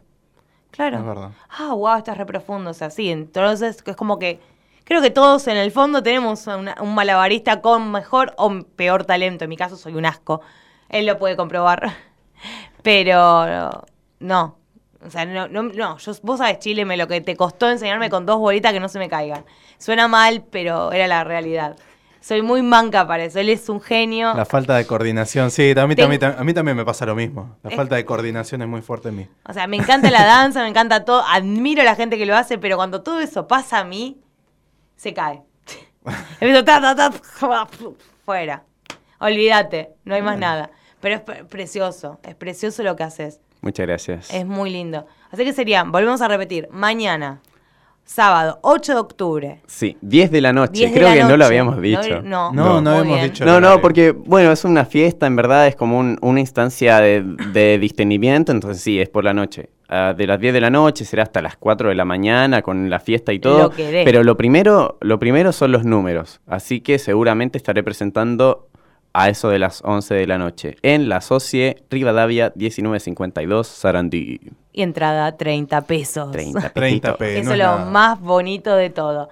Claro. 0.71 0.97
Es 0.97 1.05
verdad. 1.05 1.31
Ah, 1.49 1.75
wow, 1.75 1.97
estás 1.97 2.17
re 2.17 2.25
profundo. 2.25 2.71
O 2.71 2.73
sea, 2.73 2.89
sí, 2.89 3.09
entonces 3.11 3.83
es 3.85 3.95
como 3.95 4.17
que 4.17 4.39
creo 4.83 5.01
que 5.01 5.09
todos 5.11 5.47
en 5.47 5.57
el 5.57 5.71
fondo 5.71 6.01
tenemos 6.03 6.47
una- 6.47 6.75
un 6.81 6.93
malabarista 6.95 7.61
con 7.61 7.91
mejor 7.91 8.33
o 8.37 8.61
peor 8.75 9.05
talento. 9.05 9.43
En 9.45 9.49
mi 9.49 9.57
caso 9.57 9.75
soy 9.77 9.95
un 9.95 10.05
asco. 10.05 10.41
Él 10.89 11.05
lo 11.05 11.17
puede 11.17 11.35
comprobar. 11.35 11.93
Pero 12.83 13.83
no. 14.19 14.57
O 15.05 15.09
sea, 15.09 15.25
no, 15.25 15.47
no, 15.47 15.63
no. 15.63 15.97
Yo, 15.97 16.11
vos 16.23 16.37
sabes, 16.37 16.59
Chile, 16.59 16.85
me 16.85 16.95
lo 16.97 17.07
que 17.07 17.21
te 17.21 17.35
costó 17.35 17.69
enseñarme 17.69 18.09
con 18.09 18.25
dos 18.25 18.37
bolitas 18.39 18.71
que 18.73 18.79
no 18.79 18.87
se 18.89 18.99
me 18.99 19.09
caigan. 19.09 19.45
Suena 19.79 20.07
mal, 20.07 20.43
pero 20.51 20.91
era 20.91 21.07
la 21.07 21.23
realidad. 21.23 21.75
Soy 22.19 22.43
muy 22.43 22.61
manca 22.61 23.07
para 23.07 23.23
eso. 23.23 23.39
Él 23.39 23.49
es 23.49 23.67
un 23.67 23.81
genio. 23.81 24.31
La 24.35 24.45
falta 24.45 24.75
de 24.75 24.85
coordinación. 24.85 25.49
Sí, 25.49 25.73
a 25.75 25.87
mí, 25.87 25.95
Ten- 25.95 26.03
también, 26.07 26.35
a 26.37 26.43
mí 26.43 26.53
también 26.53 26.77
me 26.77 26.85
pasa 26.85 27.07
lo 27.07 27.15
mismo. 27.15 27.57
La 27.63 27.71
Es- 27.71 27.75
falta 27.75 27.95
de 27.95 28.05
coordinación 28.05 28.61
es 28.61 28.67
muy 28.67 28.81
fuerte 28.83 29.09
en 29.09 29.15
mí. 29.15 29.27
O 29.49 29.53
sea, 29.53 29.65
me 29.65 29.77
encanta 29.77 30.11
la 30.11 30.23
danza, 30.23 30.61
me 30.61 30.67
encanta 30.67 31.03
todo, 31.03 31.23
admiro 31.27 31.81
a 31.81 31.85
la 31.85 31.95
gente 31.95 32.19
que 32.19 32.27
lo 32.27 32.35
hace, 32.35 32.59
pero 32.59 32.75
cuando 32.77 33.01
todo 33.01 33.19
eso 33.21 33.47
pasa 33.47 33.79
a 33.79 33.83
mí, 33.83 34.21
se 35.01 35.13
cae. 35.15 35.41
Empiezo, 36.39 36.63
ta, 36.63 36.79
ta, 36.79 36.95
ta, 36.95 37.11
fuera. 38.25 38.63
Olvídate, 39.19 39.89
no 40.05 40.13
hay 40.15 40.21
más 40.21 40.37
nada. 40.37 40.69
Pero 40.99 41.15
es 41.15 41.21
pre- 41.21 41.43
precioso, 41.45 42.19
es 42.23 42.35
precioso 42.35 42.83
lo 42.83 42.95
que 42.95 43.03
haces. 43.03 43.39
Muchas 43.61 43.87
gracias. 43.87 44.31
Es 44.33 44.45
muy 44.45 44.69
lindo. 44.69 45.07
Así 45.31 45.43
que 45.43 45.53
sería, 45.53 45.83
volvemos 45.83 46.21
a 46.21 46.27
repetir, 46.27 46.67
mañana, 46.71 47.41
sábado, 48.05 48.59
8 48.61 48.93
de 48.93 48.99
octubre. 48.99 49.61
Sí, 49.65 49.97
10 50.01 50.29
de 50.31 50.41
la 50.41 50.53
noche. 50.53 50.73
10 50.73 50.91
de 50.91 50.97
Creo 50.99 51.09
la 51.09 51.15
que 51.15 51.23
no 51.23 51.37
lo 51.37 51.45
habíamos 51.45 51.75
No, 51.77 51.81
dicho. 51.81 52.21
no, 52.21 52.51
No, 52.51 52.81
no 52.81 52.91
muy 52.91 53.01
hemos 53.01 53.17
bien. 53.17 53.31
dicho. 53.31 53.45
No, 53.45 53.59
no, 53.59 53.81
porque, 53.81 54.11
bueno, 54.11 54.51
es 54.51 54.63
una 54.65 54.85
fiesta, 54.85 55.25
en 55.25 55.35
verdad, 55.35 55.65
es 55.67 55.75
como 55.75 55.97
un- 55.97 56.17
una 56.21 56.39
instancia 56.39 56.99
de, 56.99 57.23
de 57.53 57.79
distendimiento, 57.79 58.51
entonces 58.51 58.83
sí, 58.83 58.99
es 58.99 59.09
por 59.09 59.23
la 59.23 59.33
noche. 59.33 59.69
Ah, 59.93 60.13
de 60.15 60.25
las 60.25 60.39
10 60.39 60.53
de 60.53 60.61
la 60.61 60.69
noche 60.69 61.03
será 61.03 61.23
hasta 61.23 61.41
las 61.41 61.57
4 61.57 61.89
de 61.89 61.95
la 61.95 62.05
mañana 62.05 62.61
con 62.61 62.89
la 62.89 63.01
fiesta 63.01 63.33
y 63.33 63.39
todo. 63.39 63.63
Lo 63.63 63.69
que 63.71 63.91
dé. 63.91 64.05
Pero 64.05 64.23
lo 64.23 64.37
primero, 64.37 64.97
lo 65.01 65.19
primero 65.19 65.51
son 65.51 65.73
los 65.73 65.83
números, 65.83 66.39
así 66.47 66.79
que 66.79 66.97
seguramente 66.97 67.57
estaré 67.57 67.83
presentando 67.83 68.69
a 69.11 69.27
eso 69.27 69.49
de 69.49 69.59
las 69.59 69.81
11 69.83 70.13
de 70.13 70.27
la 70.27 70.37
noche 70.37 70.77
en 70.81 71.09
la 71.09 71.19
Socie 71.19 71.83
Rivadavia 71.89 72.53
1952 72.55 73.67
Sarandí. 73.67 74.39
Y 74.71 74.81
entrada 74.81 75.35
30 75.35 75.81
pesos. 75.81 76.31
30 76.31 76.69
30 76.69 77.17
pesitos. 77.17 77.17
pesos. 77.17 77.41
Eso 77.41 77.49
no 77.49 77.55
es 77.55 77.59
es 77.59 77.65
lo 77.65 77.77
nada. 77.79 77.91
más 77.91 78.21
bonito 78.21 78.73
de 78.73 78.89
todo. 78.91 79.27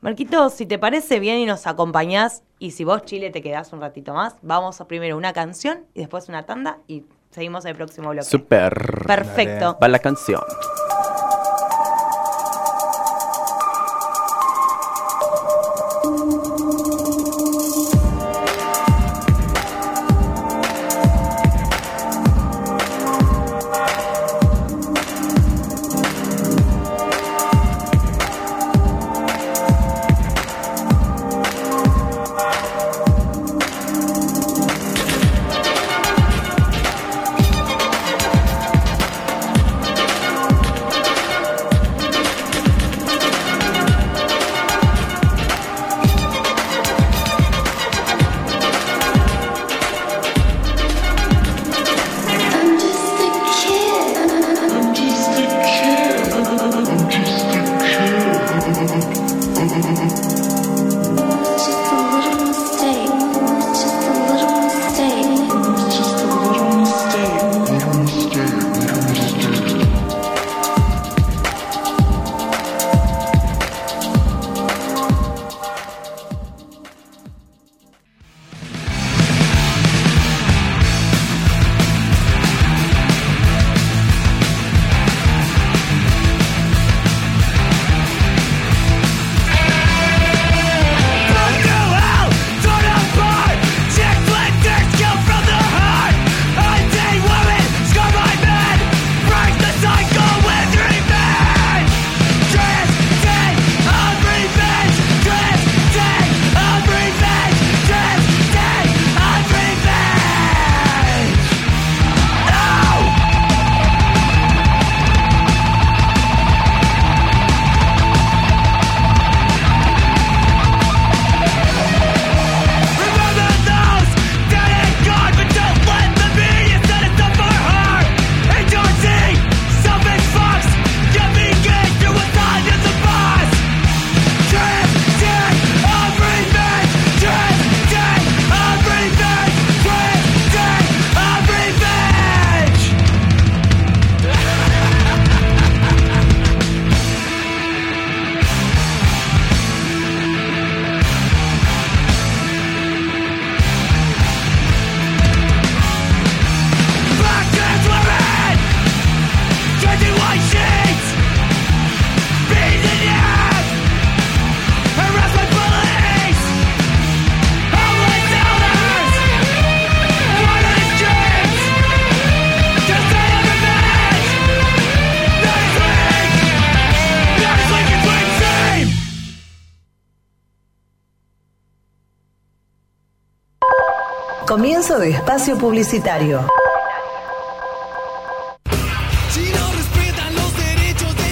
Marquito, 0.00 0.48
si 0.48 0.64
te 0.66 0.78
parece 0.78 1.18
bien 1.18 1.38
y 1.38 1.46
nos 1.46 1.66
acompañás, 1.66 2.44
y 2.60 2.70
si 2.70 2.84
vos, 2.84 3.02
Chile, 3.04 3.30
te 3.30 3.42
quedás 3.42 3.72
un 3.72 3.80
ratito 3.80 4.14
más, 4.14 4.36
vamos 4.42 4.80
a 4.80 4.86
primero 4.86 5.16
una 5.16 5.32
canción 5.32 5.86
y 5.92 6.00
después 6.00 6.28
una 6.28 6.44
tanda 6.44 6.78
y 6.86 7.02
seguimos 7.34 7.64
el 7.64 7.74
próximo 7.74 8.10
bloque. 8.10 8.28
Super. 8.28 9.04
Perfecto. 9.06 9.76
Va 9.82 9.88
la 9.88 9.98
canción. 9.98 10.40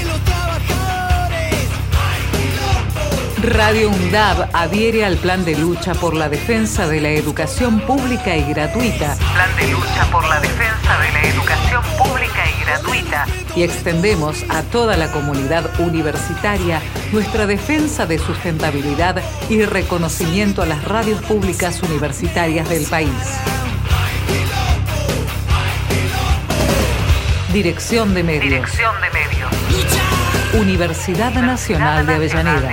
Los 0.05 0.21
trabajadores. 0.25 1.69
Radio 3.43 3.89
UNDAB 3.89 4.51
adhiere 4.53 5.07
al 5.07 5.17
plan 5.17 5.47
de 5.47 5.57
lucha 5.57 5.95
por 5.95 6.15
la 6.15 6.29
defensa 6.29 6.87
de 6.89 7.01
la 7.01 7.09
educación 7.09 7.81
pública 7.81 8.37
y 8.37 8.45
gratuita 8.53 9.17
Plan 9.17 9.57
de 9.57 9.73
lucha 9.73 10.05
por 10.13 10.29
la 10.29 10.41
defensa 10.41 10.99
de 11.01 11.13
la 11.13 11.23
educación 11.23 11.83
pública 11.97 12.45
y 12.51 12.65
gratuita. 12.65 13.27
y 13.57 13.63
extendemos 13.63 14.45
a 14.51 14.63
toda 14.63 14.99
la 14.99 15.11
comunidad 15.11 15.71
universitaria 15.81 16.83
nuestra 17.13 17.47
defensa 17.47 18.05
de 18.05 18.19
sustentabilidad 18.19 19.23
y 19.49 19.65
reconocimiento 19.65 20.61
a 20.61 20.67
las 20.67 20.85
radios 20.85 21.23
públicas 21.23 21.83
universitarias 21.83 22.69
del 22.69 22.85
país. 22.85 23.11
Dirección 27.53 28.15
de 28.15 28.23
Medios. 28.23 28.45
Dirección 28.45 28.95
de 29.03 29.11
medios. 29.11 29.51
Universidad 30.55 31.35
Nacional 31.35 32.07
de 32.07 32.15
Avellaneda. 32.15 32.73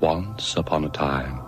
Once 0.00 0.58
upon 0.58 0.84
a 0.84 0.90
time, 0.90 1.40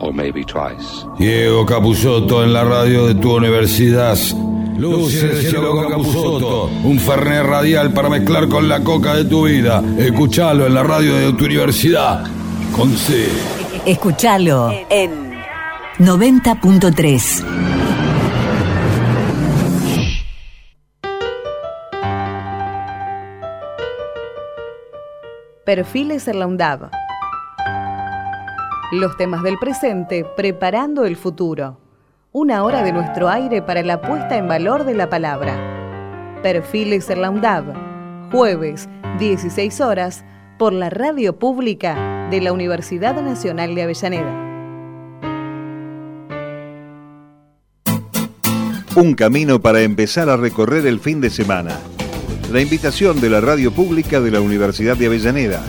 or 0.00 0.12
maybe 0.12 0.44
twice. 0.44 1.06
Diego 1.16 1.64
Capusotto 1.64 2.42
en 2.42 2.52
la 2.52 2.64
radio 2.64 3.06
de 3.06 3.14
tu 3.14 3.36
universidad. 3.36 4.16
Luces 4.78 5.34
de 5.34 5.50
Cielo 5.50 5.88
Capusotto, 5.88 6.66
un 6.84 7.00
fernet 7.00 7.42
radial 7.42 7.92
para 7.92 8.08
mezclar 8.08 8.48
con 8.48 8.68
la 8.68 8.84
coca 8.84 9.16
de 9.16 9.24
tu 9.24 9.46
vida. 9.46 9.82
Escuchalo 9.98 10.68
en 10.68 10.74
la 10.74 10.84
radio 10.84 11.16
de 11.16 11.32
tu 11.32 11.46
universidad. 11.46 12.24
Con 12.76 12.96
C. 12.96 13.26
Escuchalo 13.84 14.70
en 14.88 15.32
90.3. 15.98 17.44
Perfiles 25.64 26.28
en 26.28 26.38
la 26.38 26.46
UNDAB. 26.46 26.88
Los 28.92 29.16
temas 29.16 29.42
del 29.42 29.58
presente 29.58 30.24
preparando 30.36 31.04
el 31.04 31.16
futuro. 31.16 31.87
Una 32.32 32.62
hora 32.62 32.82
de 32.82 32.92
nuestro 32.92 33.30
aire 33.30 33.62
para 33.62 33.82
la 33.82 34.02
puesta 34.02 34.36
en 34.36 34.46
valor 34.48 34.84
de 34.84 34.92
la 34.92 35.08
palabra. 35.08 36.38
Perfiles 36.42 37.08
en 37.08 37.22
la 37.22 37.30
UNDAB. 37.30 38.30
Jueves, 38.30 38.86
16 39.18 39.80
horas, 39.80 40.26
por 40.58 40.74
la 40.74 40.90
radio 40.90 41.38
pública 41.38 42.28
de 42.30 42.42
la 42.42 42.52
Universidad 42.52 43.18
Nacional 43.22 43.74
de 43.74 43.82
Avellaneda. 43.82 44.44
Un 48.94 49.14
camino 49.14 49.62
para 49.62 49.80
empezar 49.80 50.28
a 50.28 50.36
recorrer 50.36 50.86
el 50.86 51.00
fin 51.00 51.22
de 51.22 51.30
semana. 51.30 51.78
La 52.52 52.60
invitación 52.60 53.22
de 53.22 53.30
la 53.30 53.40
radio 53.40 53.72
pública 53.72 54.20
de 54.20 54.32
la 54.32 54.42
Universidad 54.42 54.98
de 54.98 55.06
Avellaneda. 55.06 55.62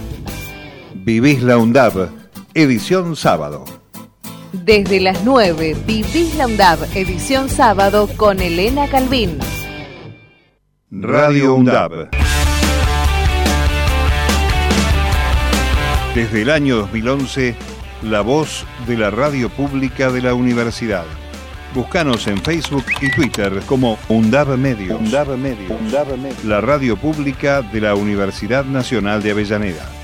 Vivís 0.94 1.42
la 1.42 1.58
UNDAB, 1.58 2.10
edición 2.54 3.16
sábado. 3.16 3.79
Desde 4.52 5.00
las 5.00 5.24
9, 5.24 5.76
Vivís 5.86 6.36
la 6.36 6.48
UNDAB, 6.48 6.80
edición 6.96 7.50
sábado 7.50 8.10
con 8.18 8.40
Elena 8.40 8.88
Calvin. 8.88 9.38
Radio 10.90 11.54
UNDAB. 11.54 12.10
Desde 16.16 16.42
el 16.42 16.50
año 16.50 16.78
2011, 16.78 17.56
la 18.02 18.22
voz 18.22 18.66
de 18.88 18.98
la 18.98 19.12
radio 19.12 19.50
pública 19.50 20.12
de 20.12 20.24
la 20.24 20.34
universidad. 20.34 21.06
Búscanos 21.76 22.26
en 22.26 22.40
Facebook 22.40 22.86
y 23.02 23.12
Twitter 23.12 23.62
como 23.68 24.00
UNDAB 24.10 24.58
Medios. 24.58 25.00
Medios. 25.00 26.44
La 26.44 26.60
radio 26.60 26.98
pública 26.98 27.62
de 27.62 27.82
la 27.82 27.94
Universidad 27.94 28.66
Nacional 28.66 29.22
de 29.22 29.30
Avellaneda. 29.30 29.99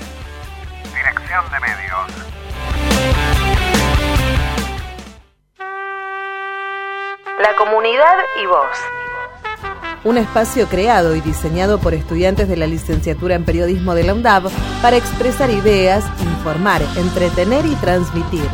La 7.56 7.64
comunidad 7.64 8.16
y 8.42 8.46
vos. 8.46 8.76
Un 10.04 10.18
espacio 10.18 10.66
creado 10.66 11.16
y 11.16 11.22
diseñado 11.22 11.78
por 11.78 11.94
estudiantes 11.94 12.48
de 12.48 12.56
la 12.56 12.66
licenciatura 12.66 13.34
en 13.34 13.46
periodismo 13.46 13.94
de 13.94 14.04
la 14.04 14.12
UNDAB 14.12 14.50
para 14.82 14.96
expresar 14.96 15.48
ideas, 15.48 16.04
informar, 16.20 16.82
entretener 16.96 17.64
y 17.64 17.74
transmitir. 17.76 18.46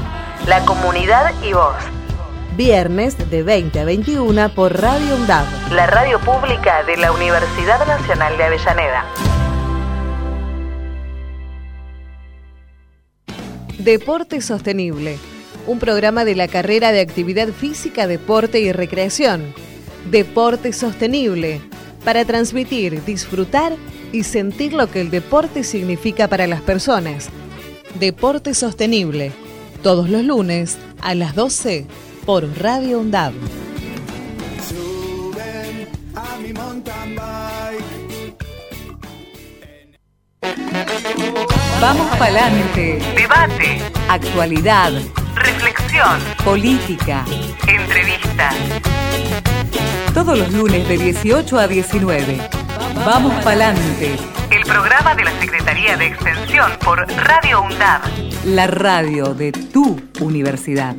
La 0.46 0.64
comunidad 0.64 1.32
y 1.42 1.52
vos. 1.52 1.74
Viernes 2.56 3.28
de 3.28 3.42
20 3.42 3.80
a 3.80 3.84
21 3.84 4.54
por 4.54 4.80
Radio 4.80 5.16
UNDAB. 5.16 5.46
La 5.72 5.86
radio 5.86 6.20
pública 6.20 6.84
de 6.84 6.96
la 6.96 7.10
Universidad 7.10 7.84
Nacional 7.84 8.36
de 8.36 8.44
Avellaneda. 8.44 9.04
Deporte 13.78 14.40
Sostenible, 14.40 15.18
un 15.66 15.78
programa 15.78 16.24
de 16.24 16.34
la 16.34 16.48
carrera 16.48 16.92
de 16.92 17.00
Actividad 17.00 17.48
Física, 17.48 18.06
Deporte 18.06 18.60
y 18.60 18.72
Recreación. 18.72 19.54
Deporte 20.10 20.72
Sostenible, 20.72 21.60
para 22.04 22.24
transmitir, 22.24 23.04
disfrutar 23.04 23.74
y 24.12 24.24
sentir 24.24 24.72
lo 24.72 24.90
que 24.90 25.00
el 25.00 25.10
deporte 25.10 25.64
significa 25.64 26.28
para 26.28 26.46
las 26.46 26.60
personas. 26.60 27.28
Deporte 27.98 28.54
Sostenible, 28.54 29.32
todos 29.82 30.08
los 30.08 30.24
lunes 30.24 30.76
a 31.00 31.14
las 31.14 31.34
12 31.34 31.86
por 32.26 32.46
Radio 32.58 33.00
UNDAB. 33.00 33.32
A 36.14 36.38
mi 36.38 36.52
mountain 36.52 37.16
bike. 37.16 38.02
Vamos 41.82 42.16
pa'lante. 42.16 43.00
Debate, 43.16 43.80
Actualidad, 44.08 44.92
reflexión, 45.34 46.20
política. 46.44 47.24
entrevistas. 47.66 48.54
Todos 50.14 50.38
los 50.38 50.52
lunes 50.52 50.88
de 50.88 50.96
18 50.96 51.58
a 51.58 51.66
19. 51.66 52.38
Vamos 53.04 53.34
pa'lante. 53.42 54.14
El 54.52 54.62
programa 54.62 55.16
de 55.16 55.24
la 55.24 55.40
Secretaría 55.40 55.96
de 55.96 56.06
Extensión 56.06 56.70
por 56.84 57.00
Radio 57.10 57.62
UNDAB. 57.62 58.00
La 58.44 58.68
radio 58.68 59.34
de 59.34 59.50
tu 59.50 60.00
universidad. 60.20 60.94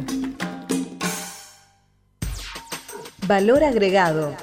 Valor 3.25 3.63
agregado. 3.63 4.35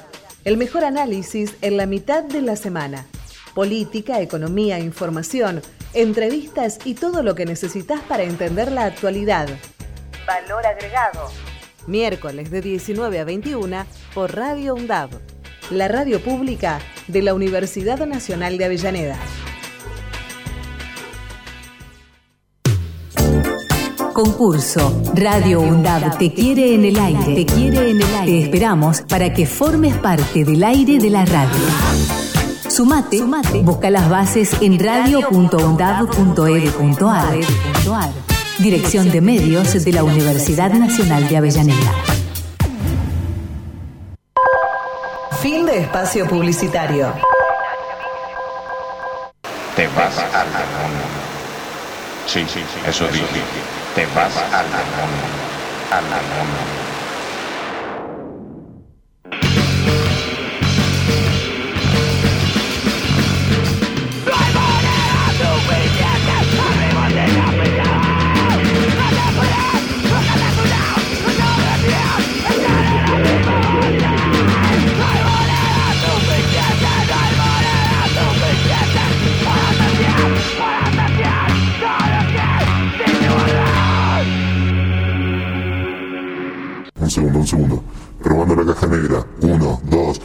El 0.43 0.57
mejor 0.57 0.85
análisis 0.85 1.55
en 1.61 1.77
la 1.77 1.85
mitad 1.85 2.23
de 2.23 2.41
la 2.41 2.55
semana. 2.55 3.05
Política, 3.53 4.21
economía, 4.21 4.79
información, 4.79 5.61
entrevistas 5.93 6.79
y 6.85 6.95
todo 6.95 7.23
lo 7.23 7.35
que 7.35 7.45
necesitas 7.45 8.01
para 8.01 8.23
entender 8.23 8.71
la 8.71 8.85
actualidad. 8.85 9.47
Valor 10.25 10.65
agregado. 10.65 11.29
Miércoles 11.87 12.51
de 12.51 12.61
19 12.61 13.19
a 13.19 13.23
21 13.23 13.85
por 14.13 14.35
Radio 14.35 14.75
UNDAB, 14.75 15.09
la 15.71 15.87
radio 15.87 16.21
pública 16.21 16.79
de 17.07 17.21
la 17.21 17.33
Universidad 17.33 18.05
Nacional 18.05 18.57
de 18.57 18.65
Avellaneda. 18.65 19.17
Concurso 24.13 25.01
Radio 25.15 25.61
UNDAB 25.61 26.17
te 26.17 26.33
quiere 26.33 26.75
en 26.75 26.85
el 26.85 26.99
aire. 26.99 27.33
Te 27.33 27.45
quiere 27.45 27.89
en 27.89 28.01
el 28.01 28.15
aire. 28.15 28.25
Te 28.25 28.43
esperamos 28.43 29.01
para 29.01 29.33
que 29.33 29.47
formes 29.47 29.95
parte 29.97 30.43
del 30.43 30.63
aire 30.63 30.99
de 30.99 31.09
la 31.09 31.25
radio. 31.25 32.20
Sumate, 32.71 33.21
busca 33.63 33.89
las 33.89 34.09
bases 34.09 34.55
en 34.61 34.79
radio.undab.edu.ar. 34.79 37.33
Dirección 38.59 39.11
de 39.11 39.19
Medios 39.19 39.83
de 39.83 39.91
la 39.91 40.05
Universidad 40.05 40.71
Nacional 40.71 41.27
de 41.27 41.35
Avellaneda. 41.35 41.93
Fin 45.41 45.65
de 45.65 45.79
espacio 45.79 46.25
publicitario. 46.27 47.11
Te 49.75 49.87
vas 49.87 50.17
al 50.17 50.47
demonio. 50.47 51.03
Sí, 52.25 52.45
sí, 52.47 52.61
eso 52.87 53.05
dije. 53.09 53.41
Te 53.95 54.05
vas 54.15 54.37
al 54.37 54.67
demonio. 54.67 55.25
Al 55.91 56.05
demonio. 56.05 56.90
Un 87.11 87.15
segundo, 87.15 87.39
un 87.39 87.47
segundo. 87.47 87.83
Probando 88.23 88.55
la 88.55 88.73
caja 88.73 88.87
negra. 88.87 89.25
Uno, 89.41 89.81
dos. 89.83 90.21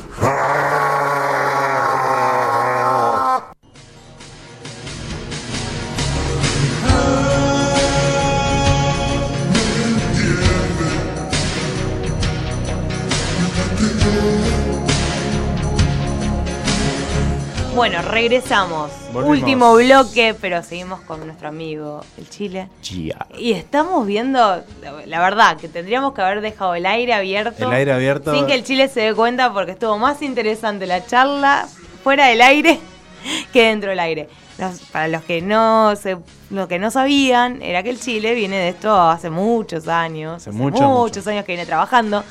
Bueno, 17.77 18.01
regresamos. 18.01 18.91
Volvimos. 19.13 19.39
Último 19.39 19.75
bloque, 19.75 20.35
pero 20.41 20.63
seguimos 20.63 21.03
con 21.03 21.25
nuestro 21.27 21.49
amigo 21.49 22.03
el 22.17 22.27
Chile. 22.31 22.69
Gia. 22.83 23.27
Y 23.39 23.53
estamos 23.53 24.07
viendo, 24.07 24.63
la 25.05 25.21
verdad, 25.21 25.59
que 25.59 25.69
tendríamos 25.69 26.15
que 26.15 26.23
haber 26.23 26.41
dejado 26.41 26.75
el 26.75 26.87
aire 26.87 27.13
abierto. 27.13 27.69
El 27.69 27.75
aire 27.75 27.93
abierto. 27.93 28.33
Sin 28.35 28.47
que 28.47 28.55
el 28.55 28.65
Chile 28.65 28.89
se 28.89 29.01
dé 29.01 29.15
cuenta 29.15 29.53
porque 29.53 29.73
estuvo 29.73 29.99
más 29.99 30.23
interesante 30.23 30.87
la 30.87 31.05
charla 31.05 31.69
fuera 32.03 32.29
del 32.29 32.41
aire 32.41 32.81
que 33.53 33.67
dentro 33.69 33.91
del 33.91 34.01
aire. 34.01 34.29
Los- 34.57 34.79
para 34.91 35.07
los 35.09 35.23
que 35.25 35.43
no 35.43 35.95
se, 35.97 36.17
los 36.49 36.67
que 36.69 36.79
no 36.79 36.91
sabían, 36.91 37.61
era 37.61 37.83
que 37.83 37.91
el 37.91 38.01
Chile 38.01 38.35
viene 38.35 38.57
de 38.57 38.69
esto 38.71 38.99
hace 38.99 39.29
muchos 39.29 39.87
años. 39.87 40.37
Hace 40.37 40.49
hace 40.49 40.59
mucho, 40.59 40.83
muchos 40.89 41.27
años 41.27 41.45
que 41.45 41.53
viene 41.53 41.67
trabajando. 41.67 42.25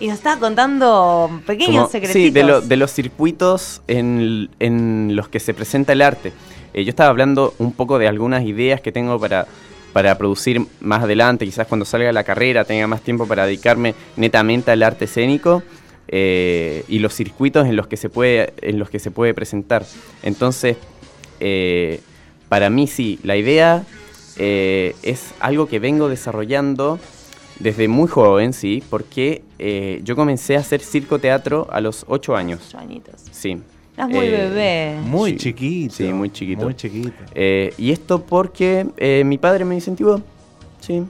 Y 0.00 0.06
nos 0.06 0.16
estaba 0.18 0.38
contando 0.40 1.28
pequeños 1.46 1.74
Como- 1.76 1.88
secretitos. 1.88 2.22
Sí, 2.22 2.30
de, 2.30 2.44
lo- 2.44 2.60
de 2.60 2.76
los 2.76 2.92
circuitos 2.92 3.82
en, 3.88 4.48
en 4.60 5.16
los 5.16 5.28
que 5.28 5.40
se 5.40 5.54
presenta 5.54 5.92
el 5.92 6.02
arte. 6.02 6.32
Eh, 6.72 6.84
yo 6.84 6.90
estaba 6.90 7.10
hablando 7.10 7.54
un 7.58 7.72
poco 7.72 7.98
de 7.98 8.06
algunas 8.06 8.44
ideas 8.44 8.80
que 8.80 8.92
tengo 8.92 9.18
para, 9.18 9.46
para 9.92 10.16
producir 10.16 10.64
más 10.80 11.02
adelante, 11.02 11.44
quizás 11.44 11.66
cuando 11.66 11.84
salga 11.84 12.12
la 12.12 12.22
carrera 12.22 12.64
tenga 12.64 12.86
más 12.86 13.00
tiempo 13.00 13.26
para 13.26 13.46
dedicarme 13.46 13.94
netamente 14.16 14.70
al 14.70 14.82
arte 14.84 15.06
escénico 15.06 15.62
eh, 16.06 16.84
y 16.88 17.00
los 17.00 17.14
circuitos 17.14 17.66
en 17.66 17.74
los 17.74 17.86
que 17.88 17.96
se 17.96 18.08
puede, 18.08 18.52
en 18.62 18.78
los 18.78 18.90
que 18.90 18.98
se 19.00 19.10
puede 19.10 19.34
presentar. 19.34 19.84
Entonces, 20.22 20.76
eh, 21.40 22.00
para 22.48 22.70
mí 22.70 22.86
sí, 22.86 23.18
la 23.24 23.36
idea 23.36 23.82
eh, 24.36 24.94
es 25.02 25.32
algo 25.40 25.66
que 25.66 25.80
vengo 25.80 26.08
desarrollando 26.08 27.00
desde 27.58 27.88
muy 27.88 28.08
joven, 28.08 28.52
sí, 28.52 28.82
porque 28.88 29.42
eh, 29.58 30.00
yo 30.04 30.14
comencé 30.16 30.56
a 30.56 30.60
hacer 30.60 30.80
circo-teatro 30.80 31.66
a 31.70 31.80
los 31.80 32.04
8 32.08 32.36
años. 32.36 32.60
Ocho 32.68 32.78
añitos. 32.78 33.14
Sí. 33.30 33.58
Estás 33.90 34.08
muy 34.10 34.28
bebé. 34.28 34.96
Muy 35.04 35.32
Sí. 35.32 35.36
chiquito. 35.38 35.94
Sí, 35.94 36.12
muy 36.12 36.30
chiquito. 36.30 36.62
Muy 36.64 36.74
chiquito. 36.74 37.12
Eh, 37.34 37.74
y 37.76 37.90
esto 37.90 38.22
porque 38.22 38.86
eh, 38.96 39.22
mi 39.24 39.38
padre 39.38 39.64
me 39.64 39.74
incentivó. 39.74 40.20
Sí. 40.80 41.02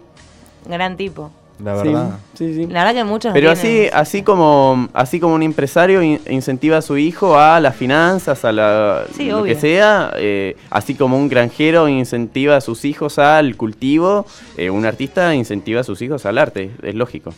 Gran 0.66 0.96
tipo. 0.96 1.30
La 1.64 1.74
verdad. 1.74 2.18
Sí, 2.34 2.54
sí. 2.54 2.66
La 2.66 2.84
verdad 2.84 2.94
que 3.00 3.04
muchos 3.04 3.32
Pero 3.32 3.50
así, 3.50 3.86
así 3.92 4.22
como, 4.22 4.88
así 4.92 5.18
como 5.20 5.34
un 5.34 5.42
empresario 5.42 6.02
in- 6.02 6.20
incentiva 6.28 6.76
a 6.78 6.82
su 6.82 6.96
hijo 6.98 7.38
a 7.38 7.58
las 7.60 7.74
finanzas, 7.74 8.44
a 8.44 8.52
la, 8.52 9.04
Sí, 9.16 9.26
lo 9.28 9.40
obvio. 9.40 9.54
que 9.54 9.60
sea, 9.60 10.12
eh, 10.16 10.56
así 10.70 10.94
como 10.94 11.16
un 11.18 11.28
granjero 11.28 11.88
incentiva 11.88 12.56
a 12.56 12.60
sus 12.60 12.84
hijos 12.84 13.18
al 13.18 13.56
cultivo, 13.56 14.24
eh, 14.56 14.70
un 14.70 14.84
artista 14.86 15.34
incentiva 15.34 15.80
a 15.80 15.84
sus 15.84 16.00
hijos 16.02 16.26
al 16.26 16.38
arte, 16.38 16.70
es 16.82 16.94
lógico. 16.94 17.34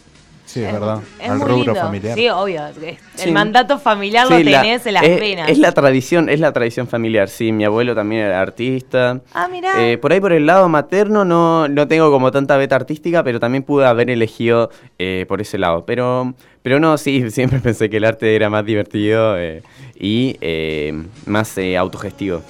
Sí, 0.51 0.65
es 0.65 0.73
verdad. 0.73 0.99
Es 1.21 1.31
Al 1.31 1.39
muy 1.39 1.47
rubro 1.47 1.65
lindo. 1.75 1.81
familiar. 1.81 2.15
Sí, 2.17 2.29
obvio. 2.29 2.67
El 2.67 2.97
Sí. 3.15 3.31
mandato 3.31 3.79
familiar 3.79 4.27
Sí, 4.27 4.43
lo 4.43 4.51
la- 4.51 4.63
tenés 4.63 4.85
en 4.85 4.95
las 4.95 5.03
es, 5.05 5.21
venas. 5.21 5.49
es 5.49 5.59
la 5.59 5.71
tradición, 5.71 6.29
es 6.29 6.41
la 6.41 6.53
tradición 6.53 6.89
familiar, 6.89 7.29
sí, 7.29 7.53
mi 7.53 7.65
abuelo 7.65 7.95
también 7.95 8.23
era 8.23 8.41
artista. 8.41 9.21
Ah, 9.33 9.47
mirá. 9.49 9.81
Eh, 9.89 9.97
por 9.99 10.13
ahí 10.13 10.21
por 10.21 10.33
el 10.33 10.47
lado 10.47 10.69
materno 10.69 11.25
no, 11.25 11.69
no 11.69 11.87
tengo 11.87 12.11
como 12.11 12.33
tanta 12.33 12.57
beta 12.57 12.75
artística, 12.75 13.23
pero 13.23 13.39
también 13.39 13.63
pude 13.63 13.87
haber 13.87 14.11
elegido 14.11 14.71
eh, 14.99 15.25
por 15.29 15.41
ese 15.41 15.57
lado. 15.57 15.85
Pero, 15.87 16.35
pero 16.63 16.81
no, 16.81 16.99
sí, 16.99 17.31
siempre 17.31 17.61
pensé 17.61 17.89
que 17.89 17.99
el 17.99 18.05
arte 18.05 18.35
era 18.35 18.51
más 18.51 18.65
divertido 18.65 19.39
eh, 19.39 19.63
y 19.95 20.37
eh, 20.41 21.01
más 21.27 21.57
eh, 21.59 21.77
autogestivo. 21.77 22.43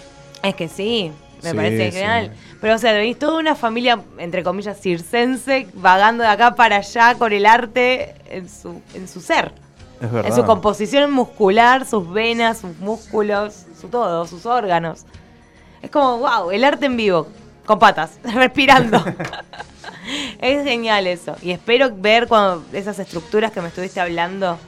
Es 0.43 0.55
que 0.55 0.69
sí, 0.69 1.13
me 1.43 1.51
Sí, 1.51 1.57
parece 1.57 1.87
sí. 1.91 1.93
genial. 1.99 2.33
Pero, 2.61 2.75
o 2.75 2.79
sea, 2.79 2.93
venís 2.93 3.19
toda 3.19 3.39
una 3.39 3.55
familia, 3.55 4.01
entre 4.19 4.43
comillas, 4.43 4.81
circense, 4.81 5.69
vagando 5.75 6.23
de 6.25 6.31
acá 6.31 6.55
para 6.55 6.77
allá 6.77 7.15
con 7.17 7.33
el 7.33 7.47
arte 7.47 8.15
en 8.29 8.49
su, 8.49 8.81
en 8.95 9.09
su 9.09 9.21
ser. 9.21 9.53
Es 10.01 10.07
En 10.07 10.13
verdad. 10.13 10.37
su 10.37 10.45
composición 10.45 11.11
muscular, 11.13 11.87
sus 11.87 12.11
venas, 12.11 12.59
sus 12.59 12.77
músculos, 12.79 13.67
su 13.79 13.89
todo, 13.89 14.27
sus 14.27 14.47
órganos. 14.47 15.05
Es 15.83 15.91
como, 15.91 16.19
wow, 16.19 16.51
el 16.51 16.65
arte 16.65 16.87
en 16.87 16.97
vivo, 16.97 17.27
con 17.67 17.79
patas, 17.79 18.19
respirando. 18.35 19.03
es 20.41 20.65
genial 20.65 21.07
eso. 21.07 21.37
Y 21.43 21.51
espero 21.51 21.91
ver 21.95 22.27
cuando 22.29 22.65
esas 22.73 22.99
estructuras 22.99 23.53
que 23.53 23.61
me 23.61 23.69
estuviste 23.69 24.01
hablando. 24.01 24.59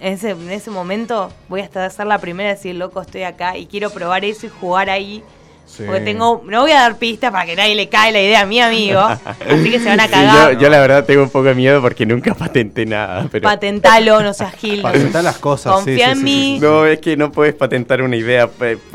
En 0.00 0.12
ese, 0.14 0.30
en 0.30 0.50
ese 0.50 0.70
momento 0.70 1.32
voy 1.48 1.60
hasta 1.60 1.84
a 1.84 1.90
ser 1.90 2.06
la 2.06 2.18
primera 2.18 2.50
a 2.50 2.54
decir, 2.54 2.74
loco, 2.74 3.00
estoy 3.00 3.22
acá 3.24 3.56
y 3.56 3.66
quiero 3.66 3.90
probar 3.90 4.24
eso 4.24 4.46
y 4.46 4.48
jugar 4.48 4.90
ahí. 4.90 5.22
Sí. 5.66 5.82
Porque 5.84 6.00
tengo, 6.00 6.42
no 6.46 6.62
voy 6.62 6.70
a 6.70 6.76
dar 6.80 6.96
pistas 6.96 7.30
para 7.30 7.44
que 7.44 7.54
nadie 7.54 7.74
le 7.74 7.90
cae 7.90 8.10
la 8.10 8.22
idea 8.22 8.40
a 8.40 8.46
mi 8.46 8.58
amigo. 8.58 9.00
así 9.50 9.70
que 9.70 9.78
se 9.78 9.84
van 9.86 10.00
a 10.00 10.06
Sí, 10.06 10.10
cagar. 10.12 10.52
yo, 10.54 10.60
yo 10.60 10.70
la 10.70 10.80
verdad 10.80 11.04
tengo 11.04 11.22
un 11.24 11.28
poco 11.28 11.44
de 11.44 11.54
miedo 11.54 11.82
porque 11.82 12.06
nunca 12.06 12.32
patenté 12.34 12.86
nada. 12.86 13.28
Pero... 13.30 13.42
Patentalo, 13.42 14.22
no 14.22 14.32
seas 14.32 14.54
gil. 14.54 14.80
Patentá 14.80 15.20
las 15.20 15.36
cosas, 15.36 15.74
sí, 15.80 15.84
Confía 15.90 16.06
sí, 16.06 16.10
en 16.12 16.16
sí, 16.18 16.24
mí. 16.24 16.58
No, 16.60 16.86
es 16.86 17.00
que 17.00 17.16
no 17.18 17.30
puedes 17.32 17.54
patentar 17.54 18.00
una 18.00 18.16
idea 18.16 18.48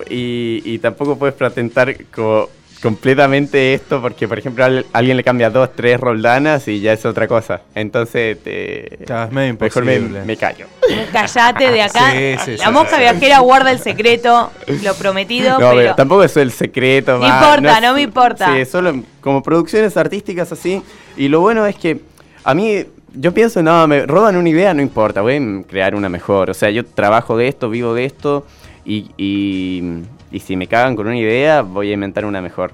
y, 0.09 0.61
y 0.65 0.79
tampoco 0.79 1.15
puedes 1.17 1.35
patentar 1.35 1.95
como 2.05 2.49
completamente 2.83 3.73
esto 3.73 4.01
porque, 4.01 4.27
por 4.27 4.37
ejemplo, 4.37 4.65
al- 4.65 4.85
alguien 4.91 5.15
le 5.15 5.23
cambia 5.23 5.49
dos, 5.49 5.69
tres 5.73 5.97
roldanas 5.97 6.67
y 6.67 6.81
ya 6.81 6.91
es 6.91 7.05
otra 7.05 7.29
cosa. 7.29 7.61
Entonces, 7.73 8.43
te, 8.43 9.01
es 9.05 9.31
medio 9.31 9.55
mejor 9.57 9.85
me, 9.85 10.35
callo. 10.35 10.67
Callate 11.13 11.71
de 11.71 11.81
acá. 11.81 12.11
Sí, 12.11 12.35
sí, 12.43 12.57
la 12.57 12.65
sí, 12.65 12.71
mosca 12.73 12.97
sí, 12.97 13.01
viajera 13.01 13.39
guarda 13.39 13.71
el 13.71 13.79
secreto, 13.79 14.51
lo 14.83 14.93
prometido, 14.95 15.51
No, 15.51 15.69
pero, 15.69 15.75
pero, 15.75 15.95
tampoco 15.95 16.23
es 16.25 16.35
el 16.35 16.51
secreto. 16.51 17.19
No 17.19 17.25
importa, 17.25 17.77
es- 17.77 17.81
no 17.81 17.93
me 17.93 18.01
importa. 18.01 18.53
Sí, 18.53 18.65
solo 18.65 19.01
como 19.21 19.41
producciones 19.41 19.95
artísticas 19.95 20.51
así. 20.51 20.83
Y 21.15 21.29
lo 21.29 21.39
bueno 21.39 21.65
es 21.65 21.77
que 21.77 22.01
a 22.43 22.53
mí, 22.53 22.83
yo 23.13 23.33
pienso, 23.33 23.63
no, 23.63 23.87
me 23.87 24.05
roban 24.05 24.35
una 24.35 24.49
idea, 24.49 24.73
no 24.73 24.81
importa, 24.81 25.21
voy 25.21 25.37
a 25.37 25.67
crear 25.69 25.95
una 25.95 26.09
mejor. 26.09 26.49
O 26.49 26.53
sea, 26.53 26.69
yo 26.69 26.85
trabajo 26.85 27.37
de 27.37 27.47
esto, 27.47 27.69
vivo 27.69 27.93
de 27.93 28.03
esto. 28.03 28.45
Y, 28.85 29.09
y, 29.17 30.01
y 30.33 30.39
si 30.41 30.57
me 30.57 30.67
cagan 30.67 30.95
con 30.97 31.07
una 31.07 31.17
idea, 31.17 31.61
voy 31.61 31.91
a 31.91 31.93
inventar 31.93 32.25
una 32.25 32.41
mejor. 32.41 32.73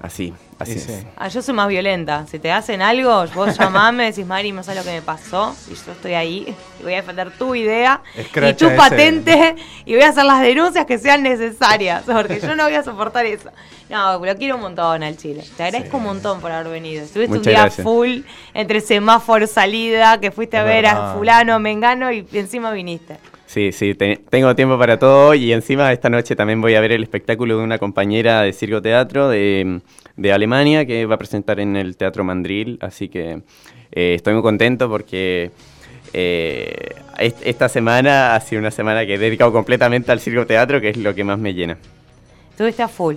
Así, 0.00 0.34
así 0.58 0.72
Y 0.72 0.76
es. 0.78 0.82
sí. 0.82 0.92
Ah, 1.16 1.28
yo 1.28 1.40
soy 1.42 1.54
más 1.54 1.68
violenta. 1.68 2.26
Si 2.26 2.40
te 2.40 2.50
hacen 2.50 2.82
algo, 2.82 3.24
vos 3.36 3.56
llamame, 3.56 4.06
decís, 4.06 4.26
Mari, 4.26 4.50
no 4.50 4.64
sabes 4.64 4.80
lo 4.84 4.90
que 4.90 4.96
me 4.96 5.02
pasó. 5.02 5.54
Y 5.70 5.74
yo 5.74 5.92
estoy 5.92 6.14
ahí 6.14 6.56
y 6.80 6.82
voy 6.82 6.94
a 6.94 6.96
defender 6.96 7.30
tu 7.30 7.54
idea 7.54 8.02
y 8.16 8.20
Escracha 8.22 8.56
tu 8.56 8.66
ese. 8.66 8.76
patente 8.76 9.54
y 9.84 9.94
voy 9.94 10.02
a 10.02 10.08
hacer 10.08 10.24
las 10.24 10.40
denuncias 10.40 10.86
que 10.86 10.98
sean 10.98 11.22
necesarias. 11.22 12.02
Porque 12.04 12.40
yo 12.40 12.56
no 12.56 12.64
voy 12.64 12.74
a 12.74 12.82
soportar 12.82 13.26
eso. 13.26 13.50
No, 13.90 14.18
lo 14.24 14.36
quiero 14.36 14.56
un 14.56 14.62
montón 14.62 15.04
al 15.04 15.16
Chile. 15.16 15.44
Te 15.56 15.62
agradezco 15.62 15.98
un 15.98 16.02
montón 16.04 16.40
por 16.40 16.50
haber 16.50 16.72
venido. 16.72 17.04
Estuviste 17.04 17.36
un 17.36 17.42
día 17.44 17.60
gracias. 17.60 17.84
full 17.84 18.22
entre 18.54 18.80
semáforo, 18.80 19.46
salida, 19.46 20.18
que 20.18 20.32
fuiste 20.32 20.56
a 20.56 20.64
ver 20.64 20.86
a 20.86 21.14
fulano, 21.14 21.60
mengano 21.60 22.10
y 22.10 22.26
encima 22.32 22.72
viniste. 22.72 23.18
Sí, 23.46 23.70
sí, 23.72 23.94
te- 23.94 24.20
tengo 24.30 24.54
tiempo 24.54 24.78
para 24.78 24.98
todo 24.98 25.34
y 25.34 25.52
encima 25.52 25.92
esta 25.92 26.08
noche 26.08 26.34
también 26.34 26.60
voy 26.62 26.74
a 26.74 26.80
ver 26.80 26.92
el 26.92 27.02
espectáculo 27.02 27.58
de 27.58 27.64
una 27.64 27.78
compañera 27.78 28.40
de 28.42 28.52
Circo 28.54 28.80
Teatro 28.80 29.28
de, 29.28 29.80
de 30.16 30.32
Alemania 30.32 30.86
que 30.86 31.04
va 31.04 31.16
a 31.16 31.18
presentar 31.18 31.60
en 31.60 31.76
el 31.76 31.96
Teatro 31.98 32.24
Mandril, 32.24 32.78
así 32.80 33.08
que 33.10 33.42
eh, 33.92 34.14
estoy 34.14 34.32
muy 34.32 34.42
contento 34.42 34.88
porque 34.88 35.50
eh, 36.14 36.94
est- 37.18 37.42
esta 37.44 37.68
semana 37.68 38.34
ha 38.34 38.40
sido 38.40 38.60
una 38.60 38.70
semana 38.70 39.04
que 39.04 39.14
he 39.14 39.18
dedicado 39.18 39.52
completamente 39.52 40.12
al 40.12 40.20
Circo 40.20 40.46
Teatro, 40.46 40.80
que 40.80 40.88
es 40.88 40.96
lo 40.96 41.14
que 41.14 41.22
más 41.24 41.38
me 41.38 41.52
llena. 41.52 41.76
Estuviste 42.50 42.82
a 42.82 42.88
full. 42.88 43.16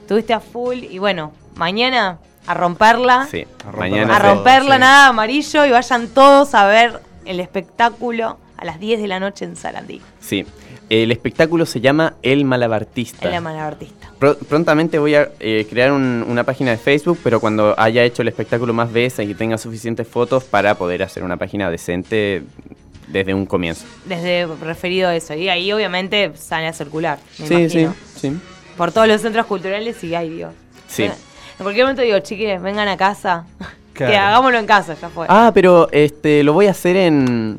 Estuviste 0.00 0.32
a 0.32 0.40
full 0.40 0.78
y 0.78 0.98
bueno, 0.98 1.32
mañana 1.56 2.18
a 2.46 2.54
romperla. 2.54 3.26
Sí, 3.30 3.44
romperla 3.64 3.78
mañana 3.78 4.16
A 4.16 4.18
romperla 4.18 4.78
nada 4.78 5.08
amarillo 5.08 5.66
y 5.66 5.70
vayan 5.70 6.08
todos 6.08 6.54
a 6.54 6.66
ver 6.66 7.00
el 7.26 7.40
espectáculo 7.40 8.38
a 8.58 8.64
las 8.64 8.78
10 8.80 9.00
de 9.00 9.08
la 9.08 9.18
noche 9.20 9.44
en 9.44 9.56
Sarandí. 9.56 10.00
Sí, 10.20 10.44
el 10.90 11.10
espectáculo 11.12 11.64
se 11.64 11.80
llama 11.80 12.14
El 12.22 12.44
Malabartista. 12.44 13.26
En 13.28 13.32
la 13.34 13.40
malabartista. 13.40 14.10
Pro- 14.18 14.36
prontamente 14.36 14.98
voy 14.98 15.14
a 15.14 15.28
eh, 15.40 15.66
crear 15.70 15.92
un- 15.92 16.24
una 16.28 16.44
página 16.44 16.72
de 16.72 16.76
Facebook, 16.76 17.18
pero 17.22 17.40
cuando 17.40 17.74
haya 17.78 18.02
hecho 18.04 18.22
el 18.22 18.28
espectáculo 18.28 18.72
más 18.74 18.92
veces 18.92 19.28
y 19.28 19.34
tenga 19.34 19.56
suficientes 19.58 20.06
fotos 20.08 20.44
para 20.44 20.74
poder 20.76 21.02
hacer 21.02 21.22
una 21.22 21.36
página 21.36 21.70
decente 21.70 22.42
desde 23.06 23.32
un 23.32 23.46
comienzo. 23.46 23.86
Desde 24.06 24.46
referido 24.62 25.08
a 25.08 25.16
eso. 25.16 25.34
Y 25.34 25.48
ahí 25.48 25.72
obviamente 25.72 26.32
sale 26.36 26.66
a 26.66 26.72
circular. 26.72 27.18
Me 27.38 27.46
Sí, 27.46 27.54
imagino. 27.54 27.94
sí, 28.14 28.30
sí. 28.30 28.36
Por 28.76 28.92
todos 28.92 29.08
los 29.08 29.20
centros 29.22 29.46
culturales 29.46 30.02
y 30.04 30.14
ay 30.14 30.30
Dios. 30.30 30.52
Sí. 30.88 31.02
Venga- 31.02 31.14
En 31.58 31.64
cualquier 31.64 31.84
momento 31.86 32.02
digo, 32.02 32.18
chiques, 32.20 32.60
vengan 32.62 32.88
a 32.88 32.96
casa. 32.96 33.44
Claro. 33.98 34.12
Que 34.12 34.16
hagámoslo 34.16 34.58
en 34.60 34.66
casa, 34.66 34.94
ya 34.94 35.08
fue. 35.08 35.26
Ah, 35.28 35.50
pero 35.52 35.88
este 35.90 36.44
lo 36.44 36.52
voy 36.52 36.66
a 36.66 36.70
hacer 36.70 36.94
en 36.94 37.58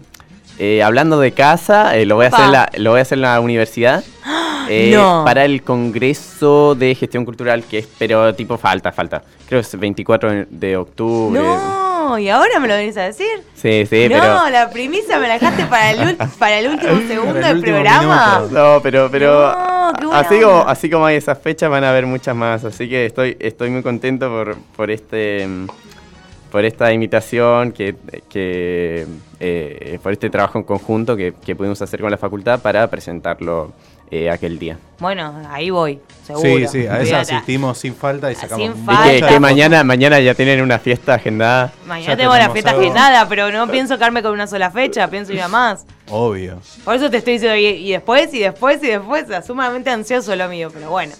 eh, 0.59 0.83
hablando 0.83 1.19
de 1.19 1.31
casa, 1.31 1.95
eh, 1.97 2.05
lo 2.05 2.15
voy 2.15 2.25
a 2.25 2.27
hacer 2.29 2.45
en 2.45 2.51
la, 2.51 2.69
lo 2.77 2.91
voy 2.91 2.99
a 2.99 3.01
hacer 3.01 3.17
en 3.17 3.21
la 3.23 3.39
universidad. 3.39 4.03
eh, 4.69 4.91
No. 4.93 5.23
Para 5.25 5.45
el 5.45 5.63
Congreso 5.63 6.75
de 6.75 6.93
Gestión 6.95 7.25
Cultural, 7.25 7.63
que 7.63 7.79
es, 7.79 7.87
pero 7.97 8.33
tipo 8.35 8.57
falta, 8.57 8.91
falta. 8.91 9.23
Creo 9.47 9.61
que 9.61 9.67
es 9.67 9.79
24 9.79 10.45
de 10.49 10.77
octubre. 10.77 11.41
No, 11.41 12.17
y 12.19 12.29
ahora 12.29 12.59
me 12.59 12.67
lo 12.67 12.73
venís 12.75 12.97
a 12.97 13.03
decir. 13.03 13.27
Sí, 13.55 13.85
sí, 13.89 14.07
no, 14.09 14.15
pero. 14.19 14.49
la 14.49 14.69
primicia 14.71 15.19
me 15.19 15.27
la 15.27 15.33
dejaste 15.35 15.65
para 15.65 15.91
el, 15.91 15.99
ul- 15.99 16.29
para 16.39 16.59
el 16.59 16.67
último 16.67 16.97
segundo 17.07 17.39
el 17.39 17.61
del 17.61 17.61
programa. 17.61 18.39
minuto. 18.41 18.59
No, 18.75 18.81
pero, 18.81 19.09
pero 19.11 19.51
No, 20.01 20.13
así, 20.13 20.39
como, 20.39 20.59
así 20.67 20.89
como 20.89 21.05
hay 21.05 21.17
esas 21.17 21.37
fechas, 21.39 21.69
van 21.69 21.83
a 21.83 21.89
haber 21.91 22.05
muchas 22.05 22.35
más. 22.35 22.63
Así 22.65 22.87
que 22.89 23.05
estoy, 23.05 23.37
estoy 23.39 23.69
muy 23.69 23.81
contento 23.83 24.27
por, 24.29 24.55
por 24.75 24.89
este 24.91 25.45
mm, 25.47 25.67
por 26.51 26.65
esta 26.65 26.91
invitación, 26.91 27.71
que, 27.71 27.95
que 28.29 29.05
eh, 29.39 29.99
por 30.01 30.11
este 30.11 30.29
trabajo 30.29 30.57
en 30.59 30.63
conjunto 30.63 31.15
que, 31.15 31.33
que 31.45 31.55
pudimos 31.55 31.81
hacer 31.81 32.01
con 32.01 32.11
la 32.11 32.17
facultad 32.17 32.59
para 32.61 32.87
presentarlo 32.89 33.71
eh, 34.11 34.29
aquel 34.31 34.57
día. 34.57 34.77
Bueno, 34.99 35.31
ahí 35.49 35.69
voy, 35.69 35.99
seguro. 36.25 36.43
Sí, 36.43 36.67
sí, 36.67 36.79
a 36.79 36.93
esa 36.93 36.97
Olvídate. 36.99 37.15
asistimos 37.35 37.77
sin 37.77 37.93
falta 37.93 38.31
y 38.31 38.35
sacamos 38.35 38.67
Sin 38.73 39.15
Y 39.15 39.21
que, 39.21 39.39
mañana, 39.39 39.83
mañana 39.83 40.19
ya 40.19 40.33
tienen 40.33 40.61
una 40.61 40.79
fiesta 40.79 41.13
agendada. 41.13 41.71
Mañana 41.85 42.13
Ya 42.13 42.17
tengo 42.17 42.35
la 42.35 42.49
fiesta 42.49 42.71
algo. 42.71 42.81
agendada, 42.81 43.29
pero 43.29 43.51
no 43.51 43.67
pienso 43.67 43.97
quedarme 43.97 44.23
con 44.23 44.31
una 44.31 44.47
sola 44.47 44.71
fecha, 44.71 45.07
pienso 45.09 45.31
ir 45.31 45.41
a 45.41 45.47
más. 45.47 45.85
Obvio. 46.09 46.57
Por 46.83 46.95
eso 46.95 47.09
te 47.11 47.17
estoy 47.17 47.33
diciendo, 47.33 47.55
y, 47.55 47.67
y 47.67 47.91
después, 47.91 48.33
y 48.33 48.39
después, 48.39 48.83
y 48.83 48.87
después, 48.87 49.25
o 49.25 49.27
sea, 49.27 49.41
sumamente 49.43 49.91
ansioso 49.91 50.35
lo 50.35 50.49
mío, 50.49 50.71
pero 50.73 50.89
bueno. 50.89 51.13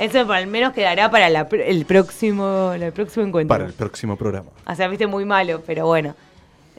Eso 0.00 0.32
al 0.32 0.46
menos 0.46 0.72
quedará 0.72 1.10
para 1.10 1.28
la 1.28 1.46
el 1.50 1.84
próximo 1.84 2.72
el 2.72 2.92
próximo 2.92 3.26
encuentro. 3.26 3.54
Para 3.54 3.66
el 3.66 3.74
próximo 3.74 4.16
programa. 4.16 4.50
O 4.66 4.74
sea, 4.74 4.88
viste 4.88 5.06
muy 5.06 5.24
malo, 5.24 5.62
pero 5.66 5.86
bueno. 5.86 6.14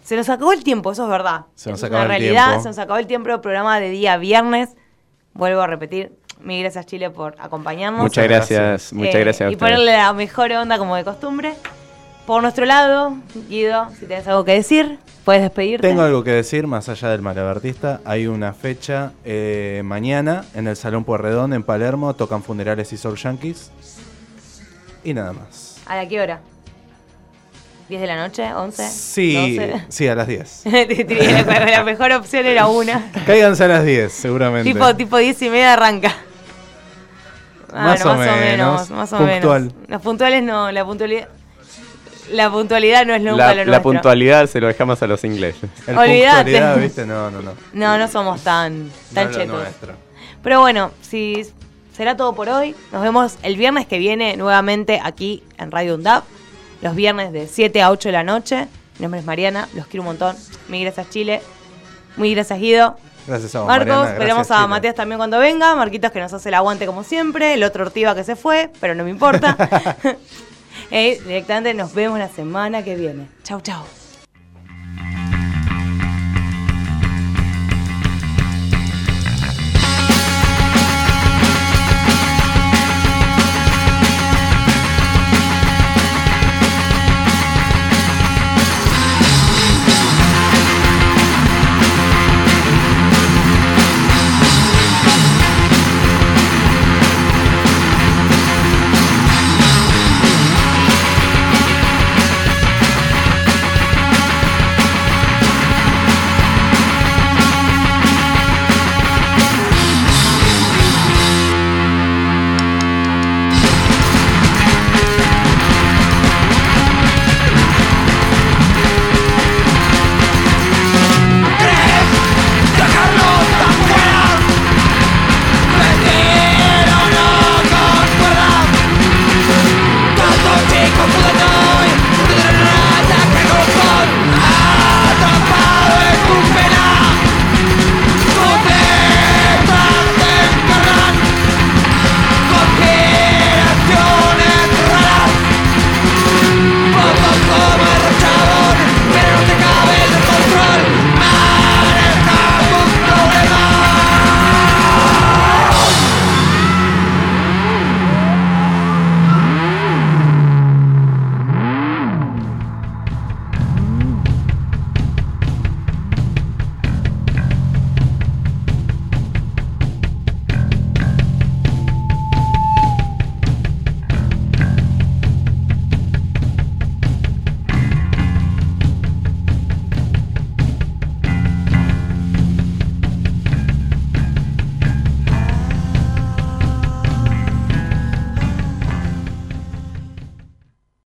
Se 0.03 0.15
nos 0.15 0.27
acabó 0.29 0.51
el 0.51 0.63
tiempo, 0.63 0.91
eso 0.91 1.03
es 1.03 1.09
verdad. 1.09 1.45
Se 1.53 1.69
nos 1.69 1.83
acabó 1.83 2.01
el 2.01 2.09
realidad, 2.09 2.45
tiempo. 2.47 2.63
se 2.63 2.69
nos 2.69 2.79
acabó 2.79 2.99
el 2.99 3.05
tiempo 3.05 3.29
del 3.29 3.39
programa 3.39 3.79
de 3.79 3.89
día 3.91 4.17
viernes. 4.17 4.69
Vuelvo 5.33 5.61
a 5.61 5.67
repetir, 5.67 6.11
mil 6.41 6.61
gracias 6.61 6.87
Chile 6.87 7.11
por 7.11 7.35
acompañarnos. 7.39 8.01
Muchas 8.01 8.23
gracias, 8.27 8.93
muchas 8.93 9.15
Eh, 9.15 9.19
gracias 9.19 9.47
a 9.49 9.51
Y 9.51 9.55
ponerle 9.55 9.93
la 9.93 10.11
mejor 10.13 10.51
onda 10.53 10.79
como 10.79 10.95
de 10.95 11.03
costumbre. 11.03 11.53
Por 12.25 12.41
nuestro 12.41 12.65
lado, 12.65 13.15
Guido, 13.47 13.89
si 13.99 14.07
tienes 14.07 14.27
algo 14.27 14.43
que 14.43 14.53
decir, 14.53 14.97
puedes 15.23 15.41
despedirte. 15.41 15.87
Tengo 15.87 16.01
algo 16.01 16.23
que 16.23 16.31
decir, 16.31 16.67
más 16.67 16.89
allá 16.89 17.09
del 17.09 17.21
malabartista. 17.21 18.01
Hay 18.05 18.27
una 18.27 18.53
fecha 18.53 19.13
eh, 19.25 19.81
mañana 19.83 20.45
en 20.53 20.67
el 20.67 20.75
Salón 20.75 21.03
Puerredón 21.03 21.53
en 21.53 21.63
Palermo. 21.63 22.13
Tocan 22.15 22.43
funerales 22.43 22.91
y 22.93 22.97
Soul 22.97 23.17
Yankees. 23.17 23.71
Y 25.03 25.13
nada 25.13 25.33
más. 25.33 25.77
¿A 25.85 25.95
la 25.95 26.07
qué 26.07 26.21
hora? 26.21 26.41
¿10 27.89 27.99
de 27.99 28.07
la 28.07 28.15
noche? 28.15 28.43
¿11? 28.43 28.87
Sí, 28.87 29.57
12? 29.57 29.85
sí, 29.89 30.07
a 30.07 30.15
las 30.15 30.27
10. 30.27 30.63
la, 30.65 31.83
mejor 31.83 32.13
opción 32.13 32.45
era 32.45 32.67
una. 32.67 33.11
Cáiganse 33.25 33.65
a 33.65 33.67
las 33.67 33.83
10, 33.83 34.11
seguramente. 34.11 34.71
Tipo, 34.71 34.95
tipo 34.95 35.17
10 35.17 35.41
y 35.41 35.49
media 35.49 35.73
arranca. 35.73 36.15
Ah, 37.73 37.83
Más 37.83 38.03
bueno, 38.03 38.21
o 38.21 38.35
menos. 38.35 38.89
Más 38.91 39.13
o 39.13 39.17
Puntual. 39.17 39.61
menos. 39.63 39.89
Las 39.89 40.01
puntuales 40.01 40.43
no, 40.43 40.71
la 40.71 40.85
puntualidad. 40.85 41.27
La 42.31 42.51
puntualidad 42.51 43.05
no 43.05 43.13
es 43.13 43.21
nunca 43.21 43.47
La, 43.47 43.53
lo 43.53 43.59
la 43.59 43.65
nuestro. 43.65 43.83
puntualidad 43.83 44.47
se 44.47 44.59
lo 44.59 44.67
dejamos 44.67 45.01
a 45.01 45.07
los 45.07 45.23
ingleses. 45.23 45.69
El 45.87 45.97
Olvídate. 45.97 47.05
No, 47.05 47.29
no, 47.31 47.41
no. 47.41 47.53
No, 47.73 47.97
no 47.97 48.07
somos 48.07 48.41
tan, 48.41 48.85
No 49.11 49.31
chetos. 49.31 49.67
Pero 50.43 50.61
bueno, 50.61 50.91
si 51.01 51.45
será 51.95 52.17
todo 52.17 52.33
por 52.33 52.49
hoy. 52.49 52.75
Nos 52.91 53.01
vemos 53.03 53.35
el 53.43 53.57
viernes 53.57 53.85
que 53.85 53.99
viene 53.99 54.35
nuevamente 54.37 54.99
aquí 55.03 55.43
en 55.57 55.71
Radio 55.71 55.95
UNDAP. 55.95 56.23
Los 56.81 56.95
viernes 56.95 57.31
de 57.31 57.47
7 57.47 57.81
a 57.81 57.91
8 57.91 58.09
de 58.09 58.13
la 58.13 58.23
noche. 58.23 58.67
Mi 58.97 59.03
nombre 59.03 59.19
es 59.19 59.25
Mariana, 59.25 59.67
los 59.75 59.85
quiero 59.87 60.01
un 60.01 60.07
montón. 60.07 60.35
Muy 60.67 60.81
gracias 60.81 61.09
Chile. 61.09 61.41
Muy 62.17 62.33
gracias 62.33 62.59
Guido. 62.59 62.97
Gracias 63.27 63.53
a 63.53 63.59
vos, 63.59 63.67
Marcos, 63.67 63.87
Mariana, 63.87 64.11
esperamos 64.11 64.47
gracias, 64.47 64.57
a 64.57 64.61
Chile. 64.61 64.67
Matías 64.69 64.95
también 64.95 65.17
cuando 65.19 65.37
venga. 65.37 65.75
Marquitos 65.75 66.11
que 66.11 66.19
nos 66.19 66.33
hace 66.33 66.49
el 66.49 66.55
aguante 66.55 66.85
como 66.87 67.03
siempre. 67.03 67.53
El 67.53 67.63
otro 67.63 67.85
Ortiva 67.85 68.15
que 68.15 68.23
se 68.23 68.35
fue, 68.35 68.71
pero 68.79 68.95
no 68.95 69.03
me 69.03 69.09
importa. 69.11 69.55
Directamente 70.91 71.73
nos 71.73 71.93
vemos 71.93 72.19
la 72.19 72.27
semana 72.27 72.83
que 72.83 72.95
viene. 72.95 73.27
Chau, 73.43 73.61
chau. 73.61 74.00